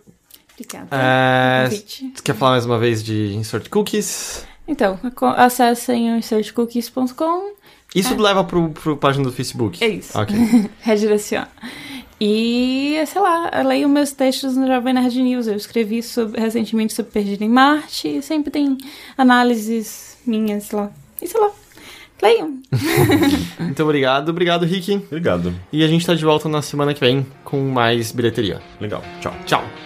[0.55, 0.89] Obrigada.
[0.91, 4.47] É, você quer falar mais uma vez de Insert Cookies?
[4.67, 4.99] Então,
[5.37, 7.57] acessem o insertcookies.com
[7.97, 8.17] isso é.
[8.19, 9.83] leva pro, pro página do Facebook?
[9.83, 10.19] É isso.
[10.19, 10.37] Ok.
[10.81, 11.49] Redireciona.
[12.21, 15.47] E, sei lá, eu leio meus textos no Jovem Nerd News.
[15.47, 18.09] Eu escrevi sobre, recentemente sobre Perdido em Marte.
[18.09, 18.79] E sempre tem
[19.19, 20.91] análises minhas lá.
[21.21, 21.51] E sei lá,
[22.23, 22.59] leiam.
[23.61, 24.31] Muito obrigado.
[24.31, 24.95] Obrigado, Rick.
[24.95, 25.55] Obrigado.
[25.73, 28.61] E a gente tá de volta na semana que vem com mais bilheteria.
[28.81, 29.03] Legal.
[29.21, 29.35] Tchau.
[29.45, 29.86] Tchau.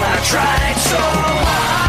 [0.00, 1.87] I tried so hard